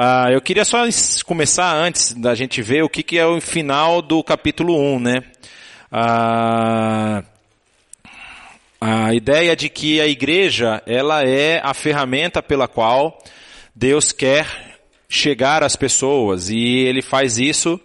Ah, 0.00 0.30
eu 0.30 0.40
queria 0.40 0.64
só 0.64 0.84
começar 1.26 1.74
antes 1.74 2.12
da 2.12 2.32
gente 2.32 2.62
ver 2.62 2.84
o 2.84 2.88
que, 2.88 3.02
que 3.02 3.18
é 3.18 3.26
o 3.26 3.40
final 3.40 4.00
do 4.00 4.22
capítulo 4.22 4.80
1, 4.80 5.00
né? 5.00 5.24
Ah, 5.90 7.24
a 8.80 9.12
ideia 9.12 9.56
de 9.56 9.68
que 9.68 10.00
a 10.00 10.06
igreja, 10.06 10.80
ela 10.86 11.24
é 11.24 11.60
a 11.64 11.74
ferramenta 11.74 12.40
pela 12.40 12.68
qual 12.68 13.18
Deus 13.74 14.12
quer 14.12 14.78
chegar 15.08 15.64
às 15.64 15.74
pessoas. 15.74 16.48
E 16.48 16.84
ele 16.84 17.02
faz 17.02 17.36
isso 17.36 17.80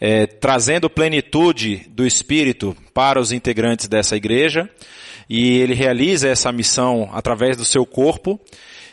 é, 0.00 0.24
trazendo 0.24 0.88
plenitude 0.88 1.84
do 1.88 2.06
Espírito 2.06 2.76
para 2.94 3.20
os 3.20 3.32
integrantes 3.32 3.88
dessa 3.88 4.14
igreja. 4.14 4.70
E 5.28 5.58
ele 5.58 5.74
realiza 5.74 6.28
essa 6.28 6.52
missão 6.52 7.10
através 7.12 7.56
do 7.56 7.64
seu 7.64 7.84
corpo. 7.84 8.40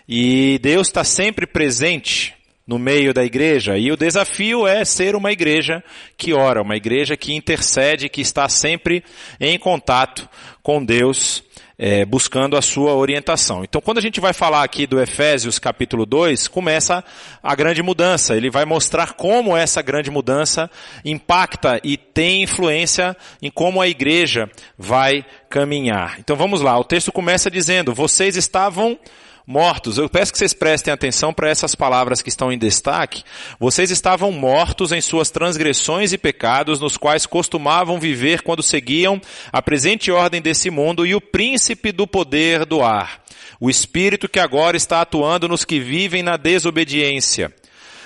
E 0.09 0.57
Deus 0.57 0.87
está 0.87 1.03
sempre 1.03 1.45
presente 1.45 2.33
no 2.65 2.79
meio 2.79 3.13
da 3.13 3.23
igreja. 3.23 3.77
E 3.77 3.91
o 3.91 3.97
desafio 3.97 4.65
é 4.65 4.85
ser 4.85 5.15
uma 5.15 5.31
igreja 5.31 5.83
que 6.17 6.33
ora, 6.33 6.61
uma 6.61 6.75
igreja 6.75 7.17
que 7.17 7.33
intercede, 7.33 8.09
que 8.09 8.21
está 8.21 8.47
sempre 8.47 9.03
em 9.39 9.59
contato 9.59 10.29
com 10.61 10.83
Deus, 10.83 11.43
é, 11.77 12.05
buscando 12.05 12.55
a 12.55 12.61
sua 12.61 12.93
orientação. 12.93 13.63
Então, 13.63 13.81
quando 13.81 13.97
a 13.97 14.01
gente 14.01 14.21
vai 14.21 14.31
falar 14.31 14.63
aqui 14.63 14.87
do 14.87 15.01
Efésios 15.01 15.59
capítulo 15.59 16.05
2, 16.05 16.47
começa 16.47 17.03
a 17.41 17.55
grande 17.55 17.83
mudança. 17.83 18.35
Ele 18.35 18.49
vai 18.49 18.63
mostrar 18.63 19.13
como 19.13 19.57
essa 19.57 19.81
grande 19.81 20.09
mudança 20.09 20.71
impacta 21.03 21.81
e 21.83 21.97
tem 21.97 22.43
influência 22.43 23.17
em 23.41 23.51
como 23.51 23.81
a 23.81 23.87
igreja 23.89 24.49
vai 24.77 25.25
caminhar. 25.49 26.17
Então, 26.19 26.37
vamos 26.37 26.61
lá. 26.61 26.79
O 26.79 26.85
texto 26.85 27.11
começa 27.11 27.51
dizendo: 27.51 27.93
Vocês 27.93 28.37
estavam 28.37 28.97
mortos. 29.45 29.97
Eu 29.97 30.09
peço 30.09 30.31
que 30.31 30.37
vocês 30.37 30.53
prestem 30.53 30.93
atenção 30.93 31.33
para 31.33 31.49
essas 31.49 31.75
palavras 31.75 32.21
que 32.21 32.29
estão 32.29 32.51
em 32.51 32.57
destaque. 32.57 33.23
Vocês 33.59 33.91
estavam 33.91 34.31
mortos 34.31 34.91
em 34.91 35.01
suas 35.01 35.29
transgressões 35.29 36.13
e 36.13 36.17
pecados, 36.17 36.79
nos 36.79 36.97
quais 36.97 37.25
costumavam 37.25 37.99
viver 37.99 38.41
quando 38.41 38.63
seguiam 38.63 39.21
a 39.51 39.61
presente 39.61 40.11
ordem 40.11 40.41
desse 40.41 40.69
mundo 40.69 41.05
e 41.05 41.13
o 41.13 41.21
príncipe 41.21 41.91
do 41.91 42.07
poder 42.07 42.65
do 42.65 42.81
ar, 42.81 43.21
o 43.59 43.69
espírito 43.69 44.29
que 44.29 44.39
agora 44.39 44.77
está 44.77 45.01
atuando 45.01 45.47
nos 45.47 45.65
que 45.65 45.79
vivem 45.79 46.23
na 46.23 46.37
desobediência. 46.37 47.53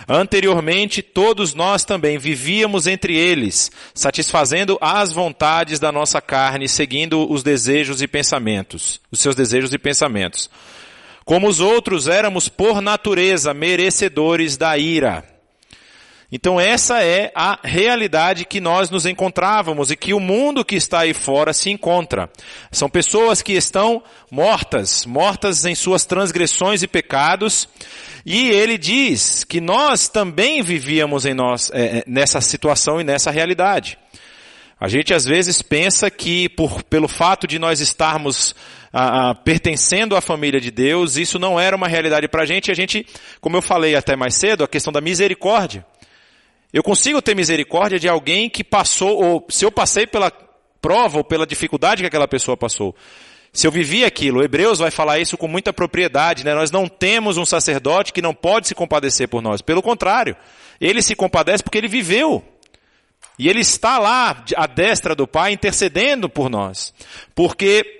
Anteriormente, 0.07 1.01
todos 1.01 1.53
nós 1.53 1.83
também 1.83 2.17
vivíamos 2.17 2.87
entre 2.87 3.15
eles, 3.15 3.71
satisfazendo 3.93 4.77
as 4.79 5.11
vontades 5.11 5.79
da 5.79 5.91
nossa 5.91 6.21
carne, 6.21 6.69
seguindo 6.69 7.29
os 7.29 7.43
desejos 7.43 8.01
e 8.01 8.07
pensamentos, 8.07 9.01
os 9.11 9.19
seus 9.19 9.35
desejos 9.35 9.73
e 9.73 9.77
pensamentos. 9.77 10.49
Como 11.27 11.49
os 11.49 11.59
outros 11.59 12.07
éramos 12.07 12.47
por 12.47 12.79
natureza 12.79 13.53
merecedores 13.53 14.55
da 14.55 14.77
ira. 14.77 15.25
Então 16.31 16.57
essa 16.57 17.03
é 17.03 17.33
a 17.35 17.59
realidade 17.61 18.45
que 18.45 18.61
nós 18.61 18.89
nos 18.89 19.05
encontrávamos 19.05 19.91
e 19.91 19.97
que 19.97 20.13
o 20.13 20.21
mundo 20.21 20.63
que 20.63 20.77
está 20.77 20.99
aí 20.99 21.13
fora 21.13 21.51
se 21.51 21.69
encontra. 21.69 22.29
São 22.71 22.89
pessoas 22.89 23.41
que 23.41 23.51
estão 23.51 24.01
mortas, 24.31 25.05
mortas 25.05 25.65
em 25.65 25.75
suas 25.75 26.05
transgressões 26.05 26.81
e 26.81 26.87
pecados. 26.87 27.67
E 28.25 28.47
ele 28.47 28.77
diz 28.77 29.43
que 29.43 29.59
nós 29.59 30.07
também 30.07 30.61
vivíamos 30.61 31.25
em 31.25 31.33
nós, 31.33 31.69
é, 31.73 32.05
nessa 32.07 32.39
situação 32.39 33.01
e 33.01 33.03
nessa 33.03 33.31
realidade. 33.31 33.97
A 34.79 34.87
gente 34.87 35.13
às 35.13 35.25
vezes 35.25 35.61
pensa 35.61 36.09
que 36.11 36.47
por, 36.49 36.83
pelo 36.83 37.07
fato 37.07 37.47
de 37.47 37.57
nós 37.57 37.79
estarmos 37.79 38.55
ah, 38.93 39.29
ah, 39.29 39.35
pertencendo 39.35 40.15
à 40.15 40.21
família 40.21 40.61
de 40.61 40.69
Deus, 40.69 41.17
isso 41.17 41.39
não 41.39 41.59
era 41.59 41.75
uma 41.75 41.87
realidade 41.87 42.27
para 42.27 42.43
a 42.43 42.45
gente. 42.45 42.69
A 42.69 42.75
gente, 42.75 43.05
como 43.41 43.57
eu 43.57 43.61
falei 43.61 43.95
até 43.95 44.15
mais 44.15 44.35
cedo, 44.35 44.63
a 44.63 44.67
questão 44.67 44.93
da 44.93 45.01
misericórdia. 45.01 45.85
Eu 46.71 46.83
consigo 46.83 47.21
ter 47.21 47.35
misericórdia 47.35 47.99
de 47.99 48.07
alguém 48.07 48.49
que 48.49 48.63
passou, 48.63 49.23
ou 49.23 49.47
se 49.49 49.65
eu 49.65 49.71
passei 49.71 50.05
pela 50.05 50.31
prova 50.79 51.17
ou 51.17 51.23
pela 51.23 51.47
dificuldade 51.47 52.03
que 52.03 52.07
aquela 52.07 52.27
pessoa 52.27 52.55
passou. 52.55 52.95
Se 53.51 53.65
eu 53.65 53.71
vivi 53.71 54.05
aquilo, 54.05 54.43
Hebreus 54.43 54.77
vai 54.77 54.91
falar 54.91 55.17
isso 55.17 55.37
com 55.37 55.47
muita 55.47 55.73
propriedade, 55.73 56.45
né? 56.45 56.53
Nós 56.53 56.69
não 56.69 56.87
temos 56.87 57.37
um 57.37 57.45
sacerdote 57.45 58.13
que 58.13 58.21
não 58.21 58.33
pode 58.33 58.67
se 58.67 58.75
compadecer 58.75 59.27
por 59.27 59.41
nós. 59.41 59.61
Pelo 59.61 59.81
contrário, 59.81 60.35
ele 60.79 61.01
se 61.01 61.15
compadece 61.15 61.63
porque 61.63 61.79
ele 61.79 61.87
viveu. 61.87 62.43
E 63.37 63.47
ele 63.47 63.61
está 63.61 63.99
lá, 63.99 64.43
à 64.55 64.67
destra 64.67 65.15
do 65.15 65.27
Pai, 65.27 65.53
intercedendo 65.53 66.27
por 66.27 66.49
nós. 66.49 66.93
Porque 67.35 67.97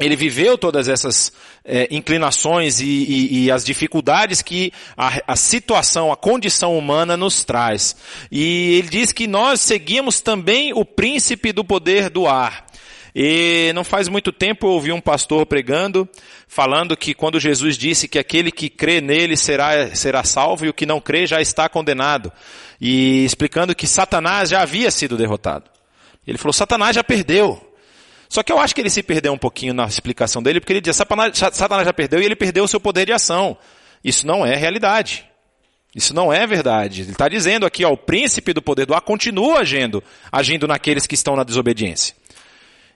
ele 0.00 0.16
viveu 0.16 0.56
todas 0.56 0.88
essas 0.88 1.32
é, 1.64 1.86
inclinações 1.90 2.80
e, 2.80 2.86
e, 2.86 3.44
e, 3.44 3.50
as 3.50 3.64
dificuldades 3.64 4.40
que 4.40 4.72
a, 4.96 5.20
a, 5.26 5.36
situação, 5.36 6.10
a 6.10 6.16
condição 6.16 6.76
humana 6.76 7.16
nos 7.16 7.44
traz. 7.44 7.94
E 8.32 8.78
ele 8.78 8.88
diz 8.88 9.12
que 9.12 9.26
nós 9.26 9.60
seguimos 9.60 10.20
também 10.20 10.72
o 10.72 10.84
príncipe 10.84 11.52
do 11.52 11.62
poder 11.62 12.08
do 12.08 12.26
ar. 12.26 12.69
E 13.14 13.72
não 13.74 13.82
faz 13.82 14.08
muito 14.08 14.30
tempo 14.30 14.66
eu 14.66 14.70
ouvi 14.72 14.92
um 14.92 15.00
pastor 15.00 15.44
pregando, 15.46 16.08
falando 16.46 16.96
que 16.96 17.14
quando 17.14 17.40
Jesus 17.40 17.76
disse 17.76 18.06
que 18.06 18.18
aquele 18.18 18.52
que 18.52 18.68
crê 18.68 19.00
nele 19.00 19.36
será, 19.36 19.94
será 19.94 20.22
salvo 20.22 20.64
e 20.64 20.68
o 20.68 20.74
que 20.74 20.86
não 20.86 21.00
crê 21.00 21.26
já 21.26 21.40
está 21.40 21.68
condenado. 21.68 22.32
E 22.80 23.24
explicando 23.24 23.74
que 23.74 23.86
Satanás 23.86 24.50
já 24.50 24.62
havia 24.62 24.90
sido 24.90 25.16
derrotado. 25.16 25.70
Ele 26.26 26.38
falou, 26.38 26.52
Satanás 26.52 26.94
já 26.94 27.02
perdeu. 27.02 27.60
Só 28.28 28.44
que 28.44 28.52
eu 28.52 28.60
acho 28.60 28.74
que 28.74 28.80
ele 28.80 28.90
se 28.90 29.02
perdeu 29.02 29.32
um 29.32 29.38
pouquinho 29.38 29.74
na 29.74 29.86
explicação 29.86 30.40
dele, 30.40 30.60
porque 30.60 30.72
ele 30.72 30.80
diz, 30.80 30.94
Satanás, 30.94 31.36
Satanás 31.36 31.84
já 31.84 31.92
perdeu 31.92 32.22
e 32.22 32.24
ele 32.24 32.36
perdeu 32.36 32.62
o 32.62 32.68
seu 32.68 32.78
poder 32.78 33.04
de 33.06 33.12
ação. 33.12 33.58
Isso 34.04 34.24
não 34.26 34.46
é 34.46 34.54
realidade. 34.54 35.26
Isso 35.94 36.14
não 36.14 36.32
é 36.32 36.46
verdade. 36.46 37.02
Ele 37.02 37.10
está 37.10 37.28
dizendo 37.28 37.66
aqui, 37.66 37.84
ó, 37.84 37.90
o 37.90 37.96
príncipe 37.96 38.52
do 38.52 38.62
poder 38.62 38.86
do 38.86 38.94
ar 38.94 39.00
continua 39.00 39.58
agindo, 39.58 40.02
agindo 40.30 40.68
naqueles 40.68 41.06
que 41.06 41.16
estão 41.16 41.34
na 41.34 41.42
desobediência. 41.42 42.14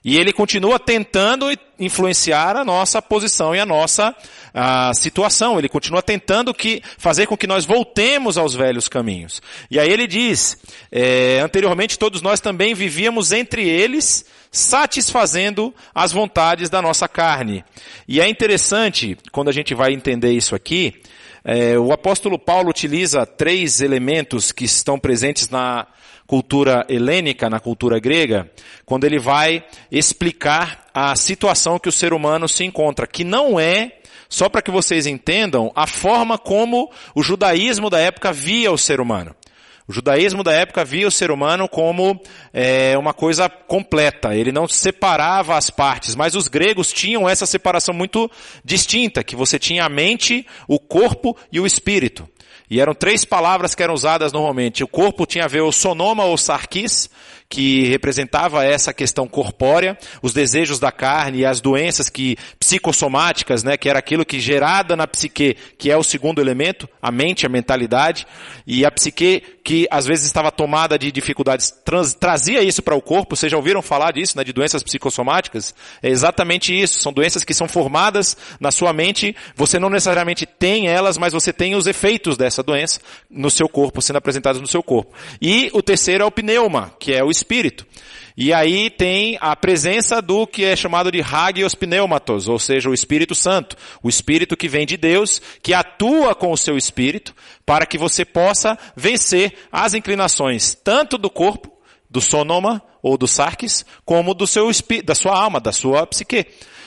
E 0.05 0.19
ele 0.19 0.31
continua 0.31 0.77
tentando 0.77 1.47
influenciar 1.79 2.55
a 2.55 2.63
nossa 2.63 3.01
posição 3.01 3.55
e 3.55 3.59
a 3.59 3.65
nossa 3.65 4.15
a 4.53 4.93
situação. 4.93 5.57
Ele 5.57 5.67
continua 5.67 6.03
tentando 6.03 6.53
que, 6.53 6.79
fazer 6.95 7.25
com 7.25 7.35
que 7.35 7.47
nós 7.47 7.65
voltemos 7.65 8.37
aos 8.37 8.53
velhos 8.53 8.87
caminhos. 8.87 9.41
E 9.69 9.79
aí 9.79 9.91
ele 9.91 10.05
diz, 10.05 10.57
é, 10.91 11.39
anteriormente 11.39 11.97
todos 11.97 12.21
nós 12.21 12.39
também 12.39 12.75
vivíamos 12.75 13.31
entre 13.31 13.67
eles, 13.67 14.23
satisfazendo 14.51 15.73
as 15.93 16.11
vontades 16.11 16.69
da 16.69 16.83
nossa 16.83 17.07
carne. 17.07 17.65
E 18.07 18.21
é 18.21 18.29
interessante, 18.29 19.17
quando 19.31 19.49
a 19.49 19.53
gente 19.53 19.73
vai 19.73 19.91
entender 19.91 20.33
isso 20.33 20.53
aqui, 20.53 21.01
é, 21.43 21.79
o 21.79 21.91
apóstolo 21.91 22.37
Paulo 22.37 22.69
utiliza 22.69 23.25
três 23.25 23.81
elementos 23.81 24.51
que 24.51 24.65
estão 24.65 24.99
presentes 24.99 25.49
na 25.49 25.87
cultura 26.27 26.85
helênica, 26.89 27.49
na 27.49 27.59
cultura 27.59 27.99
grega, 27.99 28.49
quando 28.85 29.03
ele 29.03 29.19
vai 29.19 29.63
explicar 29.91 30.85
a 30.93 31.15
situação 31.15 31.79
que 31.79 31.89
o 31.89 31.91
ser 31.91 32.13
humano 32.13 32.47
se 32.47 32.63
encontra, 32.63 33.07
que 33.07 33.23
não 33.23 33.59
é, 33.59 33.99
só 34.27 34.49
para 34.49 34.61
que 34.61 34.71
vocês 34.71 35.05
entendam, 35.05 35.71
a 35.75 35.85
forma 35.85 36.37
como 36.37 36.91
o 37.13 37.21
judaísmo 37.21 37.89
da 37.89 37.99
época 37.99 38.33
via 38.33 38.71
o 38.71 38.77
ser 38.77 38.99
humano. 38.99 39.35
O 39.87 39.93
judaísmo 39.93 40.43
da 40.43 40.51
época 40.51 40.83
via 40.83 41.07
o 41.07 41.11
ser 41.11 41.29
humano 41.29 41.69
como 41.69 42.19
é, 42.51 42.97
uma 42.97 43.13
coisa 43.13 43.47
completa. 43.47 44.35
Ele 44.35 44.51
não 44.51 44.67
separava 44.67 45.55
as 45.55 45.69
partes, 45.69 46.15
mas 46.15 46.33
os 46.33 46.47
gregos 46.47 46.91
tinham 46.91 47.29
essa 47.29 47.45
separação 47.45 47.93
muito 47.93 48.29
distinta, 48.63 49.23
que 49.23 49.35
você 49.35 49.59
tinha 49.59 49.85
a 49.85 49.89
mente, 49.89 50.45
o 50.67 50.79
corpo 50.79 51.37
e 51.51 51.59
o 51.59 51.67
espírito. 51.67 52.27
E 52.69 52.79
eram 52.79 52.93
três 52.93 53.23
palavras 53.23 53.75
que 53.75 53.83
eram 53.83 53.93
usadas 53.93 54.33
normalmente. 54.33 54.83
O 54.83 54.87
corpo 54.87 55.25
tinha 55.25 55.45
a 55.45 55.47
ver 55.47 55.61
o 55.61 55.71
sonoma 55.71 56.25
ou 56.25 56.37
sarquis, 56.37 57.09
que 57.47 57.83
representava 57.85 58.65
essa 58.65 58.93
questão 58.93 59.27
corpórea, 59.27 59.97
os 60.21 60.33
desejos 60.33 60.79
da 60.79 60.91
carne 60.91 61.39
e 61.39 61.45
as 61.45 61.61
doenças 61.61 62.09
que 62.09 62.37
psicossomáticas, 62.59 63.63
né, 63.63 63.77
que 63.77 63.87
era 63.87 63.99
aquilo 63.99 64.25
que 64.25 64.39
gerada 64.39 64.95
na 64.95 65.05
psique, 65.05 65.55
que 65.77 65.91
é 65.91 65.97
o 65.97 66.03
segundo 66.03 66.41
elemento, 66.41 66.89
a 67.01 67.11
mente, 67.11 67.45
a 67.45 67.49
mentalidade, 67.49 68.25
e 68.65 68.83
a 68.83 68.91
psique 68.91 69.43
que 69.65 69.87
às 69.89 70.05
vezes 70.05 70.27
estava 70.27 70.51
tomada 70.51 70.97
de 70.97 71.11
dificuldades, 71.11 71.71
trans, 71.83 72.13
trazia 72.13 72.61
isso 72.61 72.83
para 72.83 72.93
o 72.93 73.01
corpo. 73.01 73.35
Vocês 73.35 73.51
já 73.51 73.57
ouviram 73.57 73.81
falar 73.81 74.11
disso, 74.11 74.37
né, 74.37 74.43
de 74.43 74.53
doenças 74.53 74.83
psicossomáticas? 74.83 75.73
É 76.03 76.09
exatamente 76.09 76.71
isso. 76.71 76.99
São 76.99 77.11
doenças 77.11 77.43
que 77.43 77.51
são 77.51 77.67
formadas 77.67 78.37
na 78.59 78.69
sua 78.69 78.93
mente. 78.93 79.35
Você 79.55 79.79
não 79.79 79.89
necessariamente 79.89 80.45
tem 80.45 80.87
elas, 80.87 81.17
mas 81.17 81.33
você 81.33 81.51
tem 81.51 81.73
os 81.73 81.87
efeitos 81.87 82.37
dessa 82.37 82.61
doença 82.61 82.99
no 83.27 83.49
seu 83.49 83.67
corpo, 83.67 84.03
sendo 84.03 84.17
apresentados 84.17 84.61
no 84.61 84.67
seu 84.67 84.83
corpo. 84.83 85.15
E 85.41 85.71
o 85.73 85.81
terceiro 85.81 86.23
é 86.23 86.27
o 86.27 86.31
pneuma, 86.31 86.93
que 86.99 87.11
é 87.11 87.23
o 87.23 87.31
espírito. 87.31 87.87
E 88.37 88.51
aí 88.51 88.89
tem 88.89 89.37
a 89.39 89.55
presença 89.55 90.21
do 90.21 90.45
que 90.45 90.65
é 90.65 90.75
chamado 90.75 91.09
de 91.09 91.21
Hagios 91.21 91.73
Pneumatos, 91.73 92.49
ou 92.49 92.59
seja, 92.59 92.89
o 92.89 92.93
Espírito 92.93 93.33
Santo. 93.33 93.77
O 94.03 94.09
Espírito 94.09 94.57
que 94.57 94.67
vem 94.67 94.85
de 94.85 94.97
Deus, 94.97 95.41
que 95.63 95.73
atua 95.73 96.35
com 96.35 96.51
o 96.51 96.57
seu 96.57 96.77
Espírito, 96.77 97.33
para 97.65 97.85
que 97.85 97.97
você 97.97 98.25
possa 98.25 98.77
vencer 98.95 99.53
as 99.71 99.93
inclinações, 99.93 100.75
tanto 100.75 101.17
do 101.17 101.29
corpo, 101.29 101.71
do 102.09 102.19
sonoma 102.19 102.81
ou 103.01 103.17
do 103.17 103.27
sarques, 103.27 103.85
como 104.03 104.33
do 104.33 104.45
seu 104.45 104.69
da 105.03 105.15
sua 105.15 105.37
alma, 105.37 105.59
da 105.59 105.71
sua 105.71 106.05
psique. 106.05 106.45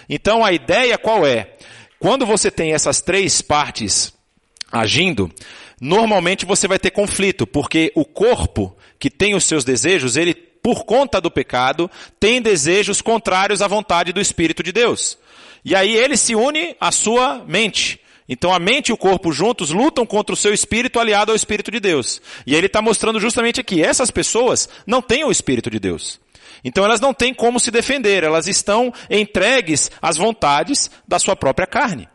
Então 0.09 0.45
a 0.45 0.53
ideia 0.53 0.99
qual 0.99 1.27
é? 1.27 1.55
Quando 1.99 2.27
você 2.27 2.51
tem 2.51 2.73
essas 2.73 3.01
três 3.01 3.41
partes 3.41 4.13
agindo, 4.71 5.31
normalmente 5.81 6.47
você 6.47 6.69
vai 6.69 6.79
ter 6.79 6.91
conflito, 6.91 7.47
porque 7.47 7.91
o 7.95 8.05
corpo 8.05 8.77
que 8.99 9.11
tem 9.11 9.35
os 9.35 9.45
seus 9.45 9.65
desejos, 9.65 10.17
ele, 10.17 10.35
por 10.63 10.85
conta 10.85 11.21
do 11.21 11.31
pecado, 11.31 11.91
tem 12.19 12.43
desejos 12.43 13.01
contrários 13.01 13.63
à 13.63 13.69
vontade 13.69 14.13
do 14.13 14.21
Espírito 14.21 14.63
de 14.63 14.73
Deus. 14.73 15.19
E 15.65 15.75
aí 15.75 15.95
ele 15.95 16.17
se 16.17 16.35
une 16.35 16.77
à 16.81 16.91
sua 16.93 17.45
mente. 17.47 18.01
Então 18.29 18.53
a 18.53 18.59
mente 18.59 18.89
e 18.89 18.93
o 18.93 18.97
corpo 18.97 19.33
juntos 19.33 19.71
lutam 19.71 20.05
contra 20.05 20.35
o 20.35 20.37
seu 20.37 20.53
espírito 20.53 21.01
aliado 21.01 21.33
ao 21.33 21.37
Espírito 21.37 21.71
de 21.71 21.81
Deus. 21.81 22.21
E 22.47 22.55
ele 22.55 22.67
está 22.67 22.83
mostrando 22.83 23.19
justamente 23.19 23.61
aqui, 23.61 23.83
essas 23.83 24.11
pessoas 24.11 24.69
não 24.87 25.01
têm 25.01 25.25
o 25.25 25.31
Espírito 25.31 25.71
de 25.71 25.79
Deus. 25.79 26.21
Então 26.63 26.85
elas 26.85 27.01
não 27.01 27.15
têm 27.15 27.33
como 27.33 27.59
se 27.59 27.71
defender, 27.71 28.25
elas 28.25 28.47
estão 28.47 28.93
entregues 29.09 29.91
às 30.03 30.17
vontades 30.17 30.91
da 31.07 31.19
sua 31.19 31.37
própria 31.37 31.67
carne. 31.67 32.09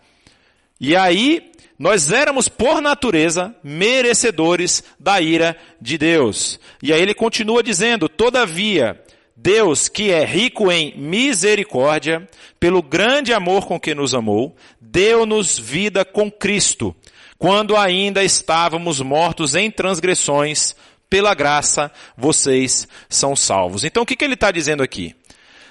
E 0.80 0.96
aí, 0.96 1.52
nós 1.78 2.12
éramos 2.12 2.48
por 2.48 2.82
natureza 2.82 3.56
merecedores 3.64 4.84
da 5.00 5.20
ira 5.20 5.58
de 5.82 5.98
Deus. 5.98 6.60
E 6.82 6.94
aí 6.94 7.02
ele 7.02 7.14
continua 7.14 7.64
dizendo, 7.64 8.08
todavia, 8.08 9.02
Deus, 9.36 9.90
que 9.90 10.12
é 10.12 10.24
rico 10.24 10.72
em 10.72 10.96
misericórdia, 10.98 12.28
pelo 12.60 12.82
grande 12.82 13.34
amor 13.34 13.66
com 13.68 13.80
que 13.80 13.96
nos 13.96 14.14
amou, 14.14 14.56
deu-nos 14.80 15.58
vida 15.58 16.06
com 16.06 16.32
Cristo, 16.32 16.96
quando 17.38 17.76
ainda 17.76 18.24
estávamos 18.24 19.02
mortos 19.02 19.56
em 19.56 19.70
transgressões, 19.70 20.76
pela 21.10 21.34
graça 21.34 21.92
vocês 22.18 22.88
são 23.10 23.36
salvos. 23.36 23.84
Então 23.84 24.04
o 24.04 24.06
que, 24.06 24.16
que 24.16 24.24
ele 24.24 24.36
está 24.36 24.50
dizendo 24.50 24.82
aqui? 24.82 25.16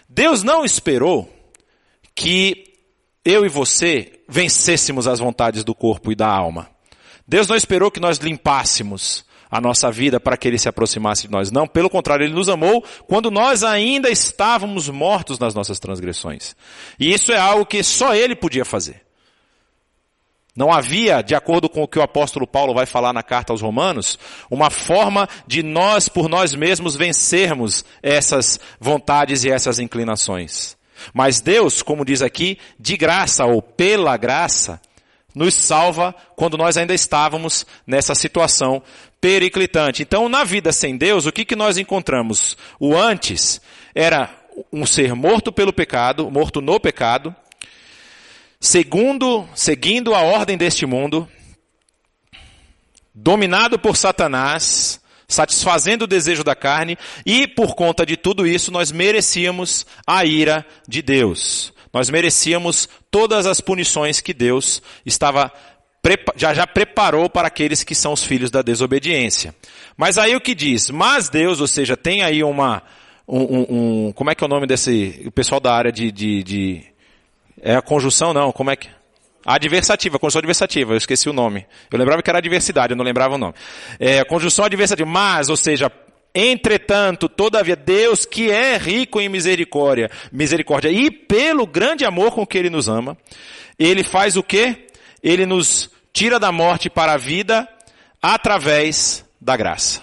Deus 0.09 0.43
não 0.43 0.65
esperou 0.65 1.33
que 2.15 2.72
eu 3.25 3.45
e 3.45 3.49
você 3.49 4.21
vencêssemos 4.29 5.07
as 5.07 5.19
vontades 5.19 5.65
do 5.65 5.75
corpo 5.75 6.11
e 6.11 6.15
da 6.15 6.29
alma. 6.29 6.69
Deus 7.27 7.49
não 7.49 7.57
esperou 7.57 7.91
que 7.91 8.01
nós 8.01 8.19
limpássemos 8.19 9.25
a 9.51 9.61
nossa 9.61 9.91
vida 9.93 10.19
para 10.19 10.37
que 10.37 10.49
ele 10.49 10.59
se 10.59 10.69
aproximasse 10.69 11.27
de 11.27 11.31
nós. 11.31 11.51
Não, 11.51 11.67
pelo 11.67 11.91
contrário, 11.91 12.25
ele 12.25 12.35
nos 12.35 12.49
amou 12.49 12.83
quando 13.07 13.31
nós 13.31 13.63
ainda 13.63 14.09
estávamos 14.09 14.89
mortos 14.89 15.39
nas 15.39 15.55
nossas 15.55 15.79
transgressões. 15.79 16.57
E 16.99 17.13
isso 17.13 17.33
é 17.33 17.39
algo 17.39 17.67
que 17.67 17.83
só 17.83 18.15
ele 18.15 18.35
podia 18.35 18.65
fazer. 18.65 19.03
Não 20.57 20.73
havia, 20.73 21.23
de 21.23 21.35
acordo 21.35 21.69
com 21.69 21.83
o 21.83 21.89
que 21.89 21.99
o 21.99 22.03
apóstolo 22.03 22.47
Paulo 22.47 22.75
vai 22.75 22.85
falar 22.85 23.13
na 23.13 23.23
carta 23.23 23.53
aos 23.53 23.63
Romanos, 23.63 24.19
uma 24.51 24.71
forma 24.71 25.29
de 25.47 25.63
nós, 25.63 26.09
por 26.09 26.29
nós 26.29 26.55
mesmos, 26.55 26.95
vencermos 26.95 27.85
essas 28.03 28.61
vontades 28.79 29.45
e 29.45 29.51
essas 29.51 29.79
inclinações. 29.79 30.77
Mas 31.13 31.41
Deus, 31.41 31.83
como 31.83 32.05
diz 32.05 32.23
aqui, 32.23 32.59
de 32.79 32.97
graça 32.97 33.45
ou 33.45 33.61
pela 33.61 34.17
graça, 34.17 34.81
nos 35.35 35.55
salva 35.55 36.15
quando 36.37 36.57
nós 36.57 36.77
ainda 36.77 36.95
estávamos 36.95 37.67
nessa 37.87 38.15
situação 38.15 38.83
periclitante. 39.21 40.03
Então, 40.03 40.29
na 40.29 40.45
vida 40.45 40.73
sem 40.73 40.97
Deus, 40.97 41.27
o 41.27 41.33
que, 41.33 41.45
que 41.45 41.57
nós 41.57 41.79
encontramos? 41.79 42.57
O 42.79 42.97
antes 42.97 43.61
era 43.95 44.31
um 44.73 44.85
ser 44.85 45.15
morto 45.15 45.53
pelo 45.53 45.73
pecado, 45.73 46.31
morto 46.31 46.61
no 46.61 46.79
pecado, 46.79 47.35
segundo, 48.61 49.49
seguindo 49.55 50.15
a 50.15 50.21
ordem 50.21 50.57
deste 50.57 50.85
mundo, 50.87 51.29
dominado 53.15 53.79
por 53.79 53.97
Satanás, 53.97 55.01
satisfazendo 55.33 56.03
o 56.03 56.07
desejo 56.07 56.45
da 56.45 56.55
carne, 56.55 56.97
e 57.25 57.47
por 57.47 57.75
conta 57.75 58.05
de 58.05 58.17
tudo 58.17 58.47
isso 58.47 58.71
nós 58.71 58.93
merecíamos 58.93 59.87
a 60.07 60.25
ira 60.25 60.65
de 60.87 61.03
Deus. 61.03 61.73
Nós 61.93 62.09
merecíamos 62.09 62.89
todas 63.11 63.47
as 63.47 63.61
punições 63.61 64.21
que 64.21 64.33
Deus 64.33 64.83
estava 65.05 65.53
já 66.35 66.53
já 66.53 66.67
preparou 66.67 67.31
para 67.31 67.47
aqueles 67.47 67.85
que 67.85 67.95
são 67.95 68.13
os 68.13 68.25
filhos 68.25 68.51
da 68.51 68.61
desobediência. 68.61 69.55
Mas 69.97 70.19
aí 70.19 70.35
o 70.35 70.41
que 70.41 70.53
diz? 70.53 70.91
Mas 70.91 71.29
Deus, 71.29 71.61
ou 71.61 71.67
seja, 71.69 71.97
tem 71.97 72.23
aí 72.23 72.43
uma 72.43 72.83
um, 73.27 73.41
um, 73.41 73.67
um 74.09 74.13
como 74.13 74.31
é 74.31 74.35
que 74.35 74.43
é 74.43 74.47
o 74.47 74.51
nome 74.51 74.67
desse 74.67 75.23
o 75.25 75.31
pessoal 75.31 75.61
da 75.61 75.73
área 75.73 75.93
de, 75.93 76.11
de, 76.11 76.43
de 76.43 76.85
é 77.61 77.77
a 77.77 77.83
conjunção, 77.83 78.35
não, 78.35 78.51
como 78.51 78.71
é 78.71 78.77
que? 78.77 78.89
Adversativa, 79.45 80.19
conjunção 80.19 80.39
adversativa, 80.39 80.93
eu 80.93 80.97
esqueci 80.97 81.29
o 81.29 81.33
nome. 81.33 81.67
Eu 81.91 81.99
lembrava 81.99 82.23
que 82.23 82.31
era 82.31 82.39
adversidade, 82.39 82.93
eu 82.93 82.97
não 82.97 83.05
lembrava 83.05 83.35
o 83.35 83.39
nome. 83.39 83.55
É, 83.99 84.25
conjunção 84.25 84.65
adversativa, 84.65 85.09
mas, 85.09 85.49
ou 85.49 85.57
seja, 85.57 85.91
entretanto, 86.35 87.29
todavia, 87.29 87.75
Deus 87.75 88.25
que 88.25 88.51
é 88.51 88.77
rico 88.77 89.21
em 89.21 89.29
misericórdia, 89.29 90.11
misericórdia, 90.31 90.91
e 90.91 91.11
pelo 91.11 91.67
grande 91.67 92.05
amor 92.05 92.33
com 92.33 92.47
que 92.47 92.57
Ele 92.57 92.71
nos 92.71 92.89
ama, 92.89 93.17
Ele 93.79 94.05
faz 94.05 94.37
o 94.37 94.43
quê? 94.43 94.87
Ele 95.23 95.45
nos 95.45 95.91
tira 96.13 96.39
da 96.39 96.53
morte 96.53 96.89
para 96.89 97.15
a 97.15 97.17
vida 97.17 97.69
através 98.21 99.25
da 99.41 99.57
graça. 99.57 100.03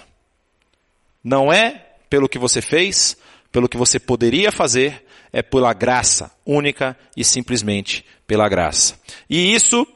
Não 1.24 1.52
é 1.52 1.86
pelo 2.10 2.28
que 2.28 2.38
você 2.38 2.60
fez, 2.60 3.16
pelo 3.50 3.68
que 3.68 3.76
você 3.76 3.98
poderia 3.98 4.52
fazer, 4.52 5.04
é 5.32 5.42
pela 5.42 5.72
graça, 5.72 6.30
única 6.44 6.96
e 7.16 7.24
simplesmente 7.24 8.04
pela 8.26 8.48
graça. 8.48 8.98
E 9.28 9.54
isso 9.54 9.86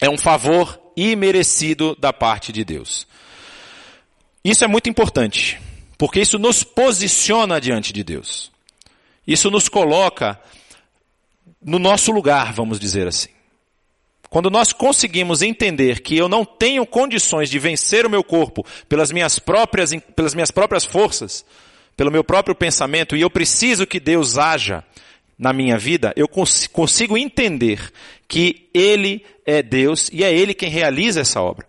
é 0.00 0.08
um 0.08 0.18
favor 0.18 0.80
imerecido 0.96 1.94
da 1.96 2.12
parte 2.12 2.52
de 2.52 2.64
Deus. 2.64 3.06
Isso 4.44 4.64
é 4.64 4.68
muito 4.68 4.88
importante, 4.88 5.60
porque 5.98 6.20
isso 6.20 6.38
nos 6.38 6.62
posiciona 6.62 7.60
diante 7.60 7.92
de 7.92 8.04
Deus. 8.04 8.50
Isso 9.26 9.50
nos 9.50 9.68
coloca 9.68 10.40
no 11.60 11.78
nosso 11.78 12.12
lugar, 12.12 12.52
vamos 12.52 12.78
dizer 12.78 13.08
assim. 13.08 13.30
Quando 14.30 14.50
nós 14.50 14.72
conseguimos 14.72 15.42
entender 15.42 16.00
que 16.00 16.16
eu 16.16 16.28
não 16.28 16.44
tenho 16.44 16.84
condições 16.86 17.48
de 17.48 17.58
vencer 17.58 18.04
o 18.04 18.10
meu 18.10 18.22
corpo 18.22 18.64
pelas 18.88 19.10
minhas 19.10 19.38
próprias, 19.38 19.90
pelas 20.14 20.34
minhas 20.34 20.50
próprias 20.50 20.84
forças, 20.84 21.44
pelo 21.96 22.10
meu 22.10 22.22
próprio 22.22 22.54
pensamento 22.54 23.16
e 23.16 23.20
eu 23.20 23.30
preciso 23.30 23.86
que 23.86 23.98
Deus 23.98 24.36
haja 24.36 24.84
na 25.38 25.52
minha 25.52 25.76
vida, 25.78 26.12
eu 26.16 26.28
cons 26.28 26.66
consigo 26.66 27.16
entender 27.16 27.92
que 28.26 28.68
Ele 28.72 29.24
é 29.44 29.62
Deus 29.62 30.08
e 30.12 30.24
é 30.24 30.32
Ele 30.32 30.54
quem 30.54 30.70
realiza 30.70 31.20
essa 31.20 31.40
obra. 31.40 31.66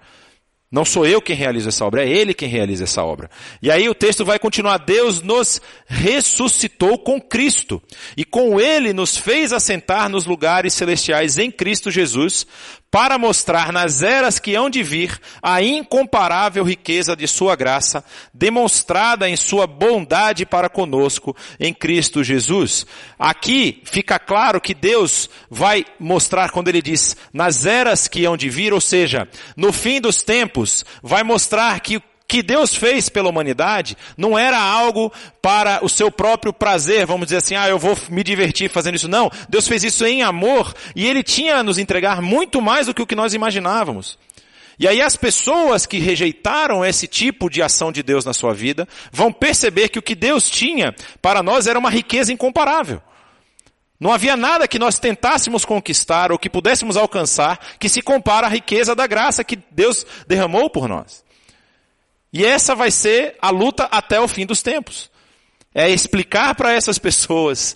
Não 0.69 0.83
sou 0.83 1.07
eu 1.07 1.21
quem 1.21 1.35
realiza 1.35 1.69
essa 1.69 1.85
obra, 1.85 2.03
é 2.03 2.09
Ele 2.09 2.33
quem 2.33 2.49
realiza 2.49 2.83
essa 2.83 3.01
obra. 3.01 3.29
E 3.61 3.71
aí 3.71 3.87
o 3.87 3.95
texto 3.95 4.25
vai 4.25 4.37
continuar, 4.37 4.79
Deus 4.79 5.21
nos 5.21 5.61
ressuscitou 5.85 6.97
com 6.97 7.21
Cristo, 7.21 7.81
e 8.17 8.25
com 8.25 8.59
Ele 8.59 8.91
nos 8.91 9.17
fez 9.17 9.53
assentar 9.53 10.09
nos 10.09 10.25
lugares 10.25 10.73
celestiais 10.73 11.37
em 11.37 11.49
Cristo 11.49 11.89
Jesus, 11.89 12.45
para 12.89 13.17
mostrar 13.17 13.71
nas 13.71 14.01
eras 14.01 14.39
que 14.39 14.55
hão 14.55 14.69
de 14.69 14.81
vir 14.81 15.19
a 15.41 15.61
incomparável 15.61 16.63
riqueza 16.63 17.15
de 17.15 17.27
sua 17.27 17.55
graça, 17.55 18.03
demonstrada 18.33 19.29
em 19.29 19.35
sua 19.35 19.67
bondade 19.67 20.45
para 20.45 20.69
conosco 20.69 21.35
em 21.59 21.73
Cristo 21.73 22.23
Jesus. 22.23 22.85
Aqui 23.19 23.81
fica 23.83 24.17
claro 24.17 24.61
que 24.61 24.73
Deus 24.73 25.29
vai 25.49 25.85
mostrar 25.99 26.49
quando 26.51 26.69
ele 26.69 26.81
diz 26.81 27.15
nas 27.33 27.65
eras 27.65 28.07
que 28.07 28.25
hão 28.25 28.37
de 28.37 28.49
vir, 28.49 28.73
ou 28.73 28.81
seja, 28.81 29.27
no 29.55 29.73
fim 29.73 29.99
dos 29.99 30.23
tempos, 30.23 30.85
vai 31.03 31.23
mostrar 31.23 31.79
que 31.81 32.01
que 32.27 32.43
Deus 32.43 32.75
fez 32.75 33.07
pela 33.07 33.29
humanidade 33.29 33.95
não 34.17 34.37
era 34.37 34.59
algo 34.59 35.11
para 35.41 35.83
o 35.83 35.87
seu 35.87 36.11
próprio 36.11 36.51
prazer, 36.51 37.05
vamos 37.05 37.27
dizer 37.27 37.37
assim, 37.37 37.55
ah, 37.55 37.69
eu 37.69 37.79
vou 37.79 37.97
me 38.09 38.23
divertir 38.23 38.69
fazendo 38.69 38.95
isso. 38.95 39.07
Não, 39.07 39.31
Deus 39.47 39.67
fez 39.67 39.83
isso 39.83 40.05
em 40.05 40.21
amor 40.21 40.73
e 40.95 41.07
Ele 41.07 41.23
tinha 41.23 41.57
a 41.57 41.63
nos 41.63 41.77
entregar 41.77 42.21
muito 42.21 42.61
mais 42.61 42.87
do 42.87 42.93
que 42.93 43.01
o 43.01 43.07
que 43.07 43.15
nós 43.15 43.33
imaginávamos. 43.33 44.17
E 44.79 44.87
aí 44.87 45.01
as 45.01 45.15
pessoas 45.15 45.85
que 45.85 45.97
rejeitaram 45.97 46.85
esse 46.85 47.07
tipo 47.07 47.49
de 47.49 47.63
ação 47.63 47.91
de 47.91 48.03
Deus 48.03 48.25
na 48.25 48.33
sua 48.33 48.53
vida 48.53 48.87
vão 49.11 49.31
perceber 49.31 49.89
que 49.89 49.97
o 49.97 50.03
que 50.03 50.13
Deus 50.13 50.49
tinha 50.49 50.93
para 51.21 51.41
nós 51.41 51.65
era 51.65 51.79
uma 51.79 51.89
riqueza 51.89 52.31
incomparável. 52.31 53.01
Não 53.99 54.11
havia 54.11 54.37
nada 54.37 54.67
que 54.67 54.77
nós 54.77 54.99
tentássemos 54.99 55.65
conquistar 55.65 56.31
ou 56.31 56.37
que 56.37 56.49
pudéssemos 56.49 56.95
alcançar 56.95 57.59
que 57.79 57.89
se 57.89 58.03
compara 58.03 58.45
à 58.45 58.49
riqueza 58.49 58.93
da 58.93 59.07
graça 59.07 59.43
que 59.43 59.57
Deus 59.71 60.05
derramou 60.27 60.69
por 60.69 60.87
nós. 60.87 61.25
E 62.37 62.45
essa 62.45 62.75
vai 62.75 62.91
ser 62.91 63.35
a 63.41 63.49
luta 63.49 63.85
até 63.85 64.21
o 64.21 64.27
fim 64.27 64.45
dos 64.45 64.61
tempos. 64.61 65.09
É 65.73 65.89
explicar 65.89 66.53
para 66.53 66.71
essas 66.71 66.99
pessoas 66.99 67.75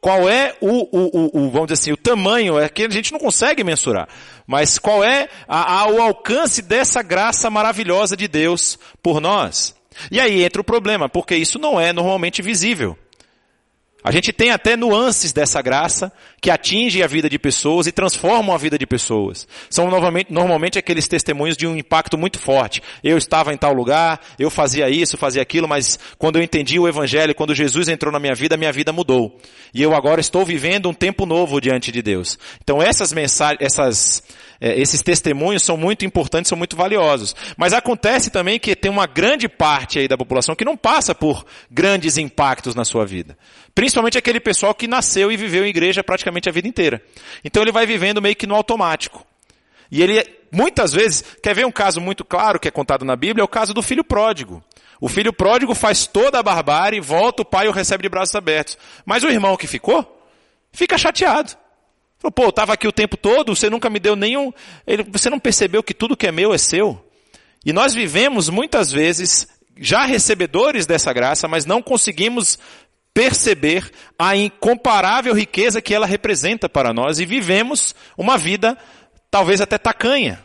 qual 0.00 0.28
é 0.28 0.54
o, 0.60 0.86
o, 0.96 1.30
o, 1.46 1.50
vamos 1.50 1.66
dizer 1.66 1.82
assim, 1.82 1.92
o 1.92 1.96
tamanho, 1.96 2.60
é 2.60 2.68
que 2.68 2.84
a 2.84 2.88
gente 2.88 3.10
não 3.10 3.18
consegue 3.18 3.64
mensurar, 3.64 4.08
mas 4.46 4.78
qual 4.78 5.02
é 5.02 5.28
a, 5.48 5.80
a, 5.80 5.88
o 5.88 6.00
alcance 6.00 6.62
dessa 6.62 7.02
graça 7.02 7.50
maravilhosa 7.50 8.16
de 8.16 8.28
Deus 8.28 8.78
por 9.02 9.20
nós. 9.20 9.74
E 10.12 10.20
aí 10.20 10.44
entra 10.44 10.60
o 10.60 10.64
problema, 10.64 11.08
porque 11.08 11.34
isso 11.34 11.58
não 11.58 11.80
é 11.80 11.92
normalmente 11.92 12.40
visível. 12.40 12.96
A 14.08 14.10
gente 14.10 14.32
tem 14.32 14.50
até 14.50 14.74
nuances 14.74 15.34
dessa 15.34 15.60
graça 15.60 16.10
que 16.40 16.50
atingem 16.50 17.02
a 17.02 17.06
vida 17.06 17.28
de 17.28 17.38
pessoas 17.38 17.86
e 17.86 17.92
transformam 17.92 18.54
a 18.54 18.56
vida 18.56 18.78
de 18.78 18.86
pessoas. 18.86 19.46
São 19.68 19.90
novamente, 19.90 20.32
normalmente 20.32 20.78
aqueles 20.78 21.06
testemunhos 21.06 21.58
de 21.58 21.66
um 21.66 21.76
impacto 21.76 22.16
muito 22.16 22.38
forte. 22.38 22.82
Eu 23.04 23.18
estava 23.18 23.52
em 23.52 23.56
tal 23.58 23.74
lugar, 23.74 24.18
eu 24.38 24.48
fazia 24.48 24.88
isso, 24.88 25.18
fazia 25.18 25.42
aquilo, 25.42 25.68
mas 25.68 25.98
quando 26.16 26.36
eu 26.36 26.42
entendi 26.42 26.78
o 26.78 26.88
Evangelho, 26.88 27.34
quando 27.34 27.54
Jesus 27.54 27.86
entrou 27.86 28.10
na 28.10 28.18
minha 28.18 28.34
vida, 28.34 28.56
minha 28.56 28.72
vida 28.72 28.94
mudou. 28.94 29.38
E 29.74 29.82
eu 29.82 29.94
agora 29.94 30.22
estou 30.22 30.42
vivendo 30.42 30.88
um 30.88 30.94
tempo 30.94 31.26
novo 31.26 31.60
diante 31.60 31.92
de 31.92 32.00
Deus. 32.00 32.38
Então 32.64 32.80
essas 32.80 33.12
mensagens, 33.12 33.60
essas, 33.60 34.22
é, 34.60 34.78
esses 34.78 35.02
testemunhos 35.02 35.62
são 35.62 35.76
muito 35.76 36.04
importantes, 36.04 36.48
são 36.48 36.58
muito 36.58 36.76
valiosos. 36.76 37.34
Mas 37.56 37.72
acontece 37.72 38.30
também 38.30 38.58
que 38.58 38.74
tem 38.74 38.90
uma 38.90 39.06
grande 39.06 39.48
parte 39.48 39.98
aí 39.98 40.08
da 40.08 40.18
população 40.18 40.56
que 40.56 40.64
não 40.64 40.76
passa 40.76 41.14
por 41.14 41.44
grandes 41.70 42.18
impactos 42.18 42.74
na 42.74 42.84
sua 42.84 43.06
vida. 43.06 43.38
Principalmente 43.74 44.18
aquele 44.18 44.40
pessoal 44.40 44.74
que 44.74 44.88
nasceu 44.88 45.30
e 45.30 45.36
viveu 45.36 45.64
em 45.64 45.68
igreja 45.68 46.02
praticamente 46.02 46.48
a 46.48 46.52
vida 46.52 46.66
inteira. 46.66 47.00
Então 47.44 47.62
ele 47.62 47.72
vai 47.72 47.86
vivendo 47.86 48.20
meio 48.20 48.34
que 48.34 48.46
no 48.46 48.54
automático. 48.54 49.24
E 49.90 50.02
ele, 50.02 50.24
muitas 50.50 50.92
vezes, 50.92 51.24
quer 51.42 51.54
ver 51.54 51.64
um 51.64 51.72
caso 51.72 52.00
muito 52.00 52.24
claro 52.24 52.58
que 52.58 52.68
é 52.68 52.70
contado 52.70 53.04
na 53.04 53.14
Bíblia? 53.14 53.42
É 53.42 53.44
o 53.44 53.48
caso 53.48 53.72
do 53.72 53.82
filho 53.82 54.02
pródigo. 54.02 54.62
O 55.00 55.08
filho 55.08 55.32
pródigo 55.32 55.74
faz 55.74 56.06
toda 56.06 56.40
a 56.40 56.42
barbárie, 56.42 57.00
volta, 57.00 57.42
o 57.42 57.44
pai 57.44 57.68
o 57.68 57.72
recebe 57.72 58.02
de 58.02 58.08
braços 58.08 58.34
abertos. 58.34 58.76
Mas 59.06 59.22
o 59.22 59.28
irmão 59.28 59.56
que 59.56 59.68
ficou, 59.68 60.20
fica 60.72 60.98
chateado. 60.98 61.56
Falou, 62.18 62.32
pô, 62.32 62.44
eu 62.44 62.48
estava 62.48 62.72
aqui 62.72 62.86
o 62.86 62.92
tempo 62.92 63.16
todo, 63.16 63.54
você 63.54 63.70
nunca 63.70 63.88
me 63.88 64.00
deu 64.00 64.16
nenhum. 64.16 64.52
Ele, 64.86 65.04
você 65.04 65.30
não 65.30 65.38
percebeu 65.38 65.82
que 65.82 65.94
tudo 65.94 66.16
que 66.16 66.26
é 66.26 66.32
meu 66.32 66.52
é 66.52 66.58
seu? 66.58 67.04
E 67.64 67.72
nós 67.72 67.94
vivemos 67.94 68.48
muitas 68.48 68.90
vezes 68.90 69.46
já 69.76 70.04
recebedores 70.04 70.86
dessa 70.86 71.12
graça, 71.12 71.46
mas 71.46 71.64
não 71.64 71.80
conseguimos 71.80 72.58
perceber 73.14 73.90
a 74.18 74.36
incomparável 74.36 75.34
riqueza 75.34 75.80
que 75.80 75.94
ela 75.94 76.06
representa 76.06 76.68
para 76.68 76.92
nós 76.92 77.18
e 77.18 77.26
vivemos 77.26 77.94
uma 78.16 78.36
vida 78.36 78.76
talvez 79.30 79.60
até 79.60 79.78
tacanha 79.78 80.44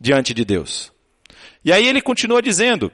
diante 0.00 0.32
de 0.32 0.44
Deus. 0.44 0.92
E 1.64 1.72
aí 1.72 1.86
ele 1.86 2.00
continua 2.00 2.40
dizendo: 2.40 2.92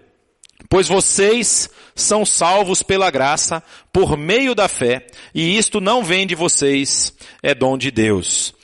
Pois 0.69 0.89
vocês 0.89 1.69
são 1.95 2.25
salvos 2.27 2.83
pela 2.83 3.11
graça, 3.11 3.63
por 3.93 4.17
meio 4.17 4.55
da 4.55 4.69
fé, 4.69 5.07
e 5.35 5.57
isto 5.57 5.81
não 5.81 6.03
vem 6.03 6.27
de 6.27 6.35
vocês, 6.35 7.13
é 7.43 7.55
dom 7.55 7.79
de 7.79 7.91
Deus. 7.91 8.55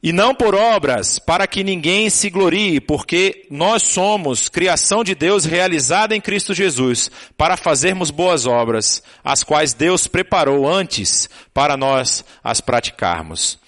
E 0.00 0.12
não 0.12 0.32
por 0.32 0.54
obras, 0.54 1.18
para 1.18 1.44
que 1.48 1.64
ninguém 1.64 2.08
se 2.08 2.30
glorie, 2.30 2.80
porque 2.80 3.46
nós 3.50 3.82
somos 3.82 4.48
criação 4.48 5.02
de 5.02 5.12
Deus 5.12 5.44
realizada 5.44 6.14
em 6.14 6.20
Cristo 6.20 6.54
Jesus, 6.54 7.10
para 7.36 7.56
fazermos 7.56 8.12
boas 8.12 8.46
obras, 8.46 9.02
as 9.24 9.42
quais 9.42 9.74
Deus 9.74 10.06
preparou 10.06 10.68
antes 10.68 11.28
para 11.52 11.76
nós 11.76 12.24
as 12.44 12.60
praticarmos. 12.60 13.58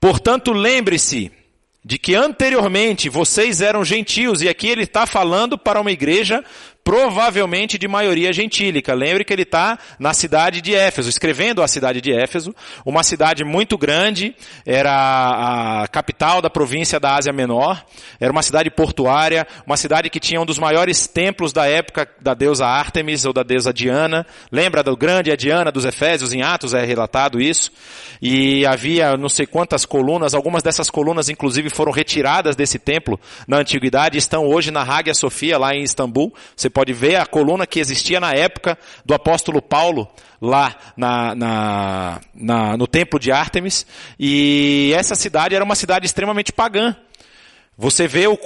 Portanto, 0.00 0.52
lembre-se 0.52 1.32
de 1.84 1.98
que 1.98 2.14
anteriormente 2.14 3.08
vocês 3.08 3.60
eram 3.60 3.84
gentios, 3.84 4.42
e 4.42 4.48
aqui 4.48 4.68
ele 4.68 4.82
está 4.82 5.06
falando 5.06 5.56
para 5.56 5.80
uma 5.80 5.92
igreja 5.92 6.44
provavelmente 6.88 7.76
de 7.76 7.86
maioria 7.86 8.32
gentílica. 8.32 8.94
Lembre 8.94 9.22
que 9.22 9.30
ele 9.30 9.42
está 9.42 9.78
na 9.98 10.14
cidade 10.14 10.62
de 10.62 10.74
Éfeso, 10.74 11.10
escrevendo 11.10 11.62
a 11.62 11.68
cidade 11.68 12.00
de 12.00 12.14
Éfeso, 12.14 12.54
uma 12.82 13.02
cidade 13.02 13.44
muito 13.44 13.76
grande, 13.76 14.34
era 14.64 15.82
a 15.82 15.88
capital 15.88 16.40
da 16.40 16.48
província 16.48 16.98
da 16.98 17.16
Ásia 17.16 17.30
Menor, 17.30 17.84
era 18.18 18.32
uma 18.32 18.40
cidade 18.40 18.70
portuária, 18.70 19.46
uma 19.66 19.76
cidade 19.76 20.08
que 20.08 20.18
tinha 20.18 20.40
um 20.40 20.46
dos 20.46 20.58
maiores 20.58 21.06
templos 21.06 21.52
da 21.52 21.66
época 21.66 22.08
da 22.22 22.32
deusa 22.32 22.64
Ártemis 22.64 23.26
ou 23.26 23.34
da 23.34 23.42
deusa 23.42 23.70
Diana. 23.70 24.26
Lembra 24.50 24.82
do 24.82 24.96
grande 24.96 25.36
Diana 25.36 25.70
dos 25.70 25.84
Efésios, 25.84 26.32
em 26.32 26.40
Atos 26.40 26.72
é 26.72 26.86
relatado 26.86 27.38
isso. 27.38 27.70
E 28.22 28.64
havia 28.64 29.14
não 29.14 29.28
sei 29.28 29.44
quantas 29.44 29.84
colunas, 29.84 30.32
algumas 30.32 30.62
dessas 30.62 30.88
colunas 30.88 31.28
inclusive 31.28 31.68
foram 31.68 31.92
retiradas 31.92 32.56
desse 32.56 32.78
templo 32.78 33.20
na 33.46 33.58
antiguidade, 33.58 34.16
estão 34.16 34.46
hoje 34.46 34.70
na 34.70 34.80
Hagia 34.80 35.12
Sofia, 35.12 35.58
lá 35.58 35.74
em 35.74 35.82
Istambul. 35.82 36.32
Você 36.56 36.70
pode 36.78 36.92
ver 36.92 37.16
a 37.16 37.26
coluna 37.26 37.66
que 37.66 37.80
existia 37.80 38.20
na 38.20 38.30
época 38.30 38.78
do 39.04 39.12
apóstolo 39.12 39.60
Paulo, 39.60 40.06
lá 40.40 40.76
na, 40.96 41.34
na, 41.34 42.20
na, 42.32 42.76
no 42.76 42.86
templo 42.86 43.18
de 43.18 43.32
Ártemis. 43.32 43.84
E 44.16 44.92
essa 44.94 45.16
cidade 45.16 45.56
era 45.56 45.64
uma 45.64 45.74
cidade 45.74 46.06
extremamente 46.06 46.52
pagã. 46.52 46.94
Você 47.80 48.08
vê 48.08 48.26
o, 48.26 48.36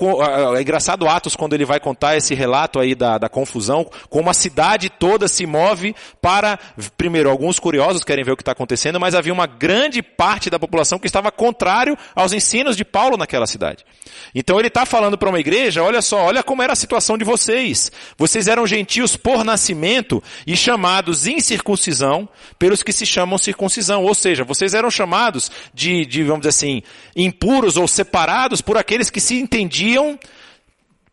é 0.54 0.60
engraçado 0.60 1.08
Atos 1.08 1.34
quando 1.34 1.54
ele 1.54 1.64
vai 1.64 1.80
contar 1.80 2.18
esse 2.18 2.34
relato 2.34 2.78
aí 2.78 2.94
da, 2.94 3.16
da 3.16 3.30
confusão, 3.30 3.90
como 4.10 4.28
a 4.28 4.34
cidade 4.34 4.90
toda 4.90 5.26
se 5.26 5.46
move 5.46 5.96
para, 6.20 6.58
primeiro, 6.98 7.30
alguns 7.30 7.58
curiosos 7.58 8.04
querem 8.04 8.22
ver 8.22 8.32
o 8.32 8.36
que 8.36 8.42
está 8.42 8.52
acontecendo, 8.52 9.00
mas 9.00 9.14
havia 9.14 9.32
uma 9.32 9.46
grande 9.46 10.02
parte 10.02 10.50
da 10.50 10.58
população 10.58 10.98
que 10.98 11.06
estava 11.06 11.32
contrário 11.32 11.96
aos 12.14 12.34
ensinos 12.34 12.76
de 12.76 12.84
Paulo 12.84 13.16
naquela 13.16 13.46
cidade. 13.46 13.86
Então 14.34 14.58
ele 14.58 14.68
está 14.68 14.84
falando 14.84 15.16
para 15.16 15.30
uma 15.30 15.40
igreja, 15.40 15.82
olha 15.82 16.02
só, 16.02 16.18
olha 16.24 16.42
como 16.42 16.62
era 16.62 16.74
a 16.74 16.76
situação 16.76 17.16
de 17.16 17.24
vocês. 17.24 17.90
Vocês 18.18 18.48
eram 18.48 18.66
gentios 18.66 19.16
por 19.16 19.44
nascimento 19.44 20.22
e 20.46 20.54
chamados 20.54 21.26
incircuncisão 21.26 22.28
pelos 22.58 22.82
que 22.82 22.92
se 22.92 23.06
chamam 23.06 23.38
circuncisão. 23.38 24.04
Ou 24.04 24.14
seja, 24.14 24.44
vocês 24.44 24.74
eram 24.74 24.90
chamados 24.90 25.50
de, 25.72 26.04
de 26.04 26.22
vamos 26.22 26.40
dizer 26.40 26.50
assim, 26.50 26.82
impuros 27.16 27.78
ou 27.78 27.88
separados 27.88 28.60
por 28.60 28.76
aqueles 28.76 29.08
que 29.08 29.21
se 29.22 29.38
entendiam 29.38 30.18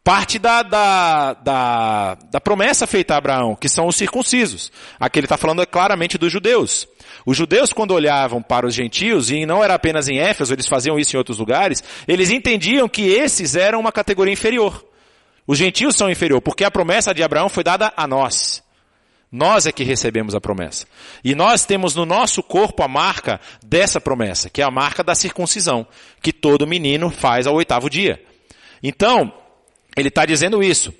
parte 0.04 0.40
da, 0.40 0.64
da, 0.64 1.34
da, 1.34 2.18
da, 2.32 2.42
promessa 2.42 2.88
feita 2.88 3.14
a 3.14 3.18
Abraão, 3.18 3.56
que 3.56 3.70
são 3.70 3.86
os 3.88 3.96
circuncisos. 3.96 4.72
Aqui 5.00 5.20
ele 5.20 5.26
está 5.26 5.38
falando 5.38 5.66
claramente 5.68 6.18
dos 6.18 6.32
judeus. 6.32 6.88
Os 7.26 7.38
judeus, 7.38 7.72
quando 7.72 7.92
olhavam 7.92 8.42
para 8.42 8.66
os 8.66 8.74
gentios, 8.74 9.30
e 9.30 9.46
não 9.46 9.64
era 9.64 9.76
apenas 9.76 10.08
em 10.08 10.18
Éfeso, 10.18 10.54
eles 10.54 10.68
faziam 10.68 10.98
isso 10.98 11.16
em 11.16 11.18
outros 11.20 11.38
lugares, 11.38 11.84
eles 12.08 12.32
entendiam 12.32 12.90
que 12.90 13.04
esses 13.04 13.56
eram 13.56 13.80
uma 13.80 13.92
categoria 13.92 14.34
inferior. 14.34 14.84
Os 15.46 15.58
gentios 15.58 15.96
são 15.96 16.10
inferior, 16.10 16.42
porque 16.42 16.64
a 16.64 16.72
promessa 16.72 17.14
de 17.14 17.22
Abraão 17.22 17.50
foi 17.50 17.64
dada 17.64 17.94
a 17.96 18.08
nós. 18.08 18.64
Nós 19.32 19.68
é 19.68 19.72
que 19.72 19.84
recebemos 19.84 20.34
a 20.34 20.42
promessa. 20.42 20.88
E 21.24 21.36
nós 21.36 21.66
temos 21.66 21.94
no 21.94 22.06
nosso 22.06 22.42
corpo 22.42 22.82
a 22.82 22.88
marca 22.88 23.40
dessa 23.64 24.02
promessa, 24.02 24.50
que 24.50 24.62
é 24.62 24.66
a 24.66 24.72
marca 24.72 25.04
da 25.04 25.14
circuncisão, 25.14 25.86
que 26.22 26.34
todo 26.34 26.66
menino 26.66 27.12
faz 27.12 27.46
ao 27.46 27.56
oitavo 27.56 27.90
dia. 27.90 28.24
Então, 28.82 29.32
ele 29.96 30.08
está 30.08 30.26
dizendo 30.26 30.64
isso. 30.64 30.92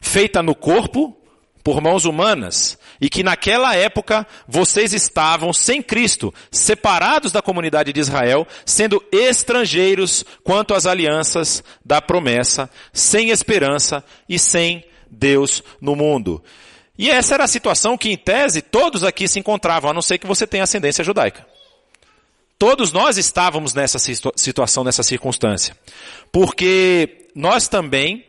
Feita 0.00 0.42
no 0.42 0.54
corpo, 0.54 1.16
por 1.64 1.80
mãos 1.80 2.04
humanas, 2.04 2.78
e 3.00 3.08
que 3.08 3.22
naquela 3.22 3.74
época 3.74 4.26
vocês 4.46 4.92
estavam 4.92 5.52
sem 5.52 5.82
Cristo, 5.82 6.32
separados 6.50 7.32
da 7.32 7.40
comunidade 7.40 7.92
de 7.92 8.00
Israel, 8.00 8.46
sendo 8.66 9.02
estrangeiros 9.10 10.24
quanto 10.44 10.74
às 10.74 10.86
alianças 10.86 11.64
da 11.84 12.02
promessa, 12.02 12.70
sem 12.92 13.30
esperança 13.30 14.04
e 14.28 14.38
sem 14.38 14.84
Deus 15.10 15.62
no 15.80 15.96
mundo. 15.96 16.42
E 16.98 17.08
essa 17.08 17.34
era 17.34 17.44
a 17.44 17.48
situação 17.48 17.96
que, 17.96 18.10
em 18.10 18.16
tese, 18.16 18.60
todos 18.60 19.04
aqui 19.04 19.28
se 19.28 19.38
encontravam, 19.38 19.88
a 19.88 19.94
não 19.94 20.02
ser 20.02 20.18
que 20.18 20.26
você 20.26 20.48
tenha 20.48 20.64
ascendência 20.64 21.04
judaica. 21.04 21.46
Todos 22.58 22.90
nós 22.90 23.16
estávamos 23.16 23.72
nessa 23.72 24.00
situação, 24.00 24.82
nessa 24.82 25.04
circunstância. 25.04 25.76
Porque 26.32 27.28
nós 27.32 27.68
também. 27.68 28.26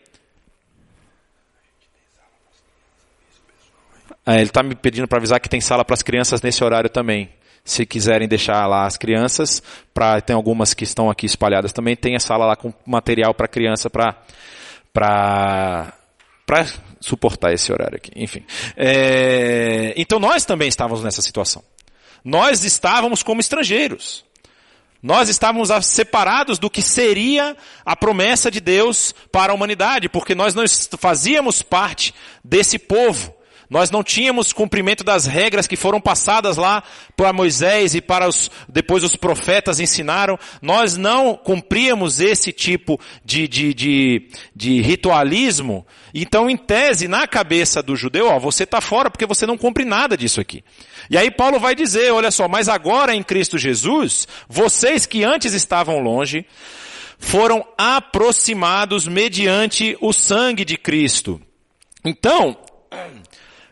É, 4.23 4.35
ele 4.35 4.43
está 4.43 4.61
me 4.61 4.75
pedindo 4.75 5.07
para 5.07 5.17
avisar 5.17 5.39
que 5.39 5.49
tem 5.49 5.59
sala 5.59 5.83
para 5.83 5.95
as 5.95 6.03
crianças 6.03 6.39
nesse 6.43 6.63
horário 6.63 6.91
também. 6.91 7.33
Se 7.65 7.87
quiserem 7.87 8.27
deixar 8.27 8.67
lá 8.67 8.85
as 8.85 8.97
crianças, 8.97 9.63
para 9.91 10.21
tem 10.21 10.35
algumas 10.35 10.75
que 10.75 10.83
estão 10.83 11.09
aqui 11.09 11.25
espalhadas 11.25 11.73
também, 11.73 11.95
tem 11.95 12.15
a 12.15 12.19
sala 12.19 12.45
lá 12.45 12.55
com 12.55 12.71
material 12.85 13.33
para 13.33 13.47
criança 13.47 13.89
para 13.89 14.15
para 14.93 15.93
suportar 16.99 17.53
esse 17.53 17.71
horário 17.71 17.97
aqui. 17.97 18.11
Enfim. 18.15 18.43
É, 18.75 19.93
então 19.97 20.19
nós 20.19 20.45
também 20.45 20.67
estávamos 20.67 21.03
nessa 21.03 21.21
situação. 21.21 21.63
Nós 22.23 22.63
estávamos 22.63 23.23
como 23.23 23.39
estrangeiros. 23.39 24.25
Nós 25.01 25.29
estávamos 25.29 25.69
separados 25.85 26.59
do 26.59 26.69
que 26.69 26.81
seria 26.81 27.55
a 27.85 27.95
promessa 27.95 28.51
de 28.51 28.59
Deus 28.59 29.15
para 29.31 29.53
a 29.53 29.55
humanidade, 29.55 30.09
porque 30.09 30.35
nós 30.35 30.53
não 30.53 30.65
fazíamos 30.99 31.61
parte 31.61 32.13
desse 32.43 32.77
povo. 32.77 33.33
Nós 33.69 33.91
não 33.91 34.03
tínhamos 34.03 34.51
cumprimento 34.51 35.03
das 35.03 35.25
regras 35.25 35.67
que 35.67 35.75
foram 35.75 36.01
passadas 36.01 36.57
lá 36.57 36.81
para 37.15 37.31
Moisés 37.31 37.93
e 37.93 38.01
para 38.01 38.27
os, 38.27 38.49
depois 38.67 39.03
os 39.03 39.15
profetas 39.15 39.79
ensinaram. 39.79 40.39
Nós 40.59 40.97
não 40.97 41.35
cumpríamos 41.35 42.19
esse 42.19 42.51
tipo 42.51 42.99
de, 43.23 43.47
de, 43.47 43.73
de, 43.73 44.27
de 44.55 44.81
ritualismo. 44.81 45.85
Então, 46.13 46.49
em 46.49 46.57
tese, 46.57 47.07
na 47.07 47.27
cabeça 47.27 47.83
do 47.83 47.95
judeu, 47.95 48.27
ó, 48.27 48.39
você 48.39 48.63
está 48.63 48.81
fora 48.81 49.11
porque 49.11 49.27
você 49.27 49.45
não 49.45 49.57
cumpre 49.57 49.85
nada 49.85 50.17
disso 50.17 50.41
aqui. 50.41 50.63
E 51.07 51.17
aí 51.17 51.29
Paulo 51.29 51.59
vai 51.59 51.75
dizer, 51.75 52.11
olha 52.11 52.31
só, 52.31 52.47
mas 52.47 52.67
agora 52.67 53.13
em 53.13 53.21
Cristo 53.21 53.57
Jesus, 53.57 54.27
vocês 54.47 55.05
que 55.05 55.23
antes 55.23 55.53
estavam 55.53 55.99
longe, 55.99 56.43
foram 57.19 57.63
aproximados 57.77 59.07
mediante 59.07 59.95
o 60.01 60.11
sangue 60.11 60.65
de 60.65 60.77
Cristo. 60.77 61.39
Então, 62.03 62.57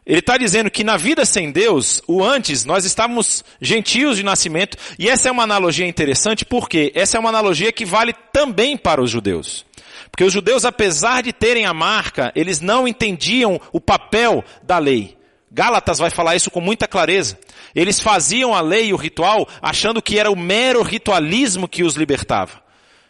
ele 0.08 0.20
está 0.20 0.38
dizendo 0.38 0.72
que 0.72 0.86
na 0.86 0.96
vida 0.96 1.26
sem 1.26 1.52
Deus, 1.52 2.02
o 2.08 2.24
antes, 2.24 2.64
nós 2.64 2.86
estávamos 2.86 3.44
gentios 3.60 4.16
de 4.16 4.24
nascimento, 4.24 4.78
e 4.98 5.10
essa 5.10 5.28
é 5.28 5.32
uma 5.32 5.44
analogia 5.44 5.86
interessante 5.86 6.46
porque 6.46 6.94
essa 6.96 7.18
é 7.18 7.20
uma 7.20 7.28
analogia 7.28 7.74
que 7.74 7.86
vale 7.86 8.14
também 8.32 8.78
para 8.78 9.02
os 9.02 9.12
judeus. 9.12 9.66
Porque 10.10 10.24
os 10.24 10.32
judeus, 10.32 10.64
apesar 10.64 11.22
de 11.22 11.34
terem 11.34 11.66
a 11.66 11.74
marca, 11.74 12.32
eles 12.34 12.62
não 12.62 12.88
entendiam 12.88 13.60
o 13.74 13.82
papel 13.82 14.46
da 14.64 14.78
lei. 14.78 15.18
Gálatas 15.52 16.00
vai 16.00 16.10
falar 16.10 16.38
isso 16.38 16.50
com 16.50 16.62
muita 16.62 16.88
clareza. 16.88 17.38
Eles 17.76 18.00
faziam 18.00 18.56
a 18.56 18.62
lei 18.62 18.88
e 18.88 18.94
o 18.94 18.98
ritual 18.98 19.46
achando 19.62 20.02
que 20.02 20.18
era 20.18 20.32
o 20.32 20.38
mero 20.38 20.82
ritualismo 20.84 21.68
que 21.68 21.84
os 21.84 21.96
libertava. 21.96 22.62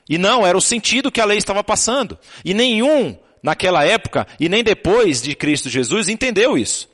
E 0.09 0.17
não, 0.17 0.47
era 0.47 0.57
o 0.57 0.61
sentido 0.61 1.11
que 1.11 1.21
a 1.21 1.25
lei 1.25 1.37
estava 1.37 1.63
passando. 1.63 2.17
E 2.43 2.55
nenhum 2.55 3.15
naquela 3.47 3.85
época 3.85 4.27
e 4.37 4.49
nem 4.49 4.61
depois 4.61 5.21
de 5.21 5.33
Cristo 5.33 5.69
Jesus 5.69 6.09
entendeu 6.09 6.57
isso. 6.57 6.89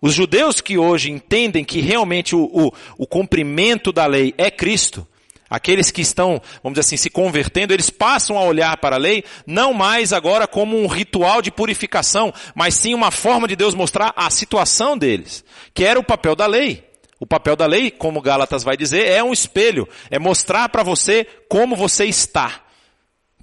Os 0.00 0.14
judeus 0.14 0.62
que 0.62 0.78
hoje 0.78 1.10
entendem 1.10 1.62
que 1.62 1.80
realmente 1.80 2.34
o, 2.34 2.44
o, 2.44 2.72
o 2.96 3.06
cumprimento 3.06 3.92
da 3.92 4.06
lei 4.06 4.34
é 4.38 4.50
Cristo, 4.50 5.06
aqueles 5.48 5.90
que 5.90 6.00
estão, 6.00 6.40
vamos 6.62 6.78
dizer 6.78 6.86
assim, 6.86 6.96
se 6.96 7.10
convertendo, 7.10 7.74
eles 7.74 7.90
passam 7.90 8.38
a 8.38 8.44
olhar 8.44 8.78
para 8.78 8.96
a 8.96 8.98
lei 8.98 9.24
não 9.46 9.74
mais 9.74 10.10
agora 10.12 10.46
como 10.46 10.78
um 10.78 10.86
ritual 10.86 11.42
de 11.42 11.50
purificação, 11.50 12.32
mas 12.54 12.74
sim 12.74 12.94
uma 12.94 13.10
forma 13.10 13.46
de 13.46 13.56
Deus 13.56 13.74
mostrar 13.74 14.12
a 14.16 14.30
situação 14.30 14.96
deles, 14.96 15.44
que 15.74 15.84
era 15.84 16.00
o 16.00 16.04
papel 16.04 16.34
da 16.34 16.46
lei. 16.46 16.82
O 17.20 17.26
papel 17.26 17.56
da 17.56 17.66
lei, 17.66 17.90
como 17.90 18.22
Gálatas 18.22 18.64
vai 18.64 18.76
dizer, 18.76 19.06
é 19.06 19.22
um 19.22 19.32
espelho, 19.32 19.86
é 20.10 20.18
mostrar 20.18 20.68
para 20.70 20.82
você 20.82 21.26
como 21.48 21.76
você 21.76 22.06
está. 22.06 22.62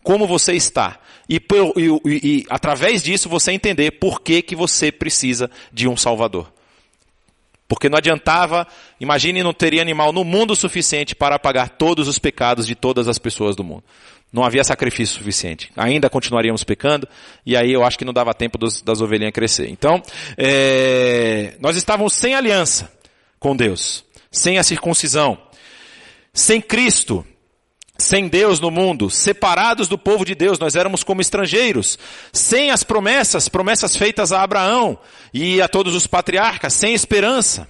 Como 0.03 0.25
você 0.25 0.53
está 0.53 0.99
e, 1.31 1.41
e, 1.77 2.39
e, 2.39 2.45
através 2.49 3.01
disso 3.01 3.29
você 3.29 3.53
entender 3.53 3.91
por 3.91 4.21
que, 4.21 4.41
que 4.41 4.55
você 4.55 4.91
precisa 4.91 5.49
de 5.71 5.87
um 5.87 5.95
Salvador. 5.95 6.51
Porque 7.69 7.87
não 7.87 7.97
adiantava, 7.97 8.67
imagine 8.99 9.41
não 9.41 9.53
teria 9.53 9.81
animal 9.81 10.11
no 10.11 10.25
mundo 10.25 10.57
suficiente 10.57 11.15
para 11.15 11.35
apagar 11.35 11.69
todos 11.69 12.09
os 12.09 12.19
pecados 12.19 12.67
de 12.67 12.75
todas 12.75 13.07
as 13.07 13.17
pessoas 13.17 13.55
do 13.55 13.63
mundo. 13.63 13.83
Não 14.29 14.43
havia 14.43 14.61
sacrifício 14.61 15.17
suficiente. 15.17 15.71
Ainda 15.77 16.09
continuaríamos 16.09 16.65
pecando, 16.65 17.07
e 17.45 17.55
aí 17.55 17.71
eu 17.71 17.85
acho 17.85 17.97
que 17.97 18.03
não 18.03 18.11
dava 18.11 18.33
tempo 18.33 18.57
dos, 18.57 18.81
das 18.81 18.99
ovelhinhas 18.99 19.31
crescer. 19.31 19.69
Então, 19.69 20.01
é, 20.37 21.55
nós 21.61 21.77
estávamos 21.77 22.11
sem 22.11 22.35
aliança 22.35 22.91
com 23.39 23.55
Deus, 23.55 24.03
sem 24.29 24.57
a 24.57 24.63
circuncisão, 24.63 25.37
sem 26.33 26.59
Cristo, 26.59 27.25
sem 28.01 28.27
Deus 28.27 28.59
no 28.59 28.71
mundo, 28.71 29.09
separados 29.09 29.87
do 29.87 29.97
povo 29.97 30.25
de 30.25 30.35
Deus, 30.35 30.59
nós 30.59 30.75
éramos 30.75 31.03
como 31.03 31.21
estrangeiros, 31.21 31.97
sem 32.33 32.71
as 32.71 32.83
promessas, 32.83 33.47
promessas 33.47 33.95
feitas 33.95 34.31
a 34.31 34.41
Abraão 34.41 34.99
e 35.33 35.61
a 35.61 35.67
todos 35.67 35.95
os 35.95 36.07
patriarcas, 36.07 36.73
sem 36.73 36.93
esperança. 36.93 37.67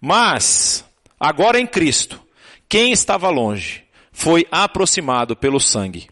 Mas, 0.00 0.84
agora 1.18 1.60
em 1.60 1.66
Cristo, 1.66 2.20
quem 2.68 2.92
estava 2.92 3.28
longe 3.30 3.84
foi 4.12 4.46
aproximado 4.50 5.36
pelo 5.36 5.60
sangue 5.60 6.08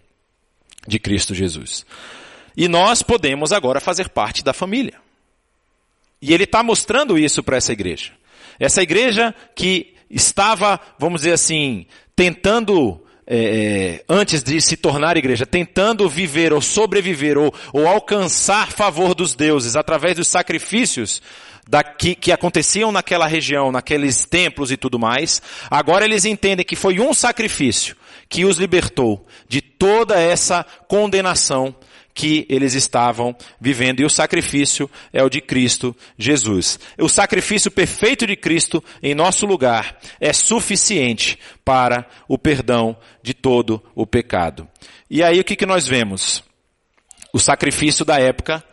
de 0.87 0.99
Cristo 0.99 1.35
Jesus. 1.35 1.85
E 2.57 2.69
nós 2.69 3.03
podemos 3.03 3.53
agora 3.53 3.81
fazer 3.81 4.09
parte 4.09 4.43
da 4.43 4.53
família. 4.53 4.95
E 6.23 6.33
ele 6.33 6.45
está 6.45 6.63
mostrando 6.63 7.19
isso 7.19 7.43
para 7.43 7.57
essa 7.57 7.73
igreja. 7.73 8.13
Essa 8.59 8.83
igreja 8.83 9.35
que 9.55 9.95
estava, 10.09 10.81
vamos 10.99 11.21
dizer 11.21 11.33
assim, 11.33 11.87
tentando 12.15 13.05
é, 13.27 13.37
é, 13.37 14.05
antes 14.09 14.43
de 14.43 14.61
se 14.61 14.77
tornar 14.77 15.17
igreja, 15.17 15.45
tentando 15.45 16.09
viver 16.09 16.53
ou 16.53 16.61
sobreviver 16.61 17.37
ou, 17.37 17.53
ou 17.73 17.89
alcançar 17.89 18.71
favor 18.71 19.15
dos 19.15 19.35
deuses 19.35 19.75
através 19.75 20.15
dos 20.15 20.29
sacrifícios 20.29 21.21
da, 21.69 21.83
que, 21.83 22.15
que 22.15 22.31
aconteciam 22.31 22.93
naquela 22.93 23.27
região, 23.27 23.73
naqueles 23.73 24.25
templos 24.25 24.71
e 24.71 24.77
tudo 24.77 24.99
mais, 24.99 25.43
agora 25.69 26.05
eles 26.05 26.25
entendem 26.25 26.65
que 26.65 26.77
foi 26.77 27.01
um 27.01 27.13
sacrifício 27.13 27.97
que 28.29 28.45
os 28.45 28.59
libertou 28.59 29.27
de 29.49 29.61
toda 29.61 30.21
essa 30.21 30.65
condenação 30.89 31.75
que 32.17 32.47
eles 32.49 32.73
estavam 32.73 33.37
vivendo. 33.61 34.01
E 34.01 34.05
o 34.07 34.11
sacrifício 34.11 34.91
é 35.13 35.23
o 35.23 35.29
de 35.29 35.43
Cristo 35.43 35.95
Jesus. 36.19 36.81
O 36.99 37.11
sacrifício 37.11 37.71
perfeito 37.71 38.27
de 38.27 38.35
Cristo 38.35 38.83
em 39.03 39.15
nosso 39.15 39.45
lugar 39.45 39.99
é 40.19 40.33
suficiente 40.33 41.39
para 41.63 42.09
o 42.27 42.39
perdão 42.39 42.97
de 43.23 43.35
todo 43.35 43.83
o 43.95 44.07
pecado. 44.07 44.67
E 45.11 45.23
aí 45.23 45.39
o 45.39 45.45
que, 45.45 45.55
que 45.55 45.67
nós 45.67 45.87
vemos? 45.87 46.43
O 47.35 47.39
sacrifício 47.39 48.03
da 48.03 48.19
época 48.19 48.65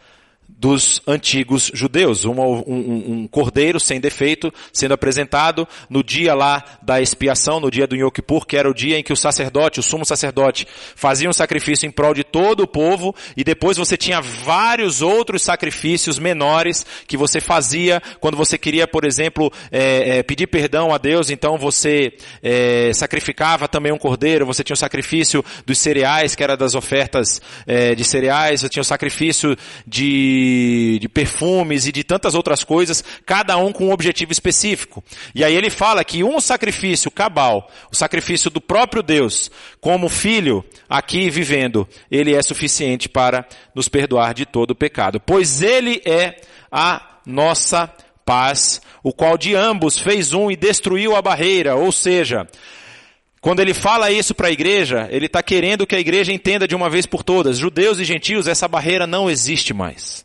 dos 0.64 1.02
antigos 1.06 1.70
judeus. 1.74 2.24
Um, 2.24 2.40
um, 2.40 3.04
um, 3.12 3.28
cordeiro 3.28 3.82
sem 3.82 4.00
defeito 4.00 4.50
sendo 4.72 4.94
apresentado 4.94 5.68
no 5.90 6.02
dia 6.02 6.34
lá 6.34 6.64
da 6.82 7.02
expiação, 7.02 7.60
no 7.60 7.70
dia 7.70 7.86
do 7.86 7.98
Yom 7.98 8.10
Kippur, 8.10 8.46
que 8.46 8.56
era 8.56 8.70
o 8.70 8.74
dia 8.74 8.98
em 8.98 9.04
que 9.04 9.12
o 9.12 9.18
sacerdote, 9.18 9.82
o 9.82 9.84
sumo 9.84 10.06
sacerdote, 10.06 10.66
fazia 10.96 11.30
um 11.30 11.34
sacrifício 11.34 11.86
em 11.86 11.92
prol 11.92 12.14
de 12.14 12.24
todo 12.24 12.62
o 12.62 12.68
povo 12.68 13.14
e 13.36 13.44
depois 13.44 13.76
você 13.76 13.98
tinha 13.98 14.22
vários 14.22 15.02
outros 15.02 15.42
sacrifícios 15.42 16.18
menores 16.18 16.86
que 17.10 17.18
você 17.18 17.42
fazia 17.42 18.02
quando 18.22 18.38
você 18.38 18.58
queria, 18.58 18.88
por 18.88 19.04
exemplo, 19.04 19.52
é, 19.70 20.20
é, 20.20 20.24
pedir 20.24 20.48
perdão 20.48 20.94
a 20.94 20.98
Deus, 20.98 21.30
então 21.30 21.58
você 21.58 22.14
é, 22.42 22.90
sacrificava 22.94 23.68
também 23.68 23.92
um 23.92 23.98
cordeiro, 23.98 24.46
você 24.46 24.64
tinha 24.64 24.76
o 24.76 24.78
sacrifício 24.78 25.44
dos 25.66 25.78
cereais, 25.78 26.36
que 26.36 26.44
era 26.44 26.56
das 26.56 26.74
ofertas 26.74 27.42
é, 27.68 27.94
de 27.94 28.06
cereais, 28.06 28.62
você 28.62 28.70
tinha 28.70 28.82
o 28.82 28.86
sacrifício 28.86 29.58
de 31.00 31.10
perfumes 31.10 31.88
e 31.88 31.92
de 31.92 32.04
tantas 32.04 32.36
outras 32.36 32.64
coisas, 32.64 33.04
cada 33.26 33.58
um 33.58 33.72
com 33.72 33.88
um 33.88 33.92
objetivo 33.92 34.32
específico. 34.32 35.04
E 35.34 35.44
aí 35.44 35.56
ele 35.56 35.70
fala 35.70 36.04
que 36.04 36.24
um 36.24 36.40
sacrifício 36.40 37.12
cabal, 37.12 37.70
o 37.92 37.96
sacrifício 37.96 38.50
do 38.50 38.62
próprio 38.62 39.04
Deus, 39.04 39.50
como 39.80 40.10
filho 40.10 40.64
aqui 40.90 41.30
vivendo, 41.30 41.88
ele 42.10 42.34
é 42.34 42.42
suficiente 42.42 43.08
para 43.10 43.46
nos 43.74 43.88
perdoar 43.88 44.34
de 44.34 44.46
todo 44.46 44.72
o 44.72 44.76
pecado. 44.76 45.20
Pois 45.20 45.62
ele 45.62 46.02
é 46.06 46.42
a 46.72 47.20
nossa 47.26 47.92
paz, 48.26 48.82
o 49.04 49.14
qual 49.14 49.38
de 49.38 49.56
ambos 49.56 49.98
fez 50.00 50.34
um 50.34 50.50
e 50.50 50.56
destruiu 50.56 51.16
a 51.16 51.22
barreira, 51.22 51.76
ou 51.76 51.92
seja, 51.92 52.48
quando 53.44 53.60
ele 53.60 53.74
fala 53.74 54.10
isso 54.10 54.34
para 54.34 54.48
a 54.48 54.52
igreja, 54.52 55.08
ele 55.12 55.26
está 55.26 55.44
querendo 55.44 55.86
que 55.86 55.96
a 55.96 56.00
igreja 56.00 56.32
entenda 56.32 56.66
de 56.66 56.76
uma 56.76 56.90
vez 56.90 57.06
por 57.06 57.24
todas, 57.24 57.58
judeus 57.58 58.00
e 58.00 58.06
gentios, 58.06 58.48
essa 58.48 58.70
barreira 58.70 59.06
não 59.06 59.30
existe 59.30 59.74
mais. 59.74 60.24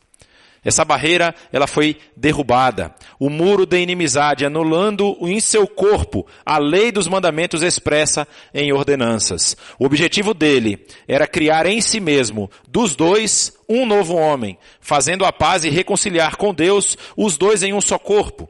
Essa 0.64 0.84
barreira, 0.84 1.34
ela 1.52 1.66
foi 1.66 1.96
derrubada. 2.16 2.94
O 3.18 3.30
muro 3.30 3.64
da 3.64 3.78
inimizade, 3.78 4.44
anulando 4.44 5.16
em 5.22 5.40
seu 5.40 5.66
corpo 5.66 6.26
a 6.44 6.58
lei 6.58 6.90
dos 6.90 7.06
mandamentos 7.06 7.62
expressa 7.62 8.26
em 8.52 8.72
ordenanças. 8.72 9.56
O 9.78 9.86
objetivo 9.86 10.34
dele 10.34 10.84
era 11.06 11.26
criar 11.26 11.66
em 11.66 11.80
si 11.80 12.00
mesmo, 12.00 12.50
dos 12.68 12.96
dois, 12.96 13.52
um 13.68 13.86
novo 13.86 14.14
homem, 14.14 14.58
fazendo 14.80 15.24
a 15.24 15.32
paz 15.32 15.64
e 15.64 15.70
reconciliar 15.70 16.36
com 16.36 16.52
Deus 16.52 16.96
os 17.16 17.36
dois 17.36 17.62
em 17.62 17.72
um 17.72 17.80
só 17.80 17.98
corpo, 17.98 18.48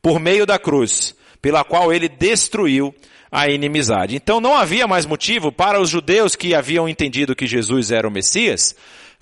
por 0.00 0.20
meio 0.20 0.46
da 0.46 0.58
cruz, 0.58 1.14
pela 1.42 1.64
qual 1.64 1.92
ele 1.92 2.08
destruiu 2.08 2.94
a 3.30 3.48
inimizade. 3.48 4.16
Então 4.16 4.40
não 4.40 4.56
havia 4.56 4.86
mais 4.86 5.04
motivo 5.04 5.52
para 5.52 5.80
os 5.80 5.90
judeus 5.90 6.34
que 6.34 6.54
haviam 6.54 6.88
entendido 6.88 7.36
que 7.36 7.46
Jesus 7.46 7.90
era 7.90 8.08
o 8.08 8.10
Messias, 8.10 8.74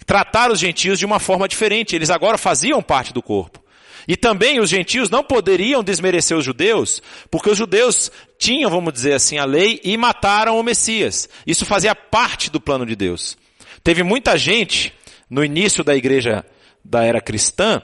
tratar 0.06 0.50
os 0.50 0.60
gentios 0.60 0.98
de 0.98 1.04
uma 1.04 1.18
forma 1.18 1.48
diferente. 1.48 1.94
Eles 1.94 2.08
agora 2.08 2.38
faziam 2.38 2.82
parte 2.82 3.12
do 3.12 3.22
corpo. 3.22 3.62
E 4.08 4.16
também 4.16 4.60
os 4.60 4.70
gentios 4.70 5.10
não 5.10 5.24
poderiam 5.24 5.82
desmerecer 5.82 6.36
os 6.36 6.44
judeus, 6.44 7.02
porque 7.28 7.50
os 7.50 7.58
judeus 7.58 8.10
tinham, 8.38 8.70
vamos 8.70 8.92
dizer 8.92 9.14
assim, 9.14 9.36
a 9.36 9.44
lei 9.44 9.80
e 9.82 9.96
mataram 9.96 10.58
o 10.58 10.62
Messias. 10.62 11.28
Isso 11.44 11.66
fazia 11.66 11.94
parte 11.94 12.48
do 12.48 12.60
plano 12.60 12.86
de 12.86 12.94
Deus. 12.94 13.36
Teve 13.82 14.04
muita 14.04 14.38
gente 14.38 14.92
no 15.28 15.44
início 15.44 15.82
da 15.82 15.96
igreja 15.96 16.44
da 16.84 17.02
era 17.02 17.20
cristã 17.20 17.82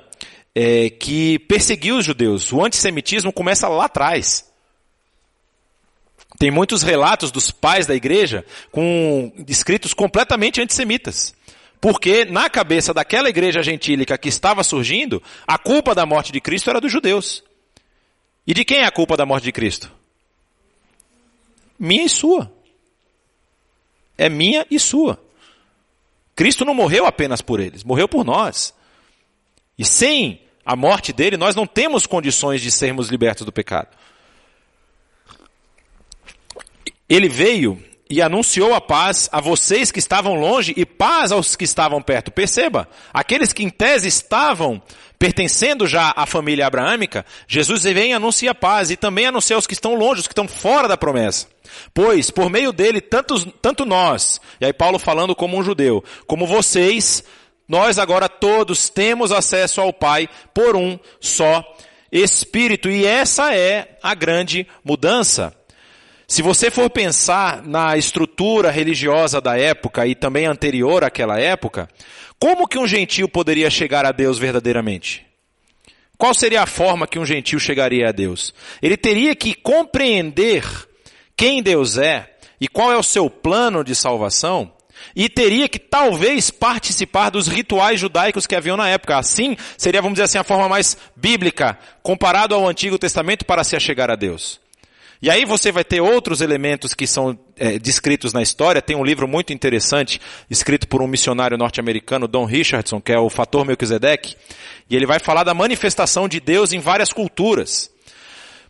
é, 0.54 0.90
que 0.90 1.40
perseguiu 1.40 1.96
os 1.96 2.04
judeus. 2.04 2.52
O 2.52 2.64
antissemitismo 2.64 3.32
começa 3.32 3.68
lá 3.68 3.86
atrás. 3.86 4.48
Tem 6.38 6.50
muitos 6.50 6.82
relatos 6.82 7.30
dos 7.32 7.50
pais 7.50 7.86
da 7.86 7.94
igreja 7.94 8.44
com 8.70 9.32
escritos 9.48 9.92
completamente 9.92 10.60
antissemitas. 10.60 11.34
Porque 11.82 12.24
na 12.24 12.48
cabeça 12.48 12.94
daquela 12.94 13.28
igreja 13.28 13.60
gentílica 13.60 14.16
que 14.16 14.28
estava 14.28 14.62
surgindo, 14.62 15.20
a 15.44 15.58
culpa 15.58 15.96
da 15.96 16.06
morte 16.06 16.30
de 16.30 16.40
Cristo 16.40 16.70
era 16.70 16.80
dos 16.80 16.92
judeus. 16.92 17.42
E 18.46 18.54
de 18.54 18.64
quem 18.64 18.78
é 18.78 18.84
a 18.84 18.92
culpa 18.92 19.16
da 19.16 19.26
morte 19.26 19.42
de 19.42 19.50
Cristo? 19.50 19.90
Minha 21.76 22.04
e 22.04 22.08
sua. 22.08 22.52
É 24.16 24.28
minha 24.28 24.64
e 24.70 24.78
sua. 24.78 25.20
Cristo 26.36 26.64
não 26.64 26.72
morreu 26.72 27.04
apenas 27.04 27.42
por 27.42 27.58
eles, 27.58 27.82
morreu 27.82 28.08
por 28.08 28.24
nós. 28.24 28.72
E 29.76 29.84
sem 29.84 30.40
a 30.64 30.76
morte 30.76 31.12
dele, 31.12 31.36
nós 31.36 31.56
não 31.56 31.66
temos 31.66 32.06
condições 32.06 32.60
de 32.60 32.70
sermos 32.70 33.08
libertos 33.08 33.44
do 33.44 33.50
pecado. 33.50 33.88
Ele 37.08 37.28
veio 37.28 37.82
e 38.12 38.20
anunciou 38.20 38.74
a 38.74 38.80
paz 38.80 39.26
a 39.32 39.40
vocês 39.40 39.90
que 39.90 39.98
estavam 39.98 40.34
longe 40.34 40.74
e 40.76 40.84
paz 40.84 41.32
aos 41.32 41.56
que 41.56 41.64
estavam 41.64 42.02
perto. 42.02 42.30
Perceba, 42.30 42.86
aqueles 43.10 43.54
que 43.54 43.64
em 43.64 43.70
tese 43.70 44.06
estavam 44.06 44.82
pertencendo 45.18 45.86
já 45.86 46.12
à 46.14 46.26
família 46.26 46.66
abraâmica, 46.66 47.24
Jesus 47.48 47.84
vem 47.84 48.10
e 48.10 48.12
anuncia 48.12 48.54
paz 48.54 48.90
e 48.90 48.96
também 48.98 49.24
anuncia 49.24 49.56
aos 49.56 49.66
que 49.66 49.72
estão 49.72 49.94
longe, 49.94 50.20
os 50.20 50.26
que 50.26 50.32
estão 50.32 50.46
fora 50.46 50.86
da 50.86 50.96
promessa. 50.96 51.46
Pois, 51.94 52.30
por 52.30 52.50
meio 52.50 52.70
dele, 52.70 53.00
tanto 53.00 53.86
nós, 53.86 54.42
e 54.60 54.66
aí 54.66 54.74
Paulo 54.74 54.98
falando 54.98 55.34
como 55.34 55.56
um 55.56 55.62
judeu, 55.62 56.04
como 56.26 56.46
vocês, 56.46 57.24
nós 57.66 57.98
agora 57.98 58.28
todos 58.28 58.90
temos 58.90 59.32
acesso 59.32 59.80
ao 59.80 59.90
Pai 59.90 60.28
por 60.52 60.76
um 60.76 60.98
só 61.18 61.64
Espírito. 62.12 62.90
E 62.90 63.06
essa 63.06 63.54
é 63.54 63.96
a 64.02 64.14
grande 64.14 64.66
mudança. 64.84 65.56
Se 66.32 66.40
você 66.40 66.70
for 66.70 66.88
pensar 66.88 67.62
na 67.62 67.94
estrutura 67.94 68.70
religiosa 68.70 69.38
da 69.38 69.54
época 69.58 70.06
e 70.06 70.14
também 70.14 70.46
anterior 70.46 71.04
àquela 71.04 71.38
época, 71.38 71.86
como 72.38 72.66
que 72.66 72.78
um 72.78 72.86
gentio 72.86 73.28
poderia 73.28 73.68
chegar 73.68 74.06
a 74.06 74.12
Deus 74.12 74.38
verdadeiramente? 74.38 75.26
Qual 76.16 76.32
seria 76.32 76.62
a 76.62 76.66
forma 76.66 77.06
que 77.06 77.18
um 77.18 77.26
gentio 77.26 77.60
chegaria 77.60 78.08
a 78.08 78.12
Deus? 78.12 78.54
Ele 78.80 78.96
teria 78.96 79.36
que 79.36 79.52
compreender 79.52 80.64
quem 81.36 81.62
Deus 81.62 81.98
é 81.98 82.34
e 82.58 82.66
qual 82.66 82.90
é 82.90 82.96
o 82.96 83.02
seu 83.02 83.28
plano 83.28 83.84
de 83.84 83.94
salvação 83.94 84.72
e 85.14 85.28
teria 85.28 85.68
que 85.68 85.78
talvez 85.78 86.50
participar 86.50 87.28
dos 87.28 87.46
rituais 87.46 88.00
judaicos 88.00 88.46
que 88.46 88.56
haviam 88.56 88.78
na 88.78 88.88
época. 88.88 89.18
Assim, 89.18 89.54
seria, 89.76 90.00
vamos 90.00 90.14
dizer 90.14 90.24
assim, 90.24 90.38
a 90.38 90.44
forma 90.44 90.66
mais 90.66 90.96
bíblica 91.14 91.78
comparado 92.02 92.54
ao 92.54 92.66
Antigo 92.66 92.98
Testamento 92.98 93.44
para 93.44 93.62
se 93.62 93.76
achegar 93.76 94.10
a 94.10 94.16
Deus. 94.16 94.61
E 95.22 95.30
aí 95.30 95.44
você 95.44 95.70
vai 95.70 95.84
ter 95.84 96.00
outros 96.00 96.40
elementos 96.40 96.94
que 96.94 97.06
são 97.06 97.38
é, 97.56 97.78
descritos 97.78 98.32
na 98.32 98.42
história. 98.42 98.82
Tem 98.82 98.96
um 98.96 99.04
livro 99.04 99.28
muito 99.28 99.52
interessante, 99.52 100.20
escrito 100.50 100.88
por 100.88 101.00
um 101.00 101.06
missionário 101.06 101.56
norte-americano, 101.56 102.26
Don 102.26 102.44
Richardson, 102.44 103.00
que 103.00 103.12
é 103.12 103.18
o 103.18 103.30
Fator 103.30 103.64
Melquisedeque. 103.64 104.34
E 104.90 104.96
ele 104.96 105.06
vai 105.06 105.20
falar 105.20 105.44
da 105.44 105.54
manifestação 105.54 106.26
de 106.26 106.40
Deus 106.40 106.72
em 106.72 106.80
várias 106.80 107.12
culturas. 107.12 107.88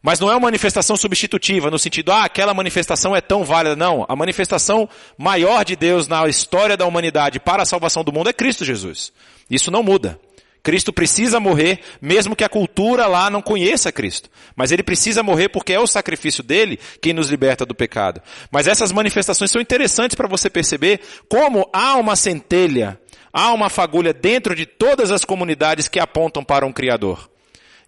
Mas 0.02 0.20
não 0.20 0.28
é 0.28 0.34
uma 0.34 0.40
manifestação 0.40 0.94
substitutiva, 0.94 1.70
no 1.70 1.78
sentido, 1.78 2.12
ah, 2.12 2.24
aquela 2.24 2.52
manifestação 2.52 3.16
é 3.16 3.22
tão 3.22 3.44
válida. 3.44 3.74
Não. 3.74 4.04
A 4.06 4.14
manifestação 4.14 4.86
maior 5.16 5.64
de 5.64 5.74
Deus 5.74 6.06
na 6.06 6.28
história 6.28 6.76
da 6.76 6.84
humanidade 6.84 7.40
para 7.40 7.62
a 7.62 7.66
salvação 7.66 8.04
do 8.04 8.12
mundo 8.12 8.28
é 8.28 8.32
Cristo 8.32 8.62
Jesus. 8.62 9.10
Isso 9.48 9.70
não 9.70 9.82
muda. 9.82 10.20
Cristo 10.62 10.92
precisa 10.92 11.40
morrer, 11.40 11.80
mesmo 12.00 12.36
que 12.36 12.44
a 12.44 12.48
cultura 12.48 13.06
lá 13.06 13.28
não 13.28 13.42
conheça 13.42 13.90
Cristo. 13.90 14.30
Mas 14.54 14.70
ele 14.70 14.82
precisa 14.82 15.22
morrer 15.22 15.48
porque 15.48 15.72
é 15.72 15.80
o 15.80 15.86
sacrifício 15.86 16.42
dele 16.42 16.78
quem 17.00 17.12
nos 17.12 17.28
liberta 17.28 17.66
do 17.66 17.74
pecado. 17.74 18.22
Mas 18.50 18.68
essas 18.68 18.92
manifestações 18.92 19.50
são 19.50 19.60
interessantes 19.60 20.14
para 20.14 20.28
você 20.28 20.48
perceber 20.48 21.00
como 21.28 21.68
há 21.72 21.96
uma 21.96 22.14
centelha, 22.14 23.00
há 23.32 23.52
uma 23.52 23.68
fagulha 23.68 24.12
dentro 24.12 24.54
de 24.54 24.64
todas 24.64 25.10
as 25.10 25.24
comunidades 25.24 25.88
que 25.88 25.98
apontam 25.98 26.44
para 26.44 26.64
um 26.64 26.72
Criador. 26.72 27.28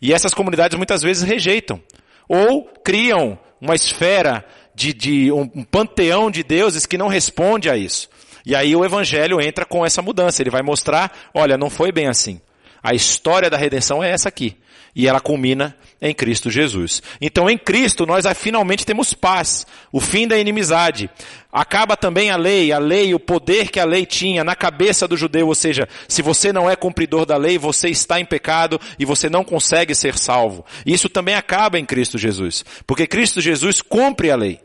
E 0.02 0.12
essas 0.12 0.34
comunidades 0.34 0.76
muitas 0.76 1.00
vezes 1.00 1.22
rejeitam. 1.22 1.80
Ou 2.28 2.64
criam 2.84 3.38
uma 3.60 3.76
esfera 3.76 4.44
de, 4.74 4.92
de 4.92 5.30
um, 5.30 5.48
um 5.54 5.62
panteão 5.62 6.28
de 6.28 6.42
deuses 6.42 6.86
que 6.86 6.98
não 6.98 7.06
responde 7.06 7.70
a 7.70 7.76
isso. 7.76 8.08
E 8.44 8.54
aí 8.54 8.74
o 8.74 8.84
evangelho 8.84 9.40
entra 9.40 9.64
com 9.64 9.86
essa 9.86 10.02
mudança. 10.02 10.42
Ele 10.42 10.50
vai 10.50 10.60
mostrar, 10.62 11.30
olha, 11.32 11.56
não 11.56 11.70
foi 11.70 11.92
bem 11.92 12.08
assim. 12.08 12.40
A 12.84 12.92
história 12.92 13.48
da 13.48 13.56
redenção 13.56 14.04
é 14.04 14.10
essa 14.10 14.28
aqui. 14.28 14.58
E 14.94 15.08
ela 15.08 15.18
culmina 15.18 15.74
em 16.02 16.14
Cristo 16.14 16.50
Jesus. 16.50 17.02
Então 17.18 17.48
em 17.48 17.56
Cristo 17.56 18.04
nós 18.04 18.26
finalmente 18.36 18.84
temos 18.84 19.14
paz. 19.14 19.66
O 19.90 20.00
fim 20.00 20.28
da 20.28 20.38
inimizade. 20.38 21.08
Acaba 21.50 21.96
também 21.96 22.30
a 22.30 22.36
lei, 22.36 22.72
a 22.72 22.78
lei, 22.78 23.14
o 23.14 23.18
poder 23.18 23.70
que 23.70 23.80
a 23.80 23.86
lei 23.86 24.04
tinha 24.04 24.44
na 24.44 24.54
cabeça 24.54 25.08
do 25.08 25.16
judeu, 25.16 25.48
ou 25.48 25.54
seja, 25.54 25.88
se 26.06 26.20
você 26.20 26.52
não 26.52 26.68
é 26.68 26.76
cumpridor 26.76 27.24
da 27.24 27.38
lei, 27.38 27.56
você 27.56 27.88
está 27.88 28.20
em 28.20 28.24
pecado 28.26 28.78
e 28.98 29.06
você 29.06 29.30
não 29.30 29.42
consegue 29.42 29.94
ser 29.94 30.18
salvo. 30.18 30.62
Isso 30.84 31.08
também 31.08 31.34
acaba 31.34 31.78
em 31.78 31.86
Cristo 31.86 32.18
Jesus. 32.18 32.66
Porque 32.86 33.06
Cristo 33.06 33.40
Jesus 33.40 33.80
cumpre 33.80 34.30
a 34.30 34.36
lei. 34.36 34.60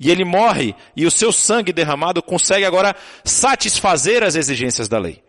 E 0.00 0.10
ele 0.10 0.24
morre 0.24 0.74
e 0.96 1.06
o 1.06 1.10
seu 1.10 1.30
sangue 1.30 1.72
derramado 1.72 2.20
consegue 2.20 2.64
agora 2.64 2.96
satisfazer 3.24 4.24
as 4.24 4.34
exigências 4.34 4.88
da 4.88 4.98
lei. 4.98 5.22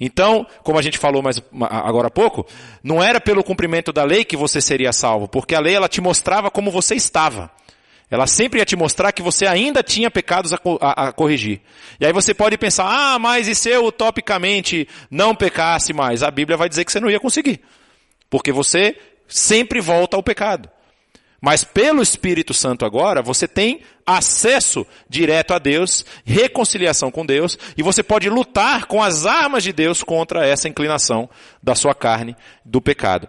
Então, 0.00 0.46
como 0.62 0.78
a 0.78 0.82
gente 0.82 0.96
falou 0.96 1.22
mais 1.22 1.42
agora 1.60 2.08
há 2.08 2.10
pouco, 2.10 2.46
não 2.82 3.02
era 3.02 3.20
pelo 3.20 3.44
cumprimento 3.44 3.92
da 3.92 4.02
lei 4.02 4.24
que 4.24 4.36
você 4.36 4.60
seria 4.60 4.92
salvo, 4.92 5.28
porque 5.28 5.54
a 5.54 5.60
lei 5.60 5.74
ela 5.74 5.88
te 5.88 6.00
mostrava 6.00 6.50
como 6.50 6.70
você 6.70 6.94
estava. 6.94 7.50
Ela 8.10 8.26
sempre 8.26 8.58
ia 8.58 8.64
te 8.64 8.74
mostrar 8.74 9.12
que 9.12 9.22
você 9.22 9.46
ainda 9.46 9.84
tinha 9.84 10.10
pecados 10.10 10.52
a, 10.52 10.58
a, 10.80 11.08
a, 11.08 11.12
corrigir. 11.12 11.60
E 12.00 12.06
aí 12.06 12.12
você 12.12 12.34
pode 12.34 12.58
pensar, 12.58 12.86
ah, 12.88 13.18
mas 13.20 13.46
e 13.46 13.54
se 13.54 13.68
eu 13.68 13.84
utopicamente 13.84 14.88
não 15.08 15.32
pecasse 15.32 15.92
mais? 15.92 16.22
A 16.22 16.30
Bíblia 16.30 16.56
vai 16.56 16.68
dizer 16.68 16.84
que 16.84 16.90
você 16.90 16.98
não 16.98 17.10
ia 17.10 17.20
conseguir. 17.20 17.60
Porque 18.28 18.50
você 18.50 18.96
sempre 19.28 19.80
volta 19.80 20.16
ao 20.16 20.24
pecado. 20.24 20.68
Mas 21.40 21.64
pelo 21.64 22.02
Espírito 22.02 22.52
Santo 22.52 22.84
agora, 22.84 23.22
você 23.22 23.48
tem 23.48 23.80
acesso 24.04 24.86
direto 25.08 25.54
a 25.54 25.58
Deus, 25.58 26.04
reconciliação 26.24 27.10
com 27.10 27.24
Deus, 27.24 27.58
e 27.76 27.82
você 27.82 28.02
pode 28.02 28.28
lutar 28.28 28.86
com 28.86 29.02
as 29.02 29.24
armas 29.24 29.62
de 29.62 29.72
Deus 29.72 30.02
contra 30.02 30.46
essa 30.46 30.68
inclinação 30.68 31.30
da 31.62 31.74
sua 31.74 31.94
carne, 31.94 32.36
do 32.64 32.80
pecado. 32.80 33.28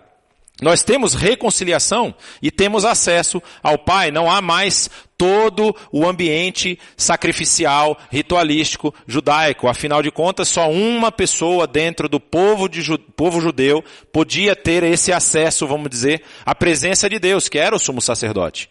Nós 0.62 0.84
temos 0.84 1.16
reconciliação 1.16 2.14
e 2.40 2.52
temos 2.52 2.86
acesso 2.86 3.42
ao 3.64 3.80
Pai. 3.80 4.12
Não 4.12 4.30
há 4.30 4.40
mais 4.40 4.88
todo 5.18 5.76
o 5.92 6.08
ambiente 6.08 6.78
sacrificial, 6.96 7.98
ritualístico, 8.12 8.94
judaico. 9.08 9.68
Afinal 9.68 10.04
de 10.04 10.12
contas, 10.12 10.50
só 10.50 10.70
uma 10.70 11.12
pessoa 11.12 11.66
dentro 11.66 12.08
do 12.08 12.20
povo, 12.20 12.70
de, 12.70 12.96
povo 13.16 13.42
judeu 13.42 13.84
podia 14.14 14.56
ter 14.56 14.84
esse 14.84 15.12
acesso, 15.12 15.66
vamos 15.66 15.90
dizer, 15.90 16.22
à 16.46 16.54
presença 16.54 17.10
de 17.10 17.18
Deus, 17.18 17.50
que 17.50 17.58
era 17.58 17.76
o 17.76 17.80
sumo 17.80 18.00
sacerdote. 18.00 18.70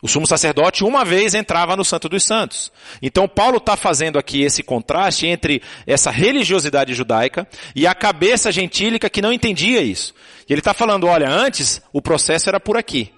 O 0.00 0.06
sumo 0.06 0.26
sacerdote 0.26 0.84
uma 0.84 1.04
vez 1.04 1.34
entrava 1.34 1.76
no 1.76 1.84
Santo 1.84 2.08
dos 2.08 2.22
Santos. 2.22 2.70
Então 3.02 3.26
Paulo 3.26 3.56
está 3.56 3.76
fazendo 3.76 4.18
aqui 4.18 4.42
esse 4.42 4.62
contraste 4.62 5.26
entre 5.26 5.60
essa 5.86 6.10
religiosidade 6.10 6.94
judaica 6.94 7.48
e 7.74 7.84
a 7.84 7.94
cabeça 7.94 8.52
gentílica 8.52 9.10
que 9.10 9.20
não 9.20 9.32
entendia 9.32 9.82
isso. 9.82 10.14
E 10.48 10.52
ele 10.52 10.60
está 10.60 10.72
falando, 10.72 11.08
olha, 11.08 11.28
antes 11.28 11.82
o 11.92 12.00
processo 12.00 12.48
era 12.48 12.60
por 12.60 12.76
aqui. 12.76 13.12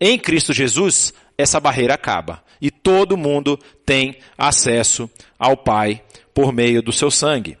Em 0.00 0.18
Cristo 0.18 0.54
Jesus, 0.54 1.12
essa 1.36 1.60
barreira 1.60 1.94
acaba. 1.94 2.42
E 2.60 2.70
todo 2.70 3.16
mundo 3.16 3.58
tem 3.84 4.16
acesso 4.38 5.10
ao 5.38 5.56
Pai 5.56 6.02
por 6.32 6.50
meio 6.50 6.82
do 6.82 6.92
seu 6.92 7.10
sangue. 7.10 7.58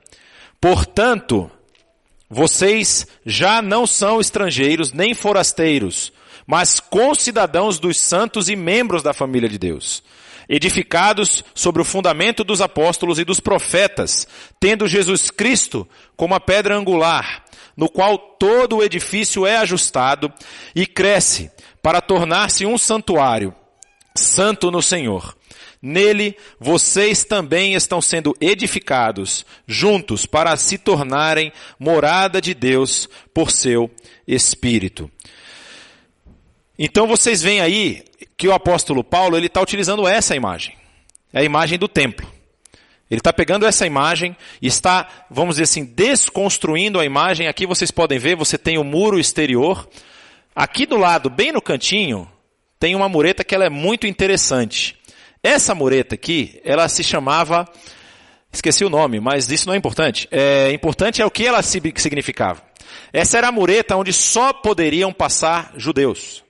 Portanto, 0.60 1.50
vocês 2.30 3.06
já 3.26 3.60
não 3.60 3.86
são 3.86 4.18
estrangeiros 4.18 4.92
nem 4.92 5.12
forasteiros, 5.12 6.12
mas 6.52 6.80
concidadãos 6.80 7.78
dos 7.78 7.98
santos 7.98 8.50
e 8.50 8.54
membros 8.54 9.02
da 9.02 9.14
família 9.14 9.48
de 9.48 9.58
Deus, 9.58 10.02
edificados 10.46 11.42
sobre 11.54 11.80
o 11.80 11.84
fundamento 11.84 12.44
dos 12.44 12.60
apóstolos 12.60 13.18
e 13.18 13.24
dos 13.24 13.40
profetas, 13.40 14.28
tendo 14.60 14.86
Jesus 14.86 15.30
Cristo 15.30 15.88
como 16.14 16.34
a 16.34 16.40
pedra 16.40 16.76
angular, 16.76 17.42
no 17.74 17.88
qual 17.88 18.18
todo 18.18 18.76
o 18.76 18.82
edifício 18.82 19.46
é 19.46 19.56
ajustado 19.56 20.30
e 20.76 20.86
cresce 20.86 21.50
para 21.80 22.02
tornar-se 22.02 22.66
um 22.66 22.76
santuário, 22.76 23.54
santo 24.14 24.70
no 24.70 24.82
Senhor. 24.82 25.34
Nele 25.80 26.36
vocês 26.60 27.24
também 27.24 27.72
estão 27.72 28.02
sendo 28.02 28.36
edificados 28.38 29.46
juntos 29.66 30.26
para 30.26 30.54
se 30.58 30.76
tornarem 30.76 31.50
morada 31.78 32.42
de 32.42 32.52
Deus 32.52 33.08
por 33.32 33.50
seu 33.50 33.90
Espírito. 34.28 35.10
Então 36.84 37.06
vocês 37.06 37.40
veem 37.40 37.60
aí 37.60 38.02
que 38.36 38.48
o 38.48 38.52
apóstolo 38.52 39.04
Paulo 39.04 39.36
ele 39.36 39.46
está 39.46 39.62
utilizando 39.62 40.04
essa 40.04 40.34
imagem, 40.34 40.74
é 41.32 41.38
a 41.38 41.44
imagem 41.44 41.78
do 41.78 41.86
templo. 41.86 42.26
Ele 43.08 43.20
está 43.20 43.32
pegando 43.32 43.64
essa 43.64 43.86
imagem 43.86 44.36
e 44.60 44.66
está, 44.66 45.06
vamos 45.30 45.54
dizer 45.54 45.64
assim, 45.64 45.84
desconstruindo 45.84 46.98
a 46.98 47.04
imagem. 47.04 47.46
Aqui 47.46 47.66
vocês 47.66 47.92
podem 47.92 48.18
ver, 48.18 48.34
você 48.34 48.58
tem 48.58 48.78
o 48.78 48.84
muro 48.84 49.20
exterior. 49.20 49.88
Aqui 50.56 50.84
do 50.84 50.96
lado, 50.96 51.30
bem 51.30 51.52
no 51.52 51.62
cantinho, 51.62 52.28
tem 52.80 52.96
uma 52.96 53.08
mureta 53.08 53.44
que 53.44 53.54
ela 53.54 53.66
é 53.66 53.70
muito 53.70 54.08
interessante. 54.08 54.96
Essa 55.40 55.76
mureta 55.76 56.16
aqui, 56.16 56.60
ela 56.64 56.88
se 56.88 57.04
chamava, 57.04 57.68
esqueci 58.52 58.84
o 58.84 58.90
nome, 58.90 59.20
mas 59.20 59.48
isso 59.52 59.68
não 59.68 59.74
é 59.74 59.76
importante. 59.76 60.26
É 60.32 60.72
importante 60.72 61.22
é 61.22 61.24
o 61.24 61.30
que 61.30 61.46
ela 61.46 61.62
significava. 61.62 62.60
Essa 63.12 63.38
era 63.38 63.48
a 63.48 63.52
mureta 63.52 63.94
onde 63.94 64.12
só 64.12 64.52
poderiam 64.52 65.12
passar 65.12 65.72
judeus. 65.76 66.42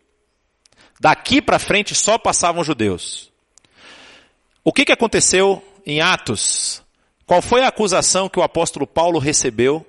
Daqui 1.03 1.43
para 1.43 1.59
frente 1.59 1.97
só 1.97 2.17
passavam 2.17 2.63
judeus. 2.63 3.29
O 4.63 4.73
que, 4.73 4.85
que 4.85 4.93
aconteceu 4.93 5.61
em 5.85 6.01
Atos? 6.01 6.81
Qual 7.27 7.43
foi 7.43 7.65
a 7.65 7.67
acusação 7.67 8.29
que 8.29 8.39
o 8.39 8.43
apóstolo 8.43 8.87
Paulo 8.87 9.19
recebeu 9.19 9.85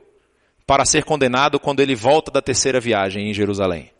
para 0.65 0.85
ser 0.85 1.03
condenado 1.03 1.59
quando 1.59 1.81
ele 1.81 1.93
volta 1.93 2.31
da 2.31 2.41
terceira 2.41 2.79
viagem 2.79 3.29
em 3.29 3.33
Jerusalém? 3.33 3.91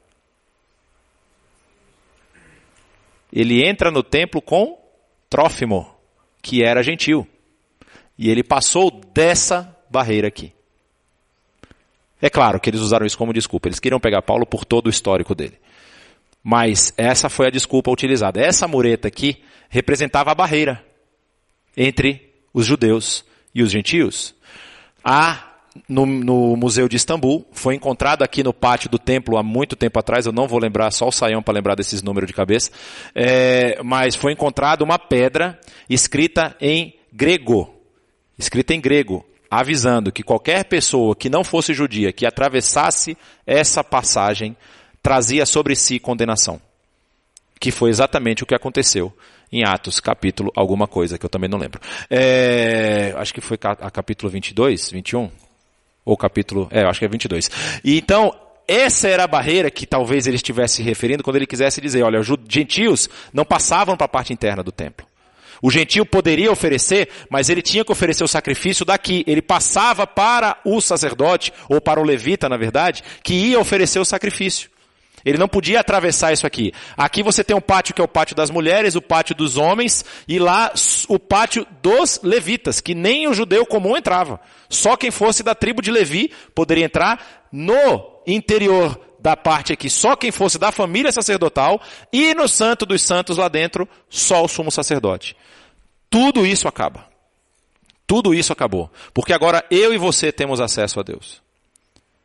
Ele 3.32 3.64
entra 3.64 3.92
no 3.92 4.02
templo 4.02 4.42
com 4.42 4.82
Trófimo, 5.30 5.94
que 6.42 6.64
era 6.64 6.82
gentil. 6.82 7.28
E 8.18 8.28
ele 8.28 8.44
passou 8.44 8.90
dessa 8.90 9.78
barreira 9.88 10.30
aqui. 10.30 10.52
É 12.20 12.28
claro 12.28 12.60
que 12.60 12.72
eles 12.72 12.82
usaram 12.82 13.06
isso 13.06 13.20
como 13.20 13.32
desculpa. 13.32 13.68
Eles 13.68 13.80
queriam 13.80 14.00
pegar 14.00 14.24
Paulo 14.24 14.48
por 14.48 14.66
todo 14.66 14.88
o 14.88 14.90
histórico 14.90 15.36
dele. 15.36 15.62
Mas 16.44 16.94
essa 16.98 17.30
foi 17.30 17.48
a 17.48 17.52
desculpa 17.52 17.90
utilizada. 17.90 18.42
Essa 18.42 18.68
mureta 18.68 19.08
aqui 19.08 19.42
representava 19.70 20.32
a 20.32 20.36
barreira 20.36 20.84
entre 21.76 22.34
os 22.54 22.66
judeus 22.66 23.24
e 23.56 23.64
os 23.64 23.72
gentios. 23.72 24.36
Há 25.04 25.54
no, 25.88 26.06
no, 26.06 26.56
Museu 26.56 26.88
de 26.88 26.98
Istambul, 26.98 27.48
foi 27.52 27.76
encontrado 27.76 28.24
aqui 28.24 28.44
no 28.44 28.54
pátio 28.54 28.90
do 28.90 29.00
templo 29.00 29.38
há 29.38 29.44
muito 29.44 29.76
tempo 29.76 29.98
atrás, 30.00 30.26
eu 30.26 30.32
não 30.32 30.48
vou 30.48 30.60
lembrar, 30.60 30.92
só 30.92 31.08
o 31.08 31.12
saião 31.12 31.42
para 31.42 31.56
lembrar 31.56 31.76
desses 31.76 32.04
números 32.04 32.28
de 32.28 32.34
cabeça, 32.34 32.72
é, 33.16 33.82
mas 33.84 34.16
foi 34.16 34.34
encontrado 34.34 34.84
uma 34.84 35.00
pedra 35.00 35.60
escrita 35.90 36.56
em 36.62 36.96
grego, 37.12 37.74
escrita 38.38 38.74
em 38.74 38.80
grego, 38.82 39.26
avisando 39.50 40.12
que 40.12 40.24
qualquer 40.24 40.66
pessoa 40.66 41.16
que 41.16 41.30
não 41.30 41.44
fosse 41.44 41.74
judia, 41.74 42.14
que 42.14 42.26
atravessasse 42.26 43.18
essa 43.46 43.84
passagem, 43.84 44.56
trazia 45.04 45.46
sobre 45.46 45.76
si 45.76 46.00
condenação. 46.00 46.60
Que 47.60 47.70
foi 47.70 47.90
exatamente 47.90 48.42
o 48.42 48.46
que 48.46 48.56
aconteceu 48.56 49.14
em 49.52 49.64
Atos, 49.64 50.00
capítulo 50.00 50.52
alguma 50.56 50.88
coisa, 50.88 51.18
que 51.18 51.26
eu 51.26 51.30
também 51.30 51.50
não 51.50 51.60
lembro. 51.60 51.80
É, 52.10 53.14
acho 53.18 53.34
que 53.34 53.42
foi 53.42 53.58
a 53.62 53.92
capítulo 53.92 54.32
22, 54.32 54.90
21, 54.90 55.30
ou 56.04 56.18
capítulo, 56.18 56.68
é, 56.72 56.84
acho 56.84 57.00
que 57.00 57.06
é 57.06 57.08
22. 57.08 57.52
E 57.84 57.98
então, 57.98 58.34
essa 58.68 59.08
era 59.08 59.26
a 59.26 59.28
barreira 59.28 59.70
que 59.70 59.86
talvez 59.86 60.26
ele 60.26 60.38
estivesse 60.38 60.78
se 60.78 60.84
referindo 60.84 61.24
quando 61.24 61.36
ele 61.36 61.46
quisesse 61.46 61.80
dizer, 61.80 62.02
olha, 62.02 62.20
os 62.20 62.28
gentios 62.50 63.10
não 63.32 63.46
passavam 63.46 63.96
para 63.96 64.06
a 64.06 64.10
parte 64.10 64.34
interna 64.34 64.64
do 64.64 64.72
templo. 64.72 65.06
O 65.62 65.72
gentio 65.72 66.06
poderia 66.06 66.52
oferecer, 66.52 67.08
mas 67.30 67.48
ele 67.48 67.62
tinha 67.62 67.86
que 67.86 67.92
oferecer 67.92 68.24
o 68.24 68.28
sacrifício 68.28 68.86
daqui. 68.86 69.24
Ele 69.26 69.42
passava 69.42 70.06
para 70.06 70.58
o 70.66 70.82
sacerdote, 70.82 71.54
ou 71.70 71.80
para 71.80 72.02
o 72.02 72.04
levita, 72.04 72.50
na 72.50 72.58
verdade, 72.58 73.02
que 73.24 73.34
ia 73.34 73.60
oferecer 73.60 74.00
o 74.00 74.04
sacrifício. 74.04 74.73
Ele 75.26 75.38
não 75.38 75.48
podia 75.48 75.80
atravessar 75.80 76.34
isso 76.34 76.46
aqui. 76.46 76.74
Aqui 76.98 77.24
você 77.24 77.44
tem 77.44 77.56
um 77.56 77.62
pátio 77.62 77.94
que 77.94 78.02
é 78.02 78.04
o 78.04 78.08
pátio 78.08 78.36
das 78.36 78.50
mulheres, 78.50 78.96
o 78.96 79.02
pátio 79.02 79.36
dos 79.36 79.58
homens, 79.58 80.04
e 80.28 80.40
lá 80.40 80.72
o 81.08 81.20
pátio 81.20 81.66
dos 81.82 82.20
levitas, 82.24 82.82
que 82.82 82.94
nem 82.94 83.28
o 83.28 83.34
judeu 83.34 83.66
comum 83.66 83.96
entrava. 83.96 84.40
Só 84.70 84.98
quem 84.98 85.12
fosse 85.12 85.44
da 85.44 85.54
tribo 85.54 85.82
de 85.82 85.92
Levi 85.92 86.32
poderia 86.54 86.86
entrar 86.86 87.46
no 87.52 88.22
interior 88.26 89.00
da 89.20 89.38
parte 89.38 89.72
aqui, 89.72 89.90
só 89.90 90.18
quem 90.18 90.32
fosse 90.32 90.60
da 90.60 90.72
família 90.72 91.12
sacerdotal, 91.12 91.82
e 92.12 92.34
no 92.34 92.48
santo 92.48 92.86
dos 92.86 93.02
santos 93.02 93.38
lá 93.38 93.48
dentro, 93.48 93.88
só 94.10 94.44
o 94.44 94.48
sumo 94.50 94.70
sacerdote. 94.70 95.38
Tudo 96.10 96.46
isso 96.46 96.68
acaba. 96.68 97.08
Tudo 98.06 98.34
isso 98.34 98.52
acabou. 98.52 98.92
Porque 99.14 99.34
agora 99.34 99.64
eu 99.72 99.94
e 99.94 99.98
você 99.98 100.32
temos 100.32 100.60
acesso 100.60 101.00
a 101.00 101.04
Deus. 101.04 101.43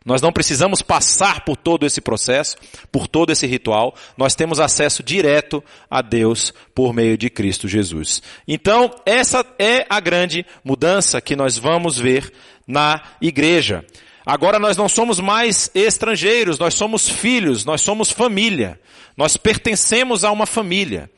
Nós 0.05 0.23
não 0.23 0.33
precisamos 0.33 0.81
passar 0.81 1.45
por 1.45 1.57
todo 1.57 1.85
esse 1.85 2.01
processo, 2.01 2.57
por 2.91 3.07
todo 3.07 3.31
esse 3.31 3.47
ritual. 3.47 3.95
Nós 4.17 4.35
temos 4.35 4.61
acesso 4.61 5.03
direto 5.03 5.63
a 5.91 6.01
Deus 6.01 6.53
por 6.75 6.95
meio 6.95 7.19
de 7.19 7.29
Cristo 7.29 7.69
Jesus. 7.69 8.23
Então, 8.47 8.91
essa 9.05 9.45
é 9.59 9.85
a 9.89 10.01
grande 10.01 10.47
mudança 10.65 11.21
que 11.21 11.37
nós 11.37 11.59
vamos 11.59 11.99
ver 11.99 12.33
na 12.67 13.03
igreja. 13.21 13.85
Agora 14.25 14.59
nós 14.59 14.77
não 14.77 14.89
somos 14.89 15.21
mais 15.21 15.71
estrangeiros, 15.75 16.59
nós 16.59 16.75
somos 16.75 17.09
filhos, 17.09 17.65
nós 17.65 17.81
somos 17.81 18.11
família. 18.11 18.81
Nós 19.17 19.37
pertencemos 19.37 20.23
a 20.25 20.31
uma 20.31 20.47
família. 20.47 21.11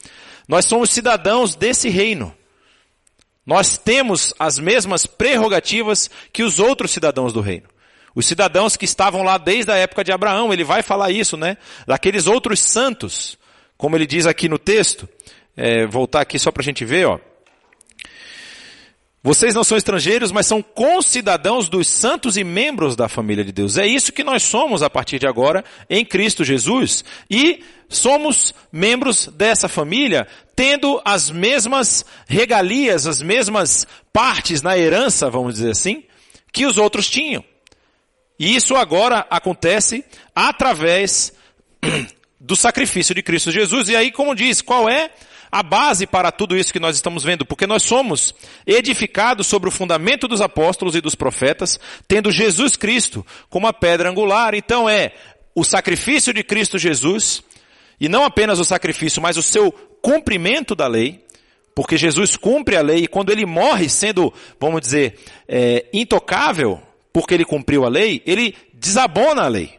Nós 0.49 0.65
somos 0.65 0.91
cidadãos 0.91 1.55
desse 1.55 1.89
reino. 1.89 2.35
Nós 3.47 3.79
temos 3.79 4.35
as 4.39 4.59
mesmas 4.59 5.07
prerrogativas 5.07 6.11
que 6.33 6.43
os 6.43 6.59
outros 6.59 6.91
cidadãos 6.91 7.33
do 7.33 7.41
reino. 7.41 7.69
Os 8.15 8.27
cidadãos 8.27 8.77
que 8.77 8.85
estavam 8.85 9.23
lá 9.23 9.39
desde 9.39 9.71
a 9.71 9.77
época 9.77 10.03
de 10.03 10.13
Abraão, 10.13 10.53
ele 10.53 10.65
vai 10.65 10.83
falar 10.83 11.11
isso, 11.11 11.37
né? 11.37 11.57
Daqueles 11.87 12.27
outros 12.27 12.61
santos, 12.61 13.39
como 13.77 13.97
ele 13.97 14.07
diz 14.07 14.27
aqui 14.27 14.49
no 14.49 14.59
texto, 14.59 15.09
é, 15.57 15.87
voltar 15.87 16.21
aqui 16.21 16.39
só 16.39 16.51
para 16.51 16.63
a 16.63 16.65
gente 16.65 16.85
ver, 16.85 17.07
ó. 17.07 17.19
Vocês 19.23 19.55
não 19.55 19.63
são 19.63 19.77
estrangeiros, 19.77 20.33
mas 20.33 20.47
são 20.47 20.63
concidadãos 20.63 21.69
dos 21.69 21.87
santos 21.87 22.39
e 22.39 22.45
membros 22.45 22.97
da 22.97 23.07
família 23.07 23.45
de 23.45 23.53
Deus. 23.53 23.77
É 23.77 23.87
isso 23.87 24.13
que 24.13 24.25
nós 24.25 24.43
somos 24.43 24.83
a 24.83 24.89
partir 24.89 25.19
de 25.19 25.27
agora 25.27 25.63
em 25.91 26.07
Cristo 26.07 26.43
Jesus. 26.43 27.05
E 27.31 27.63
somos 27.87 28.55
membros 28.73 29.27
dessa 29.27 29.69
família, 29.69 30.27
tendo 30.57 31.03
as 31.05 31.31
mesmas 31.31 32.03
regalias, 32.27 33.07
as 33.07 33.21
mesmas 33.21 33.87
partes 34.11 34.63
na 34.63 34.79
herança, 34.79 35.29
vamos 35.29 35.55
dizer 35.55 35.73
assim, 35.73 36.03
que 36.51 36.65
os 36.65 36.79
outros 36.79 37.07
tinham. 37.11 37.45
E 38.41 38.57
isso 38.57 38.75
agora 38.75 39.27
acontece 39.29 40.03
através 40.35 41.31
do 42.41 42.57
sacrifício 42.57 43.15
de 43.15 43.23
Cristo 43.23 43.53
Jesus. 43.53 43.91
E 43.91 43.95
aí, 43.95 44.11
como 44.11 44.35
diz, 44.35 44.63
qual 44.63 44.89
é 44.89 45.11
a 45.53 45.63
base 45.63 46.07
para 46.07 46.33
tudo 46.33 46.57
isso 46.57 46.73
que 46.73 46.81
nós 46.81 46.97
estamos 46.97 47.23
vendo? 47.23 47.45
Porque 47.45 47.67
nós 47.67 47.83
somos 47.83 48.35
edificados 48.67 49.47
sobre 49.47 49.69
o 49.69 49.73
fundamento 49.73 50.27
dos 50.27 50.41
apóstolos 50.41 50.97
e 50.97 51.03
dos 51.03 51.15
profetas, 51.15 51.79
tendo 52.09 52.33
Jesus 52.33 52.77
Cristo 52.77 53.27
como 53.51 53.67
a 53.67 53.75
pedra 53.75 54.09
angular. 54.09 54.55
Então 54.55 54.89
é 54.89 55.13
o 55.55 55.63
sacrifício 55.63 56.33
de 56.33 56.43
Cristo 56.43 56.79
Jesus, 56.79 57.43
e 58.01 58.09
não 58.09 58.25
apenas 58.25 58.59
o 58.59 58.65
sacrifício, 58.65 59.21
mas 59.21 59.37
o 59.37 59.43
seu 59.43 59.71
cumprimento 60.01 60.75
da 60.75 60.87
lei, 60.87 61.23
porque 61.75 61.99
Jesus 61.99 62.39
cumpre 62.39 62.75
a 62.75 62.81
lei 62.81 63.05
e 63.05 63.07
quando 63.07 63.29
ele 63.29 63.45
morre 63.45 63.91
sendo, 63.91 64.33
vamos 64.59 64.81
dizer, 64.81 65.19
é, 65.47 65.85
intocável, 65.93 66.81
porque 67.13 67.35
ele 67.35 67.45
cumpriu 67.45 67.85
a 67.85 67.89
lei, 67.89 68.23
ele 68.27 68.55
desabona 68.73 69.43
a 69.43 69.49
lei. 69.49 69.79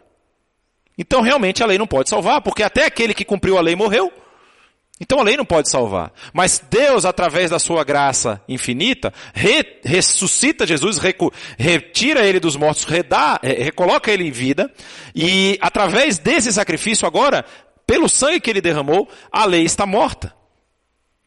Então 0.97 1.21
realmente 1.21 1.63
a 1.63 1.65
lei 1.65 1.77
não 1.77 1.87
pode 1.87 2.09
salvar, 2.09 2.41
porque 2.41 2.63
até 2.63 2.85
aquele 2.85 3.13
que 3.13 3.25
cumpriu 3.25 3.57
a 3.57 3.61
lei 3.61 3.75
morreu. 3.75 4.11
Então 4.99 5.19
a 5.19 5.23
lei 5.23 5.35
não 5.35 5.43
pode 5.43 5.67
salvar. 5.67 6.13
Mas 6.31 6.63
Deus, 6.69 7.05
através 7.05 7.49
da 7.49 7.57
sua 7.57 7.83
graça 7.83 8.39
infinita, 8.47 9.11
re, 9.33 9.79
ressuscita 9.83 10.67
Jesus, 10.67 10.99
retira 11.57 12.23
ele 12.23 12.39
dos 12.39 12.55
mortos, 12.55 12.83
redá, 12.83 13.39
recoloca 13.41 14.11
ele 14.11 14.27
em 14.27 14.31
vida, 14.31 14.71
e 15.15 15.57
através 15.59 16.19
desse 16.19 16.53
sacrifício 16.53 17.07
agora, 17.07 17.43
pelo 17.87 18.07
sangue 18.07 18.39
que 18.39 18.49
ele 18.51 18.61
derramou, 18.61 19.09
a 19.31 19.43
lei 19.45 19.63
está 19.63 19.87
morta. 19.87 20.35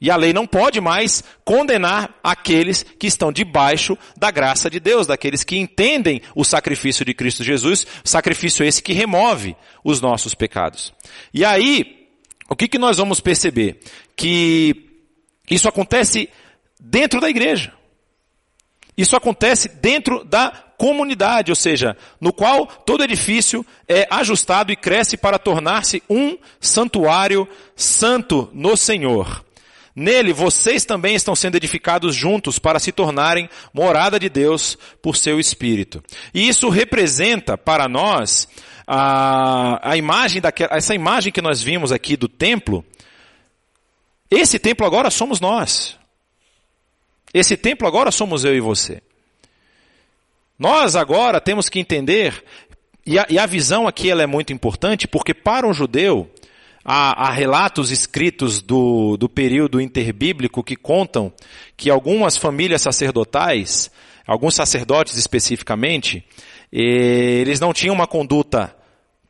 E 0.01 0.11
a 0.11 0.17
lei 0.17 0.33
não 0.33 0.47
pode 0.47 0.81
mais 0.81 1.23
condenar 1.45 2.19
aqueles 2.23 2.83
que 2.83 3.07
estão 3.07 3.33
debaixo 3.33 3.97
da 4.17 4.31
graça 4.31 4.69
de 4.69 4.79
Deus, 4.79 5.07
daqueles 5.07 5.45
que 5.45 5.57
entendem 5.57 6.21
o 6.35 6.45
sacrifício 6.45 7.05
de 7.05 7.15
Cristo 7.15 7.45
Jesus, 7.45 7.87
sacrifício 8.03 8.65
esse 8.65 8.83
que 8.83 8.93
remove 8.93 9.57
os 9.83 10.01
nossos 10.01 10.35
pecados. 10.35 10.93
E 11.33 11.45
aí, 11.45 12.09
o 12.49 12.57
que, 12.57 12.69
que 12.69 12.79
nós 12.79 12.99
vamos 12.99 13.21
perceber? 13.21 13.81
Que 14.17 14.91
isso 15.51 15.69
acontece 15.69 16.29
dentro 16.79 17.21
da 17.21 17.31
igreja. 17.31 17.73
Isso 18.97 19.17
acontece 19.17 19.69
dentro 19.69 20.25
da 20.25 20.51
comunidade, 20.77 21.51
ou 21.51 21.57
seja, 21.57 21.97
no 22.21 22.33
qual 22.33 22.67
todo 22.67 23.03
edifício 23.03 23.65
é 23.89 24.07
ajustado 24.11 24.71
e 24.71 24.77
cresce 24.77 25.17
para 25.17 25.39
tornar-se 25.39 26.03
um 26.09 26.37
santuário 26.61 27.49
santo 27.75 28.51
no 28.53 28.77
Senhor. 28.77 29.45
Nele 29.97 30.33
vocês 30.33 30.85
também 30.85 31.15
estão 31.15 31.37
sendo 31.37 31.57
edificados 31.57 32.17
juntos 32.17 32.59
para 32.59 32.81
se 32.81 32.91
tornarem 32.91 33.49
morada 33.73 34.19
de 34.19 34.29
Deus 34.29 34.77
por 35.01 35.17
seu 35.17 35.39
Espírito. 35.39 36.03
E 36.33 36.49
isso 36.49 36.69
representa 36.69 37.57
para 37.57 37.89
nós 37.89 38.49
a, 38.87 39.91
a 39.91 39.97
imagem 39.97 40.43
daquela, 40.43 40.77
essa 40.77 40.95
imagem 40.95 41.33
que 41.33 41.41
nós 41.41 41.63
vimos 41.63 41.93
aqui 41.93 42.17
do 42.17 42.29
templo. 42.29 42.85
Esse 44.29 44.59
templo 44.59 44.85
agora 44.85 45.11
somos 45.11 45.41
nós. 45.41 45.97
Esse 47.33 47.57
templo 47.57 47.87
agora 47.87 48.11
somos 48.11 48.45
eu 48.45 48.55
e 48.55 48.61
você. 48.61 49.01
Nós 50.59 50.97
agora 50.97 51.41
temos 51.41 51.69
que 51.69 51.81
entender, 51.81 52.45
e 53.05 53.19
a, 53.19 53.27
e 53.29 53.39
a 53.39 53.47
visão 53.47 53.89
aqui 53.89 54.11
ela 54.11 54.23
é 54.23 54.27
muito 54.27 54.53
importante, 54.53 55.09
porque 55.09 55.35
para 55.35 55.67
um 55.67 55.75
judeu, 55.75 56.31
Há, 56.85 57.29
há, 57.29 57.33
relatos 57.33 57.91
escritos 57.91 58.61
do, 58.61 59.17
do 59.17 59.27
período 59.27 59.81
interbíblico 59.81 60.63
que 60.63 60.77
contam 60.77 61.33
que 61.77 61.89
algumas 61.89 62.37
famílias 62.37 62.83
sacerdotais, 62.83 63.91
alguns 64.27 64.55
sacerdotes 64.55 65.17
especificamente, 65.17 66.23
eles 66.71 67.59
não 67.59 67.73
tinham 67.73 67.95
uma 67.95 68.07
conduta 68.07 68.77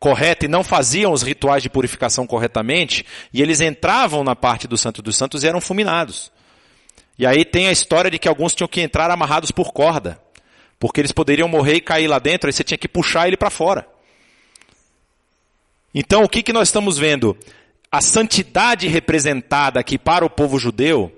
correta 0.05 0.45
e 0.45 0.49
não 0.49 0.65
faziam 0.65 1.13
os 1.13 1.23
rituais 1.23 1.63
de 1.63 1.71
purificação 1.71 2.27
corretamente, 2.27 3.07
e 3.33 3.41
eles 3.41 3.61
entravam 3.61 4.23
na 4.23 4.37
parte 4.37 4.69
do 4.69 4.77
Santo 4.77 5.01
dos 5.01 5.17
Santos 5.17 5.43
e 5.43 5.49
eram 5.49 5.61
fulminados. 5.61 6.31
E 7.19 7.25
aí 7.27 7.45
tem 7.45 7.69
a 7.69 7.73
história 7.73 8.11
de 8.11 8.19
que 8.19 8.29
alguns 8.29 8.55
tinham 8.55 8.69
que 8.69 8.81
entrar 8.81 9.11
amarrados 9.11 9.51
por 9.51 9.73
corda, 9.73 10.21
porque 10.79 11.01
eles 11.01 11.13
poderiam 11.13 11.49
morrer 11.49 11.77
e 11.77 11.81
cair 11.81 12.09
lá 12.09 12.19
dentro, 12.19 12.49
aí 12.49 12.53
você 12.53 12.65
tinha 12.65 12.77
que 12.77 12.89
puxar 12.89 13.29
ele 13.29 13.37
para 13.37 13.49
fora. 13.49 13.94
Então, 15.95 16.25
o 16.25 16.29
que, 16.29 16.43
que 16.43 16.53
nós 16.53 16.69
estamos 16.69 16.99
vendo? 16.99 17.37
A 17.91 18.01
santidade 18.01 18.89
representada 18.89 19.79
aqui 19.79 19.97
para 19.97 20.25
o 20.25 20.31
povo 20.31 20.59
judeu 20.59 21.13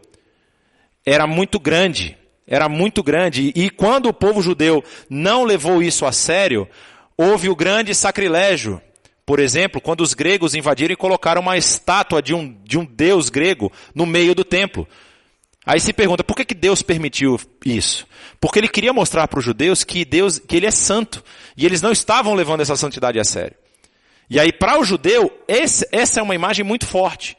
era 1.05 1.27
muito 1.27 1.59
grande. 1.59 2.19
Era 2.47 2.69
muito 2.69 3.03
grande. 3.03 3.53
E 3.57 3.71
quando 3.71 4.07
o 4.07 4.12
povo 4.12 4.43
judeu 4.43 4.85
não 5.09 5.45
levou 5.45 5.83
isso 5.83 6.05
a 6.05 6.12
sério, 6.12 6.69
houve 7.17 7.49
o 7.49 7.57
grande 7.57 7.95
sacrilégio. 7.95 8.81
Por 9.25 9.41
exemplo, 9.41 9.81
quando 9.81 10.03
os 10.03 10.15
gregos 10.15 10.55
invadiram 10.55 10.93
e 10.93 10.97
colocaram 10.97 11.41
uma 11.41 11.57
estátua 11.57 12.23
de 12.23 12.35
um, 12.35 12.57
de 12.62 12.79
um 12.79 12.85
deus 12.85 13.29
grego 13.29 13.73
no 13.95 14.07
meio 14.07 14.35
do 14.35 14.45
templo. 14.45 14.87
Aí 15.65 15.81
se 15.81 15.93
pergunta, 15.93 16.23
por 16.23 16.37
que, 16.37 16.45
que 16.45 16.55
Deus 16.55 16.81
permitiu 16.83 17.41
isso? 17.65 18.07
Porque 18.39 18.61
ele 18.61 18.69
queria 18.69 18.93
mostrar 18.93 19.27
para 19.27 19.41
os 19.41 19.45
judeus 19.45 19.83
que 19.83 20.05
Deus, 20.05 20.39
que 20.39 20.57
ele 20.57 20.67
é 20.67 20.71
santo. 20.71 21.25
E 21.57 21.67
eles 21.67 21.83
não 21.83 21.91
estavam 21.91 22.35
levando 22.35 22.61
essa 22.61 22.77
santidade 22.77 23.19
a 23.19 23.25
sério. 23.25 23.57
E 24.29 24.41
aí, 24.41 24.53
para 24.53 24.79
o 24.79 24.85
judeu, 24.85 25.31
esse, 25.47 25.87
essa 25.93 26.21
é 26.21 26.23
uma 26.23 26.35
imagem 26.35 26.65
muito 26.65 26.87
forte. 26.87 27.37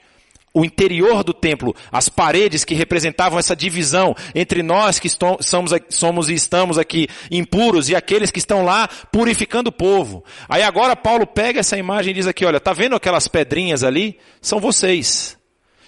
O 0.54 0.66
interior 0.66 1.24
do 1.24 1.34
templo, 1.34 1.76
as 1.92 2.10
paredes 2.10 2.66
que 2.66 2.74
representavam 2.74 3.38
essa 3.38 3.56
divisão 3.56 4.16
entre 4.34 4.64
nós 4.64 4.98
que 4.98 5.08
somos, 5.08 5.72
somos 5.90 6.30
e 6.30 6.34
estamos 6.34 6.80
aqui 6.80 7.08
impuros 7.30 7.90
e 7.90 7.96
aqueles 7.96 8.32
que 8.32 8.40
estão 8.40 8.66
lá 8.66 8.88
purificando 9.12 9.70
o 9.70 9.74
povo. 9.74 10.24
Aí 10.50 10.64
agora 10.64 10.96
Paulo 10.96 11.28
pega 11.28 11.60
essa 11.60 11.78
imagem 11.78 12.10
e 12.12 12.14
diz 12.16 12.26
aqui, 12.26 12.44
olha, 12.44 12.60
tá 12.60 12.74
vendo 12.74 12.96
aquelas 12.96 13.28
pedrinhas 13.28 13.84
ali? 13.84 14.18
São 14.42 14.60
vocês. 14.60 15.38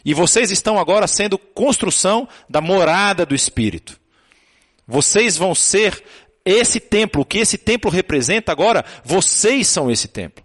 E 0.05 0.13
vocês 0.13 0.51
estão 0.51 0.77
agora 0.77 1.07
sendo 1.07 1.37
construção 1.37 2.27
da 2.47 2.61
morada 2.61 3.25
do 3.25 3.33
Espírito. 3.33 3.99
Vocês 4.87 5.35
vão 5.35 5.55
ser 5.55 6.03
esse 6.45 6.79
templo. 6.79 7.21
O 7.21 7.25
que 7.25 7.39
esse 7.39 7.57
templo 7.57 7.89
representa 7.89 8.51
agora, 8.51 8.85
vocês 9.03 9.67
são 9.67 9.89
esse 9.89 10.07
templo. 10.07 10.43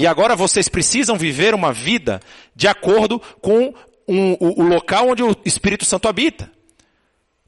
E 0.00 0.06
agora 0.06 0.34
vocês 0.34 0.66
precisam 0.66 1.18
viver 1.18 1.54
uma 1.54 1.74
vida 1.74 2.22
de 2.56 2.66
acordo 2.66 3.20
com 3.42 3.74
um, 4.08 4.32
o, 4.40 4.62
o 4.62 4.66
local 4.66 5.10
onde 5.10 5.22
o 5.22 5.36
Espírito 5.44 5.84
Santo 5.84 6.08
habita. 6.08 6.50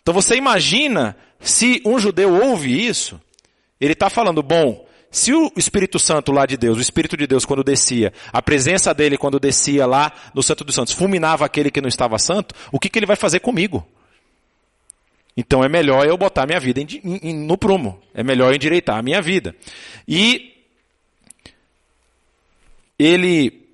Então 0.03 0.13
você 0.13 0.37
imagina 0.37 1.17
se 1.41 1.81
um 1.83 1.99
judeu 1.99 2.31
ouve 2.45 2.87
isso, 2.87 3.19
ele 3.81 3.95
está 3.95 4.11
falando, 4.11 4.43
bom, 4.43 4.87
se 5.11 5.33
o 5.33 5.51
Espírito 5.57 5.99
Santo 5.99 6.31
lá 6.31 6.45
de 6.45 6.59
Deus, 6.59 6.77
o 6.77 6.83
Espírito 6.83 7.17
de 7.17 7.27
Deus 7.27 7.47
quando 7.47 7.65
descia, 7.65 8.13
a 8.31 8.43
presença 8.43 8.93
dele 8.93 9.17
quando 9.17 9.41
descia 9.41 9.87
lá 9.87 10.13
no 10.35 10.43
Santo 10.43 10.63
dos 10.63 10.75
Santos, 10.75 10.93
fulminava 10.93 11.47
aquele 11.47 11.71
que 11.71 11.81
não 11.81 11.89
estava 11.89 12.19
santo, 12.19 12.55
o 12.71 12.79
que, 12.79 12.91
que 12.91 12.99
ele 12.99 13.07
vai 13.07 13.17
fazer 13.17 13.41
comigo? 13.41 13.83
Então 15.35 15.65
é 15.65 15.71
melhor 15.71 16.07
eu 16.07 16.19
botar 16.19 16.45
minha 16.45 16.61
vida 16.61 16.83
em, 16.83 16.87
em, 17.03 17.35
no 17.35 17.57
prumo. 17.57 17.99
É 18.13 18.23
melhor 18.23 18.55
endireitar 18.55 18.99
a 18.99 19.03
minha 19.03 19.23
vida. 19.23 19.57
E 20.07 20.52
ele 23.05 23.69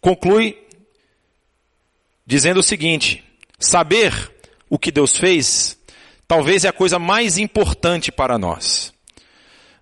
conclui 0.00 0.56
dizendo 2.26 2.60
o 2.60 2.62
seguinte: 2.62 3.24
saber 3.58 4.12
o 4.68 4.78
que 4.78 4.90
Deus 4.90 5.16
fez 5.16 5.78
talvez 6.26 6.64
é 6.64 6.68
a 6.68 6.72
coisa 6.72 6.96
mais 6.96 7.38
importante 7.38 8.12
para 8.12 8.38
nós. 8.38 8.94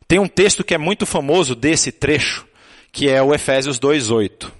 Tem 0.06 0.18
um 0.18 0.26
texto 0.26 0.64
que 0.64 0.74
é 0.74 0.78
muito 0.78 1.04
famoso 1.04 1.54
desse 1.54 1.92
trecho, 1.92 2.46
que 2.90 3.06
é 3.06 3.22
o 3.22 3.34
Efésios 3.34 3.78
2:8. 3.78 4.50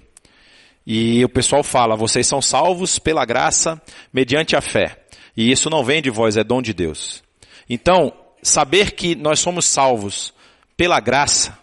E 0.85 1.25
o 1.25 1.29
pessoal 1.29 1.63
fala: 1.63 1.95
"Vocês 1.95 2.27
são 2.27 2.41
salvos 2.41 2.99
pela 2.99 3.25
graça 3.25 3.81
mediante 4.13 4.55
a 4.55 4.61
fé". 4.61 5.03
E 5.35 5.51
isso 5.51 5.69
não 5.69 5.83
vem 5.83 6.01
de 6.01 6.11
vós, 6.11 6.37
é 6.37 6.43
dom 6.43 6.61
de 6.61 6.73
Deus. 6.73 7.23
Então, 7.67 8.13
saber 8.43 8.91
que 8.91 9.15
nós 9.15 9.39
somos 9.39 9.65
salvos 9.65 10.33
pela 10.77 10.99
graça 10.99 11.57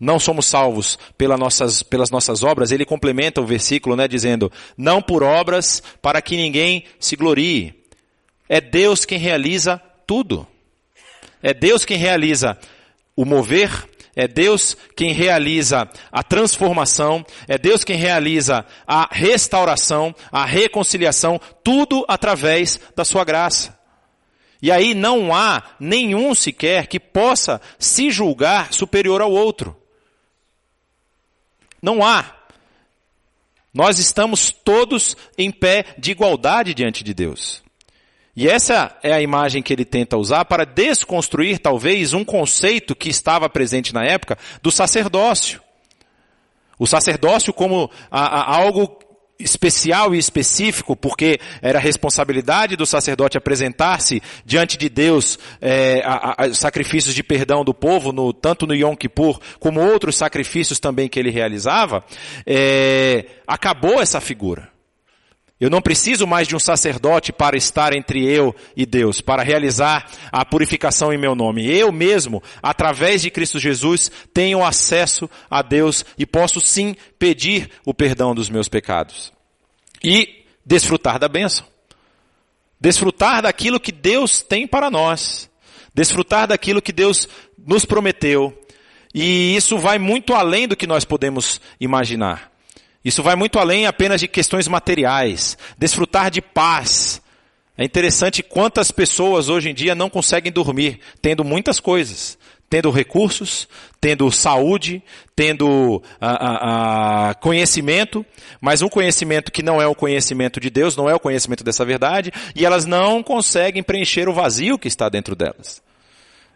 não 0.00 0.18
somos 0.18 0.46
salvos 0.46 0.98
pelas 1.16 1.38
nossas, 1.38 1.82
pelas 1.82 2.10
nossas 2.10 2.42
obras, 2.42 2.70
ele 2.70 2.84
complementa 2.84 3.40
o 3.40 3.46
versículo, 3.46 3.96
né, 3.96 4.06
dizendo, 4.06 4.50
não 4.76 5.02
por 5.02 5.22
obras 5.22 5.82
para 6.00 6.22
que 6.22 6.36
ninguém 6.36 6.84
se 7.00 7.16
glorie. 7.16 7.74
É 8.48 8.60
Deus 8.60 9.04
quem 9.04 9.18
realiza 9.18 9.80
tudo. 10.06 10.46
É 11.42 11.52
Deus 11.52 11.84
quem 11.84 11.96
realiza 11.96 12.58
o 13.16 13.24
mover, 13.24 13.88
é 14.14 14.26
Deus 14.26 14.76
quem 14.96 15.12
realiza 15.12 15.88
a 16.10 16.22
transformação, 16.22 17.24
é 17.46 17.58
Deus 17.58 17.84
quem 17.84 17.96
realiza 17.96 18.64
a 18.86 19.08
restauração, 19.10 20.14
a 20.30 20.44
reconciliação, 20.44 21.40
tudo 21.62 22.04
através 22.08 22.80
da 22.96 23.04
sua 23.04 23.24
graça. 23.24 23.78
E 24.60 24.72
aí 24.72 24.92
não 24.92 25.32
há 25.32 25.62
nenhum 25.78 26.34
sequer 26.34 26.88
que 26.88 26.98
possa 26.98 27.60
se 27.78 28.10
julgar 28.10 28.72
superior 28.72 29.20
ao 29.20 29.30
outro. 29.30 29.77
Não 31.82 32.04
há. 32.04 32.34
Nós 33.72 33.98
estamos 33.98 34.50
todos 34.50 35.16
em 35.36 35.50
pé 35.50 35.84
de 35.98 36.10
igualdade 36.10 36.74
diante 36.74 37.04
de 37.04 37.14
Deus. 37.14 37.62
E 38.34 38.48
essa 38.48 38.96
é 39.02 39.12
a 39.12 39.20
imagem 39.20 39.62
que 39.62 39.72
ele 39.72 39.84
tenta 39.84 40.16
usar 40.16 40.44
para 40.44 40.64
desconstruir 40.64 41.58
talvez 41.58 42.12
um 42.12 42.24
conceito 42.24 42.94
que 42.94 43.08
estava 43.08 43.48
presente 43.48 43.92
na 43.92 44.04
época 44.04 44.38
do 44.62 44.70
sacerdócio. 44.70 45.60
O 46.78 46.86
sacerdócio 46.86 47.52
como 47.52 47.90
a, 48.10 48.20
a, 48.20 48.56
algo 48.56 48.98
especial 49.38 50.14
e 50.14 50.18
específico, 50.18 50.96
porque 50.96 51.38
era 51.62 51.78
responsabilidade 51.78 52.76
do 52.76 52.84
sacerdote 52.84 53.38
apresentar-se 53.38 54.20
diante 54.44 54.76
de 54.76 54.88
Deus 54.88 55.38
é, 55.60 56.02
a, 56.04 56.44
a, 56.44 56.54
sacrifícios 56.54 57.14
de 57.14 57.22
perdão 57.22 57.64
do 57.64 57.72
povo, 57.72 58.12
no, 58.12 58.32
tanto 58.32 58.66
no 58.66 58.74
Yom 58.74 58.96
Kippur 58.96 59.38
como 59.60 59.80
outros 59.80 60.16
sacrifícios 60.16 60.80
também 60.80 61.08
que 61.08 61.18
ele 61.18 61.30
realizava, 61.30 62.04
é, 62.46 63.26
acabou 63.46 64.00
essa 64.00 64.20
figura. 64.20 64.77
Eu 65.60 65.68
não 65.68 65.82
preciso 65.82 66.24
mais 66.24 66.46
de 66.46 66.54
um 66.54 66.58
sacerdote 66.58 67.32
para 67.32 67.56
estar 67.56 67.92
entre 67.92 68.24
eu 68.24 68.54
e 68.76 68.86
Deus, 68.86 69.20
para 69.20 69.42
realizar 69.42 70.08
a 70.30 70.44
purificação 70.44 71.12
em 71.12 71.18
meu 71.18 71.34
nome. 71.34 71.66
Eu 71.66 71.90
mesmo, 71.90 72.40
através 72.62 73.22
de 73.22 73.30
Cristo 73.30 73.58
Jesus, 73.58 74.10
tenho 74.32 74.64
acesso 74.64 75.28
a 75.50 75.60
Deus 75.60 76.04
e 76.16 76.24
posso 76.24 76.60
sim 76.60 76.94
pedir 77.18 77.70
o 77.84 77.92
perdão 77.92 78.36
dos 78.36 78.48
meus 78.48 78.68
pecados. 78.68 79.32
E 80.02 80.44
desfrutar 80.64 81.18
da 81.18 81.28
bênção. 81.28 81.66
Desfrutar 82.80 83.42
daquilo 83.42 83.80
que 83.80 83.90
Deus 83.90 84.40
tem 84.40 84.64
para 84.64 84.88
nós. 84.88 85.50
Desfrutar 85.92 86.46
daquilo 86.46 86.80
que 86.80 86.92
Deus 86.92 87.28
nos 87.66 87.84
prometeu. 87.84 88.56
E 89.12 89.56
isso 89.56 89.76
vai 89.76 89.98
muito 89.98 90.34
além 90.34 90.68
do 90.68 90.76
que 90.76 90.86
nós 90.86 91.04
podemos 91.04 91.60
imaginar. 91.80 92.52
Isso 93.04 93.22
vai 93.22 93.36
muito 93.36 93.58
além 93.58 93.86
apenas 93.86 94.20
de 94.20 94.28
questões 94.28 94.68
materiais. 94.68 95.56
Desfrutar 95.78 96.30
de 96.30 96.40
paz. 96.40 97.22
É 97.76 97.84
interessante 97.84 98.42
quantas 98.42 98.90
pessoas 98.90 99.48
hoje 99.48 99.70
em 99.70 99.74
dia 99.74 99.94
não 99.94 100.10
conseguem 100.10 100.50
dormir, 100.50 100.98
tendo 101.22 101.44
muitas 101.44 101.78
coisas. 101.78 102.36
Tendo 102.68 102.90
recursos, 102.90 103.66
tendo 103.98 104.30
saúde, 104.30 105.02
tendo 105.34 106.02
a, 106.20 106.30
a, 106.30 107.30
a 107.30 107.34
conhecimento, 107.34 108.26
mas 108.60 108.82
um 108.82 108.90
conhecimento 108.90 109.50
que 109.50 109.62
não 109.62 109.80
é 109.80 109.86
o 109.86 109.94
conhecimento 109.94 110.60
de 110.60 110.68
Deus, 110.68 110.94
não 110.94 111.08
é 111.08 111.14
o 111.14 111.20
conhecimento 111.20 111.64
dessa 111.64 111.82
verdade, 111.82 112.30
e 112.54 112.66
elas 112.66 112.84
não 112.84 113.22
conseguem 113.22 113.82
preencher 113.82 114.28
o 114.28 114.34
vazio 114.34 114.78
que 114.78 114.86
está 114.86 115.08
dentro 115.08 115.34
delas. 115.34 115.80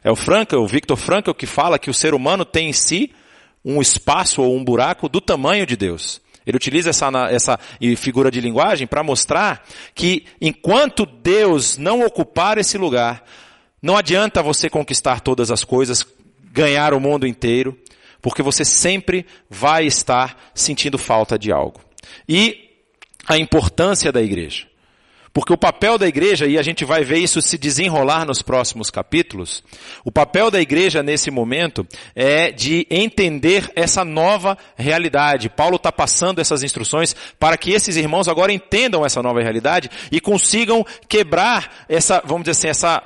É 0.04 0.10
o 0.10 0.16
Frankl, 0.16 0.56
o 0.56 0.66
Victor 0.66 0.98
Frankl, 0.98 1.32
que 1.32 1.46
fala 1.46 1.78
que 1.78 1.88
o 1.88 1.94
ser 1.94 2.12
humano 2.12 2.44
tem 2.44 2.68
em 2.68 2.74
si 2.74 3.10
um 3.64 3.80
espaço 3.80 4.42
ou 4.42 4.56
um 4.56 4.64
buraco 4.64 5.08
do 5.08 5.20
tamanho 5.20 5.64
de 5.64 5.76
Deus. 5.76 6.21
Ele 6.46 6.56
utiliza 6.56 6.90
essa, 6.90 7.08
essa 7.30 7.58
figura 7.96 8.30
de 8.30 8.40
linguagem 8.40 8.86
para 8.86 9.02
mostrar 9.02 9.64
que 9.94 10.24
enquanto 10.40 11.06
Deus 11.06 11.76
não 11.76 12.04
ocupar 12.04 12.58
esse 12.58 12.76
lugar, 12.76 13.24
não 13.80 13.96
adianta 13.96 14.42
você 14.42 14.70
conquistar 14.70 15.20
todas 15.20 15.50
as 15.50 15.64
coisas, 15.64 16.06
ganhar 16.52 16.94
o 16.94 17.00
mundo 17.00 17.26
inteiro, 17.26 17.76
porque 18.20 18.42
você 18.42 18.64
sempre 18.64 19.26
vai 19.50 19.84
estar 19.86 20.50
sentindo 20.54 20.96
falta 20.98 21.38
de 21.38 21.52
algo. 21.52 21.80
E 22.28 22.70
a 23.26 23.36
importância 23.36 24.12
da 24.12 24.22
igreja. 24.22 24.66
Porque 25.32 25.52
o 25.52 25.56
papel 25.56 25.96
da 25.96 26.06
igreja, 26.06 26.46
e 26.46 26.58
a 26.58 26.62
gente 26.62 26.84
vai 26.84 27.04
ver 27.04 27.18
isso 27.18 27.40
se 27.40 27.56
desenrolar 27.56 28.26
nos 28.26 28.42
próximos 28.42 28.90
capítulos, 28.90 29.64
o 30.04 30.12
papel 30.12 30.50
da 30.50 30.60
igreja 30.60 31.02
nesse 31.02 31.30
momento 31.30 31.86
é 32.14 32.50
de 32.50 32.86
entender 32.90 33.70
essa 33.74 34.04
nova 34.04 34.58
realidade. 34.76 35.48
Paulo 35.48 35.76
está 35.76 35.90
passando 35.90 36.38
essas 36.38 36.62
instruções 36.62 37.16
para 37.38 37.56
que 37.56 37.70
esses 37.72 37.96
irmãos 37.96 38.28
agora 38.28 38.52
entendam 38.52 39.06
essa 39.06 39.22
nova 39.22 39.40
realidade 39.40 39.90
e 40.10 40.20
consigam 40.20 40.84
quebrar 41.08 41.86
essa, 41.88 42.22
vamos 42.24 42.42
dizer 42.42 42.50
assim, 42.50 42.68
essa 42.68 43.02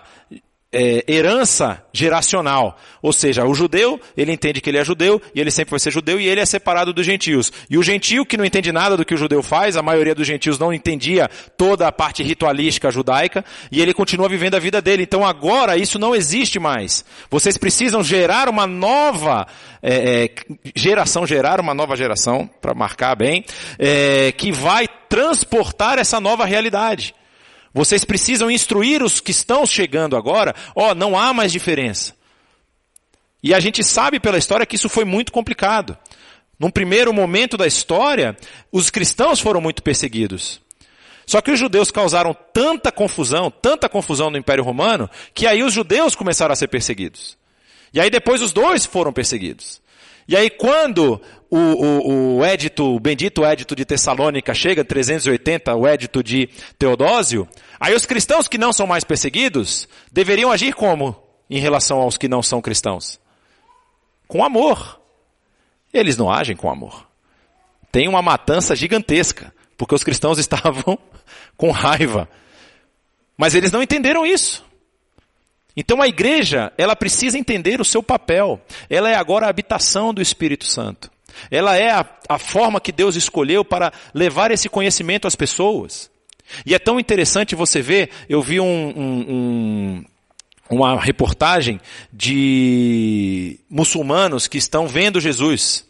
é, 0.72 1.05
herança 1.09 1.83
geracional. 1.92 2.76
Ou 3.00 3.12
seja, 3.12 3.45
o 3.45 3.55
judeu, 3.55 4.01
ele 4.16 4.32
entende 4.32 4.61
que 4.61 4.68
ele 4.68 4.78
é 4.78 4.84
judeu, 4.84 5.20
e 5.34 5.41
ele 5.41 5.51
sempre 5.51 5.70
vai 5.70 5.80
ser 5.80 5.91
judeu, 5.91 6.20
e 6.20 6.26
ele 6.26 6.41
é 6.41 6.47
separado 6.47 6.93
dos 6.93 7.07
gentios. 7.07 7.53
E 7.70 7.78
o 7.78 7.82
gentio 7.82 8.26
que 8.26 8.36
não 8.36 8.45
entende 8.45 8.72
nada 8.72 8.97
do 8.97 9.05
que 9.05 9.14
o 9.14 9.16
judeu 9.16 9.43
faz, 9.43 9.76
a 9.76 9.82
maioria 9.82 10.14
dos 10.14 10.26
gentios 10.26 10.59
não 10.59 10.72
entendia 10.72 11.30
toda 11.57 11.86
a 11.86 11.93
parte 11.93 12.22
ritualística 12.22 12.91
judaica, 12.91 13.45
e 13.70 13.80
ele 13.80 13.95
continua 13.95 14.28
vivendo 14.28 14.57
a 14.57 14.61
vida 14.61 14.82
dele. 14.82 15.05
Então 15.05 15.24
agora 15.24 15.76
isso 15.76 15.99
não 15.99 16.14
existe 16.14 16.59
mais. 16.59 17.05
Vocês 17.30 17.57
precisam 17.57 18.03
gerar 18.03 18.49
uma 18.49 18.66
nova 18.66 19.47
é, 19.82 20.24
é, 20.24 20.30
geração, 20.74 21.26
gerar 21.26 21.61
uma 21.61 21.74
nova 21.74 21.97
geração, 21.97 22.51
para 22.61 22.74
marcar 22.74 23.14
bem, 23.14 23.45
é, 23.78 24.32
que 24.32 24.51
vai 24.51 24.88
transportar 25.09 25.99
essa 25.99 26.18
nova 26.18 26.45
realidade. 26.45 27.14
Vocês 27.77 28.07
precisam 28.07 28.51
instruir 28.51 29.03
os 29.03 29.20
que 29.20 29.31
estão 29.31 29.66
chegando 29.66 30.16
agora. 30.16 30.55
Ó, 30.74 30.93
oh, 30.93 30.95
não 30.95 31.14
há 31.14 31.35
mais 31.35 31.53
diferença. 31.53 32.14
E 33.43 33.53
a 33.53 33.61
gente 33.61 33.85
sabe 33.85 34.18
pela 34.18 34.39
história 34.39 34.64
que 34.64 34.77
isso 34.77 34.89
foi 34.89 35.05
muito 35.05 35.31
complicado. 35.31 35.95
Num 36.59 36.70
primeiro 36.70 37.12
momento 37.12 37.55
da 37.55 37.66
história, 37.66 38.35
os 38.72 38.89
cristãos 38.89 39.41
foram 39.41 39.61
muito 39.61 39.83
perseguidos. 39.83 40.59
Só 41.27 41.43
que 41.43 41.51
os 41.51 41.61
judeus 41.61 41.91
causaram 41.91 42.35
tanta 42.51 42.91
confusão, 42.91 43.51
tanta 43.51 43.91
confusão 43.91 44.31
no 44.31 44.39
Império 44.39 44.64
Romano, 44.64 45.11
que 45.35 45.47
aí 45.47 45.62
os 45.62 45.74
judeus 45.74 46.14
começaram 46.14 46.55
a 46.55 46.57
ser 46.57 46.68
perseguidos. 46.68 47.37
E 47.93 48.01
aí 48.01 48.09
depois 48.09 48.41
os 48.41 48.55
dois 48.55 48.87
foram 48.87 49.12
perseguidos. 49.12 49.83
E 50.29 50.37
aí 50.37 50.51
quando 50.51 51.20
o, 51.51 51.59
o, 51.59 52.37
o 52.37 52.45
édito, 52.45 52.97
o 52.97 53.01
bendito 53.01 53.45
édito 53.45 53.77
de 53.77 53.85
Tessalônica 53.85 54.53
chega, 54.55 54.85
380, 54.85 55.74
o 55.74 55.87
édito 55.87 56.22
de 56.22 56.49
Teodósio, 56.79 57.49
aí 57.79 57.95
os 57.95 58.05
cristãos 58.05 58.49
que 58.49 58.59
não 58.59 58.72
são 58.72 58.87
mais 58.87 59.05
perseguidos, 59.05 59.89
deveriam 60.11 60.51
agir 60.51 60.74
como 60.74 61.16
em 61.49 61.61
relação 61.61 61.99
aos 61.99 62.16
que 62.16 62.29
não 62.29 62.43
são 62.43 62.61
cristãos? 62.61 63.20
Com 64.27 64.45
amor. 64.45 65.01
Eles 65.93 66.16
não 66.16 66.31
agem 66.31 66.57
com 66.57 66.68
amor. 66.68 67.07
Tem 67.93 68.09
uma 68.09 68.20
matança 68.20 68.74
gigantesca, 68.74 69.55
porque 69.77 69.95
os 69.95 70.05
cristãos 70.05 70.39
estavam 70.41 70.99
com 71.57 71.70
raiva. 71.70 72.29
Mas 73.37 73.55
eles 73.55 73.70
não 73.70 73.83
entenderam 73.83 74.27
isso. 74.27 74.64
Então 75.77 76.01
a 76.01 76.09
igreja, 76.09 76.72
ela 76.79 76.97
precisa 76.97 77.39
entender 77.39 77.81
o 77.81 77.85
seu 77.85 78.03
papel. 78.03 78.61
Ela 78.89 79.11
é 79.11 79.14
agora 79.14 79.47
a 79.47 79.51
habitação 79.51 80.14
do 80.14 80.22
Espírito 80.22 80.64
Santo. 80.64 81.11
Ela 81.51 81.77
é 81.77 81.91
a, 81.91 82.07
a 82.29 82.39
forma 82.39 82.81
que 82.81 82.91
Deus 82.91 83.14
escolheu 83.14 83.64
para 83.64 83.93
levar 84.14 84.51
esse 84.51 84.68
conhecimento 84.68 85.27
às 85.27 85.37
pessoas. 85.37 86.11
E 86.64 86.74
é 86.74 86.79
tão 86.79 86.99
interessante 86.99 87.55
você 87.55 87.83
ver, 87.83 88.11
eu 88.29 88.41
vi 88.41 88.59
um, 88.61 88.64
um, 88.66 89.27
um 89.29 90.05
uma 90.68 91.01
reportagem 91.01 91.81
de 92.12 93.59
muçulmanos 93.70 94.49
que 94.49 94.59
estão 94.59 94.89
vendo 94.89 95.20
Jesus. 95.20 95.85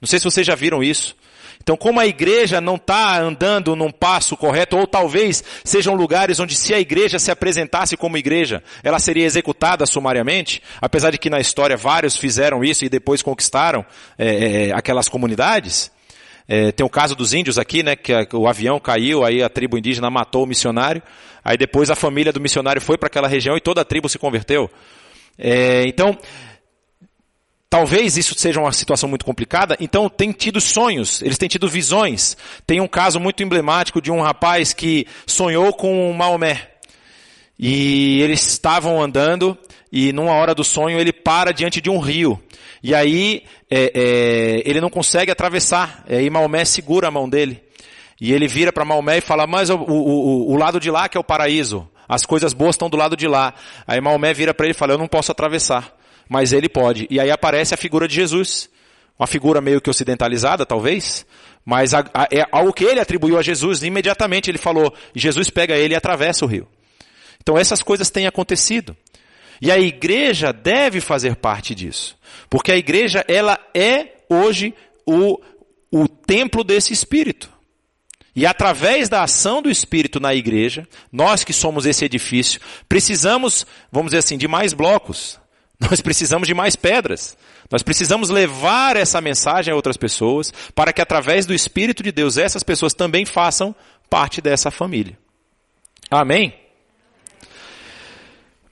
Não 0.00 0.06
sei 0.06 0.18
se 0.18 0.24
vocês 0.24 0.46
já 0.46 0.54
viram 0.54 0.82
isso. 0.82 1.14
Então, 1.62 1.76
como 1.76 2.00
a 2.00 2.06
igreja 2.06 2.60
não 2.60 2.74
está 2.74 3.20
andando 3.20 3.76
num 3.76 3.90
passo 3.90 4.36
correto, 4.36 4.76
ou 4.76 4.84
talvez 4.84 5.44
sejam 5.62 5.94
lugares 5.94 6.40
onde 6.40 6.56
se 6.56 6.74
a 6.74 6.80
igreja 6.80 7.20
se 7.20 7.30
apresentasse 7.30 7.96
como 7.96 8.16
igreja, 8.16 8.62
ela 8.82 8.98
seria 8.98 9.24
executada 9.24 9.86
sumariamente, 9.86 10.60
apesar 10.80 11.10
de 11.10 11.18
que 11.18 11.30
na 11.30 11.38
história 11.38 11.76
vários 11.76 12.16
fizeram 12.16 12.64
isso 12.64 12.84
e 12.84 12.88
depois 12.88 13.22
conquistaram 13.22 13.86
é, 14.18 14.70
é, 14.70 14.72
aquelas 14.72 15.08
comunidades. 15.08 15.90
É, 16.48 16.72
tem 16.72 16.84
o 16.84 16.90
caso 16.90 17.14
dos 17.14 17.32
índios 17.32 17.58
aqui, 17.58 17.84
né, 17.84 17.94
que 17.94 18.12
o 18.34 18.48
avião 18.48 18.80
caiu, 18.80 19.24
aí 19.24 19.40
a 19.40 19.48
tribo 19.48 19.78
indígena 19.78 20.10
matou 20.10 20.42
o 20.42 20.46
missionário, 20.46 21.00
aí 21.44 21.56
depois 21.56 21.90
a 21.90 21.94
família 21.94 22.32
do 22.32 22.40
missionário 22.40 22.82
foi 22.82 22.98
para 22.98 23.06
aquela 23.06 23.28
região 23.28 23.56
e 23.56 23.60
toda 23.60 23.82
a 23.82 23.84
tribo 23.84 24.08
se 24.08 24.18
converteu. 24.18 24.68
É, 25.38 25.84
então, 25.86 26.18
Talvez 27.72 28.18
isso 28.18 28.34
seja 28.38 28.60
uma 28.60 28.70
situação 28.70 29.08
muito 29.08 29.24
complicada, 29.24 29.78
então 29.80 30.06
tem 30.06 30.30
tido 30.30 30.60
sonhos, 30.60 31.22
eles 31.22 31.38
têm 31.38 31.48
tido 31.48 31.66
visões. 31.66 32.36
Tem 32.66 32.82
um 32.82 32.86
caso 32.86 33.18
muito 33.18 33.42
emblemático 33.42 33.98
de 33.98 34.10
um 34.10 34.20
rapaz 34.20 34.74
que 34.74 35.06
sonhou 35.26 35.72
com 35.72 36.12
Maomé. 36.12 36.68
E 37.58 38.20
eles 38.20 38.46
estavam 38.46 39.02
andando 39.02 39.56
e 39.90 40.12
numa 40.12 40.32
hora 40.32 40.54
do 40.54 40.62
sonho 40.62 41.00
ele 41.00 41.14
para 41.14 41.50
diante 41.50 41.80
de 41.80 41.88
um 41.88 41.98
rio. 41.98 42.38
E 42.82 42.94
aí 42.94 43.42
é, 43.70 43.90
é, 43.94 44.62
ele 44.66 44.78
não 44.78 44.90
consegue 44.90 45.32
atravessar. 45.32 46.04
E 46.10 46.16
aí 46.16 46.28
Maomé 46.28 46.66
segura 46.66 47.08
a 47.08 47.10
mão 47.10 47.26
dele. 47.26 47.58
E 48.20 48.34
ele 48.34 48.48
vira 48.48 48.70
para 48.70 48.84
Maomé 48.84 49.16
e 49.16 49.22
fala, 49.22 49.46
mas 49.46 49.70
o, 49.70 49.76
o, 49.76 49.92
o, 49.92 50.52
o 50.52 50.56
lado 50.58 50.78
de 50.78 50.90
lá 50.90 51.08
que 51.08 51.16
é 51.16 51.20
o 51.20 51.24
paraíso. 51.24 51.88
As 52.06 52.26
coisas 52.26 52.52
boas 52.52 52.74
estão 52.74 52.90
do 52.90 52.98
lado 52.98 53.16
de 53.16 53.26
lá. 53.26 53.54
Aí 53.86 53.98
Maomé 53.98 54.34
vira 54.34 54.52
para 54.52 54.66
ele 54.66 54.74
e 54.74 54.78
fala, 54.78 54.92
eu 54.92 54.98
não 54.98 55.08
posso 55.08 55.32
atravessar 55.32 56.01
mas 56.28 56.52
ele 56.52 56.68
pode. 56.68 57.06
E 57.10 57.20
aí 57.20 57.30
aparece 57.30 57.74
a 57.74 57.76
figura 57.76 58.06
de 58.08 58.14
Jesus. 58.14 58.70
Uma 59.18 59.26
figura 59.26 59.60
meio 59.60 59.80
que 59.80 59.90
ocidentalizada, 59.90 60.66
talvez, 60.66 61.24
mas 61.64 61.94
a, 61.94 62.00
a, 62.12 62.28
é 62.30 62.44
algo 62.50 62.72
que 62.72 62.84
ele 62.84 62.98
atribuiu 62.98 63.38
a 63.38 63.42
Jesus, 63.42 63.82
imediatamente 63.82 64.50
ele 64.50 64.58
falou, 64.58 64.92
Jesus 65.14 65.48
pega 65.48 65.76
ele 65.76 65.94
e 65.94 65.96
atravessa 65.96 66.44
o 66.44 66.48
rio. 66.48 66.66
Então 67.40 67.56
essas 67.56 67.82
coisas 67.82 68.10
têm 68.10 68.26
acontecido. 68.26 68.96
E 69.60 69.70
a 69.70 69.78
igreja 69.78 70.52
deve 70.52 71.00
fazer 71.00 71.36
parte 71.36 71.74
disso. 71.74 72.16
Porque 72.50 72.72
a 72.72 72.76
igreja, 72.76 73.24
ela 73.28 73.58
é 73.72 74.14
hoje 74.28 74.74
o, 75.06 75.40
o 75.90 76.08
templo 76.08 76.64
desse 76.64 76.92
Espírito. 76.92 77.48
E 78.34 78.46
através 78.46 79.08
da 79.08 79.22
ação 79.22 79.62
do 79.62 79.70
Espírito 79.70 80.18
na 80.18 80.34
igreja, 80.34 80.88
nós 81.12 81.44
que 81.44 81.52
somos 81.52 81.86
esse 81.86 82.04
edifício, 82.04 82.60
precisamos, 82.88 83.66
vamos 83.90 84.10
dizer 84.10 84.18
assim, 84.18 84.38
de 84.38 84.48
mais 84.48 84.72
blocos. 84.72 85.38
Nós 85.90 86.00
precisamos 86.00 86.46
de 86.46 86.54
mais 86.54 86.76
pedras. 86.76 87.36
Nós 87.70 87.82
precisamos 87.82 88.28
levar 88.28 88.96
essa 88.96 89.20
mensagem 89.20 89.72
a 89.72 89.76
outras 89.76 89.96
pessoas 89.96 90.52
para 90.74 90.92
que 90.92 91.00
através 91.00 91.46
do 91.46 91.54
Espírito 91.54 92.02
de 92.02 92.12
Deus 92.12 92.36
essas 92.36 92.62
pessoas 92.62 92.94
também 92.94 93.24
façam 93.24 93.74
parte 94.08 94.40
dessa 94.40 94.70
família. 94.70 95.18
Amém? 96.10 96.54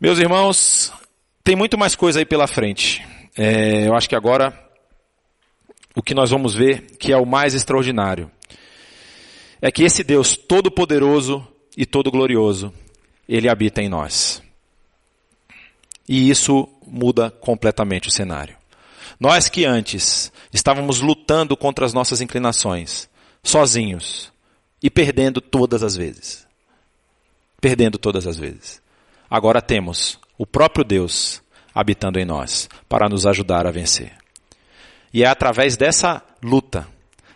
Meus 0.00 0.18
irmãos, 0.18 0.92
tem 1.42 1.56
muito 1.56 1.76
mais 1.76 1.94
coisa 1.94 2.18
aí 2.18 2.24
pela 2.24 2.46
frente. 2.46 3.04
É, 3.36 3.86
eu 3.86 3.94
acho 3.94 4.08
que 4.08 4.16
agora 4.16 4.52
o 5.94 6.02
que 6.02 6.14
nós 6.14 6.30
vamos 6.30 6.54
ver 6.54 6.96
que 6.98 7.12
é 7.12 7.16
o 7.16 7.26
mais 7.26 7.54
extraordinário 7.54 8.30
é 9.60 9.70
que 9.70 9.82
esse 9.82 10.02
Deus 10.02 10.36
todo-poderoso 10.36 11.46
e 11.76 11.84
todo-glorioso, 11.84 12.72
ele 13.28 13.48
habita 13.48 13.82
em 13.82 13.88
nós. 13.88 14.42
E 16.08 16.28
isso 16.28 16.68
muda 16.90 17.30
completamente 17.30 18.08
o 18.08 18.10
cenário. 18.10 18.56
Nós 19.18 19.48
que 19.48 19.64
antes 19.64 20.32
estávamos 20.52 21.00
lutando 21.00 21.56
contra 21.56 21.84
as 21.84 21.92
nossas 21.92 22.20
inclinações, 22.20 23.08
sozinhos, 23.42 24.32
e 24.82 24.90
perdendo 24.90 25.40
todas 25.40 25.82
as 25.82 25.96
vezes. 25.96 26.46
Perdendo 27.60 27.98
todas 27.98 28.26
as 28.26 28.38
vezes. 28.38 28.80
Agora 29.28 29.60
temos 29.60 30.18
o 30.38 30.46
próprio 30.46 30.84
Deus 30.84 31.42
habitando 31.74 32.18
em 32.18 32.24
nós 32.24 32.68
para 32.88 33.08
nos 33.08 33.26
ajudar 33.26 33.66
a 33.66 33.70
vencer. 33.70 34.12
E 35.12 35.22
é 35.22 35.26
através 35.26 35.76
dessa 35.76 36.22
luta, 36.42 36.88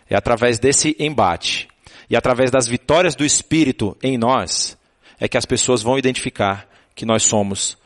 é 0.09 0.15
através 0.15 0.57
desse 0.59 0.95
embate, 0.99 1.67
e 2.09 2.15
através 2.15 2.51
das 2.51 2.67
vitórias 2.67 3.15
do 3.15 3.25
Espírito 3.25 3.97
em 4.01 4.17
nós, 4.17 4.77
é 5.19 5.27
que 5.27 5.37
as 5.37 5.45
pessoas 5.45 5.81
vão 5.81 5.97
identificar 5.97 6.67
que 6.93 7.05
nós 7.05 7.23
somos 7.23 7.77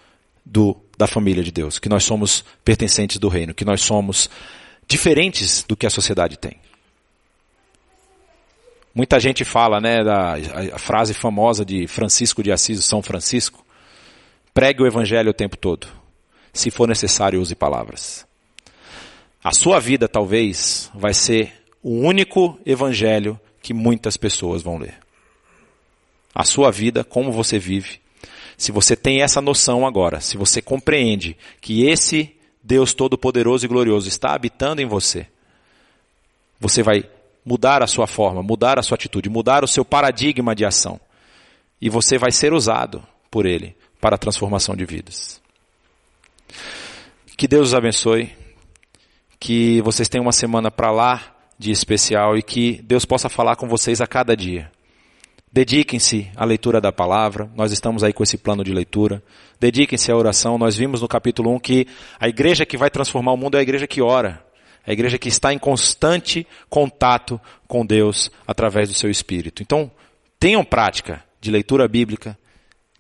do, 0.46 0.76
da 1.00 1.08
família 1.08 1.42
de 1.42 1.50
Deus, 1.50 1.80
que 1.80 1.88
nós 1.88 2.04
somos 2.04 2.44
pertencentes 2.62 3.18
do 3.20 3.30
reino, 3.30 3.54
que 3.54 3.64
nós 3.64 3.80
somos 3.80 4.30
diferentes 4.86 5.64
do 5.64 5.78
que 5.78 5.88
a 5.88 5.90
sociedade 5.90 6.38
tem. 6.38 6.60
Muita 8.94 9.18
gente 9.18 9.46
fala, 9.46 9.80
né, 9.80 10.04
da 10.04 10.34
a 10.74 10.78
frase 10.78 11.14
famosa 11.14 11.64
de 11.64 11.88
Francisco 11.88 12.44
de 12.44 12.52
Assis, 12.52 12.84
São 12.84 13.02
Francisco, 13.02 13.66
pregue 14.54 14.84
o 14.84 14.88
evangelho 14.88 15.30
o 15.30 15.34
tempo 15.34 15.56
todo. 15.56 15.88
Se 16.52 16.70
for 16.70 16.86
necessário, 16.86 17.40
use 17.40 17.56
palavras. 17.56 18.28
A 19.42 19.54
sua 19.54 19.80
vida 19.80 20.06
talvez 20.06 20.92
vai 20.94 21.14
ser 21.14 21.54
o 21.82 21.92
único 21.92 22.60
evangelho 22.66 23.40
que 23.62 23.74
muitas 23.74 24.18
pessoas 24.18 24.62
vão 24.62 24.78
ler. 24.78 24.98
A 26.36 26.44
sua 26.44 26.72
vida, 26.72 27.06
como 27.06 27.32
você 27.32 27.58
vive, 27.58 28.02
se 28.60 28.74
você 28.74 28.94
tem 28.94 29.22
essa 29.22 29.40
noção 29.40 29.88
agora, 29.88 30.20
se 30.20 30.36
você 30.36 30.62
compreende 30.62 31.38
que 31.62 31.88
esse 31.88 32.36
Deus 32.62 32.94
Todo-Poderoso 32.94 33.66
e 33.66 33.70
Glorioso 33.70 34.10
está 34.10 34.34
habitando 34.36 34.82
em 34.82 34.86
você, 34.86 35.26
você 36.60 36.84
vai 36.84 37.06
mudar 37.46 37.82
a 37.82 37.88
sua 37.88 38.06
forma, 38.06 38.44
mudar 38.44 38.78
a 38.78 38.84
sua 38.84 38.96
atitude, 38.96 39.30
mudar 39.30 39.64
o 39.64 39.68
seu 39.68 39.86
paradigma 39.86 40.54
de 40.54 40.66
ação. 40.66 41.00
E 41.80 41.90
você 41.90 42.18
vai 42.18 42.34
ser 42.34 42.52
usado 42.52 43.02
por 43.32 43.46
Ele 43.46 43.78
para 44.02 44.16
a 44.16 44.20
transformação 44.20 44.76
de 44.76 44.84
vidas. 44.84 45.42
Que 47.38 47.48
Deus 47.48 47.70
os 47.70 47.74
abençoe. 47.74 48.30
Que 49.40 49.82
vocês 49.84 50.10
tenham 50.10 50.26
uma 50.26 50.34
semana 50.34 50.70
para 50.70 50.92
lá 50.92 51.34
de 51.58 51.72
especial 51.72 52.38
e 52.38 52.44
que 52.44 52.82
Deus 52.84 53.06
possa 53.06 53.30
falar 53.30 53.56
com 53.56 53.70
vocês 53.70 54.02
a 54.02 54.06
cada 54.06 54.36
dia. 54.36 54.70
Dediquem-se 55.52 56.30
à 56.36 56.46
leitura 56.46 56.80
da 56.80 56.92
palavra, 56.92 57.50
nós 57.56 57.72
estamos 57.72 58.04
aí 58.04 58.14
com 58.14 58.22
esse 58.22 58.38
plano 58.38 58.64
de 58.64 58.72
leitura. 58.72 59.22
Dediquem-se 59.60 60.12
à 60.12 60.16
oração, 60.16 60.60
nós 60.60 60.76
vimos 60.78 61.02
no 61.02 61.08
capítulo 61.08 61.52
1 61.56 61.60
que 61.60 61.88
a 62.20 62.30
igreja 62.30 62.68
que 62.68 62.78
vai 62.78 62.90
transformar 62.90 63.34
o 63.34 63.38
mundo 63.38 63.56
é 63.56 63.60
a 63.60 63.64
igreja 63.64 63.88
que 63.88 64.00
ora. 64.00 64.46
É 64.86 64.92
a 64.92 64.94
igreja 64.94 65.18
que 65.18 65.28
está 65.28 65.52
em 65.52 65.58
constante 65.58 66.46
contato 66.70 67.42
com 67.68 67.84
Deus 67.84 68.30
através 68.46 68.90
do 68.90 68.96
seu 68.96 69.10
espírito. 69.10 69.64
Então, 69.64 69.90
tenham 70.40 70.64
prática 70.64 71.24
de 71.42 71.50
leitura 71.50 71.88
bíblica, 71.88 72.38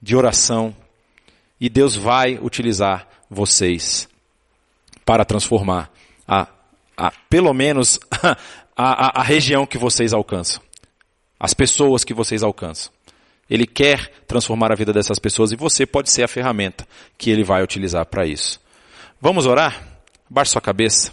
de 0.02 0.16
oração, 0.16 0.76
e 1.62 1.70
Deus 1.70 1.96
vai 1.96 2.40
utilizar 2.42 3.08
vocês 3.30 4.10
para 5.06 5.24
transformar 5.24 5.92
a, 6.28 6.48
a 6.98 7.12
pelo 7.30 7.54
menos 7.54 8.00
a, 8.24 8.36
a, 8.76 9.22
a 9.22 9.24
região 9.24 9.68
que 9.68 9.78
vocês 9.78 10.14
alcançam 10.14 10.69
as 11.40 11.54
pessoas 11.54 12.04
que 12.04 12.14
vocês 12.14 12.44
alcançam. 12.44 12.92
Ele 13.50 13.66
quer 13.66 14.12
transformar 14.28 14.72
a 14.72 14.76
vida 14.76 14.94
dessas 14.94 15.18
pessoas 15.18 15.52
e 15.52 15.56
você 15.56 15.86
pode 15.86 16.12
ser 16.12 16.24
a 16.24 16.28
ferramenta 16.28 16.88
que 17.18 17.32
ele 17.32 17.44
vai 17.44 17.64
utilizar 17.64 18.06
para 18.06 18.26
isso. 18.26 18.60
Vamos 19.20 19.46
orar? 19.46 19.82
Baixe 20.30 20.52
sua 20.52 20.62
cabeça. 20.62 21.12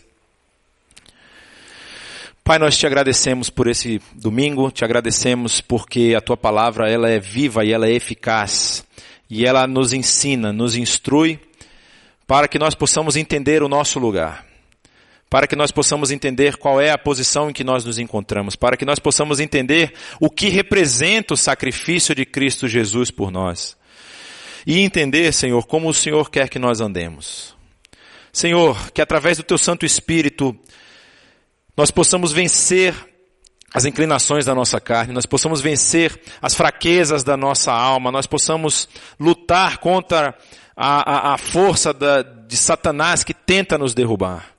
Pai, 2.44 2.58
nós 2.58 2.76
te 2.76 2.86
agradecemos 2.86 3.50
por 3.50 3.66
esse 3.66 4.00
domingo, 4.12 4.70
te 4.70 4.84
agradecemos 4.84 5.60
porque 5.60 6.14
a 6.16 6.20
tua 6.20 6.36
palavra 6.36 6.88
ela 6.88 7.10
é 7.10 7.18
viva 7.18 7.64
e 7.64 7.72
ela 7.72 7.88
é 7.88 7.92
eficaz 7.92 8.84
e 9.28 9.44
ela 9.44 9.66
nos 9.66 9.92
ensina, 9.92 10.52
nos 10.52 10.76
instrui 10.76 11.40
para 12.26 12.46
que 12.46 12.58
nós 12.58 12.74
possamos 12.74 13.16
entender 13.16 13.62
o 13.62 13.68
nosso 13.68 13.98
lugar, 13.98 14.46
para 15.28 15.46
que 15.46 15.56
nós 15.56 15.70
possamos 15.70 16.10
entender 16.10 16.56
qual 16.56 16.80
é 16.80 16.90
a 16.90 16.98
posição 16.98 17.50
em 17.50 17.52
que 17.52 17.64
nós 17.64 17.84
nos 17.84 17.98
encontramos, 17.98 18.54
para 18.54 18.76
que 18.76 18.84
nós 18.84 18.98
possamos 18.98 19.40
entender 19.40 19.92
o 20.20 20.30
que 20.30 20.48
representa 20.48 21.34
o 21.34 21.36
sacrifício 21.36 22.14
de 22.14 22.24
Cristo 22.24 22.68
Jesus 22.68 23.10
por 23.10 23.30
nós 23.30 23.76
e 24.66 24.80
entender, 24.80 25.32
Senhor, 25.32 25.64
como 25.66 25.88
o 25.88 25.94
Senhor 25.94 26.28
quer 26.28 26.48
que 26.48 26.58
nós 26.58 26.80
andemos. 26.80 27.54
Senhor, 28.32 28.90
que 28.90 29.00
através 29.00 29.36
do 29.36 29.44
teu 29.44 29.56
Santo 29.56 29.86
Espírito 29.86 30.56
nós 31.76 31.90
possamos 31.90 32.32
vencer 32.32 32.94
as 33.72 33.84
inclinações 33.84 34.44
da 34.44 34.54
nossa 34.54 34.80
carne, 34.80 35.12
nós 35.12 35.26
possamos 35.26 35.60
vencer 35.60 36.18
as 36.40 36.54
fraquezas 36.54 37.22
da 37.22 37.36
nossa 37.36 37.72
alma, 37.72 38.10
nós 38.10 38.26
possamos 38.26 38.88
lutar 39.20 39.78
contra 39.78 40.34
a, 40.76 41.30
a, 41.30 41.34
a 41.34 41.38
força 41.38 41.92
da, 41.92 42.22
de 42.22 42.56
Satanás 42.56 43.22
que 43.22 43.34
tenta 43.34 43.76
nos 43.76 43.94
derrubar. 43.94 44.55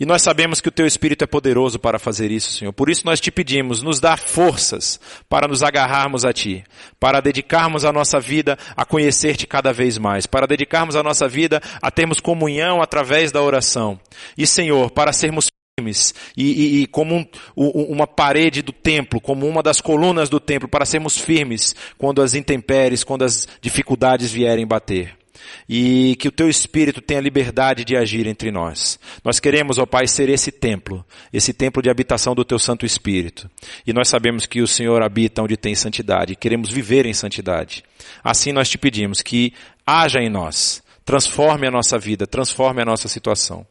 E 0.00 0.06
nós 0.06 0.22
sabemos 0.22 0.60
que 0.60 0.68
o 0.68 0.72
Teu 0.72 0.86
Espírito 0.86 1.22
é 1.22 1.26
poderoso 1.26 1.78
para 1.78 1.98
fazer 1.98 2.30
isso, 2.30 2.52
Senhor. 2.52 2.72
Por 2.72 2.88
isso 2.88 3.04
nós 3.04 3.20
te 3.20 3.30
pedimos, 3.30 3.82
nos 3.82 4.00
dá 4.00 4.16
forças 4.16 4.98
para 5.28 5.46
nos 5.46 5.62
agarrarmos 5.62 6.24
a 6.24 6.32
Ti, 6.32 6.64
para 6.98 7.20
dedicarmos 7.20 7.84
a 7.84 7.92
nossa 7.92 8.18
vida 8.18 8.58
a 8.76 8.84
conhecer-te 8.84 9.46
cada 9.46 9.72
vez 9.72 9.98
mais, 9.98 10.26
para 10.26 10.46
dedicarmos 10.46 10.96
a 10.96 11.02
nossa 11.02 11.28
vida 11.28 11.60
a 11.80 11.90
termos 11.90 12.20
comunhão 12.20 12.80
através 12.82 13.30
da 13.30 13.42
oração. 13.42 14.00
E, 14.36 14.46
Senhor, 14.46 14.90
para 14.90 15.12
sermos 15.12 15.48
firmes 15.78 16.14
e, 16.36 16.44
e, 16.44 16.82
e 16.82 16.86
como 16.86 17.26
um, 17.56 17.66
uma 17.66 18.06
parede 18.06 18.60
do 18.60 18.72
templo, 18.72 19.20
como 19.20 19.46
uma 19.46 19.62
das 19.62 19.80
colunas 19.80 20.28
do 20.28 20.38
templo, 20.40 20.68
para 20.68 20.84
sermos 20.84 21.16
firmes 21.16 21.74
quando 21.96 22.22
as 22.22 22.34
intempéries, 22.34 23.04
quando 23.04 23.24
as 23.24 23.48
dificuldades 23.60 24.30
vierem 24.30 24.66
bater. 24.66 25.21
E 25.68 26.16
que 26.16 26.28
o 26.28 26.32
teu 26.32 26.48
Espírito 26.48 27.00
tenha 27.00 27.20
liberdade 27.20 27.84
de 27.84 27.96
agir 27.96 28.26
entre 28.26 28.50
nós. 28.50 28.98
Nós 29.24 29.40
queremos, 29.40 29.78
ó 29.78 29.86
Pai, 29.86 30.06
ser 30.06 30.28
esse 30.28 30.50
templo, 30.50 31.04
esse 31.32 31.52
templo 31.52 31.82
de 31.82 31.90
habitação 31.90 32.34
do 32.34 32.44
teu 32.44 32.58
Santo 32.58 32.84
Espírito. 32.84 33.50
E 33.86 33.92
nós 33.92 34.08
sabemos 34.08 34.46
que 34.46 34.60
o 34.60 34.66
Senhor 34.66 35.02
habita 35.02 35.42
onde 35.42 35.56
tem 35.56 35.74
santidade, 35.74 36.36
queremos 36.36 36.70
viver 36.70 37.06
em 37.06 37.14
santidade. 37.14 37.82
Assim 38.22 38.52
nós 38.52 38.68
te 38.68 38.78
pedimos 38.78 39.22
que 39.22 39.52
haja 39.86 40.20
em 40.20 40.28
nós, 40.28 40.82
transforme 41.04 41.66
a 41.66 41.70
nossa 41.70 41.98
vida, 41.98 42.26
transforme 42.26 42.82
a 42.82 42.84
nossa 42.84 43.08
situação 43.08 43.66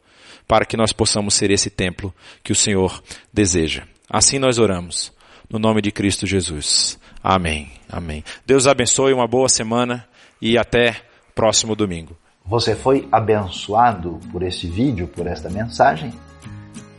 para 0.51 0.65
que 0.65 0.75
nós 0.75 0.91
possamos 0.91 1.33
ser 1.33 1.49
esse 1.49 1.69
templo 1.69 2.13
que 2.43 2.51
o 2.51 2.55
Senhor 2.55 3.01
deseja. 3.31 3.83
Assim 4.09 4.37
nós 4.37 4.59
oramos, 4.59 5.13
no 5.49 5.57
nome 5.57 5.81
de 5.81 5.93
Cristo 5.93 6.27
Jesus. 6.27 6.99
Amém. 7.23 7.71
Amém. 7.87 8.21
Deus 8.45 8.67
abençoe, 8.67 9.13
uma 9.13 9.27
boa 9.27 9.47
semana 9.47 10.05
e 10.41 10.57
até 10.57 11.01
próximo 11.41 11.75
domingo. 11.75 12.15
Você 12.45 12.75
foi 12.75 13.09
abençoado 13.11 14.19
por 14.31 14.43
esse 14.43 14.67
vídeo, 14.67 15.07
por 15.07 15.25
esta 15.25 15.49
mensagem? 15.49 16.13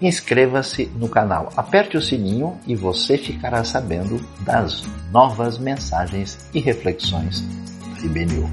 Inscreva-se 0.00 0.86
no 0.96 1.08
canal, 1.08 1.52
aperte 1.56 1.96
o 1.96 2.02
sininho 2.02 2.58
e 2.66 2.74
você 2.74 3.16
ficará 3.16 3.62
sabendo 3.62 4.20
das 4.40 4.82
novas 5.12 5.58
mensagens 5.58 6.50
e 6.52 6.58
reflexões 6.58 7.40
da 7.40 8.04
IBNU. 8.04 8.50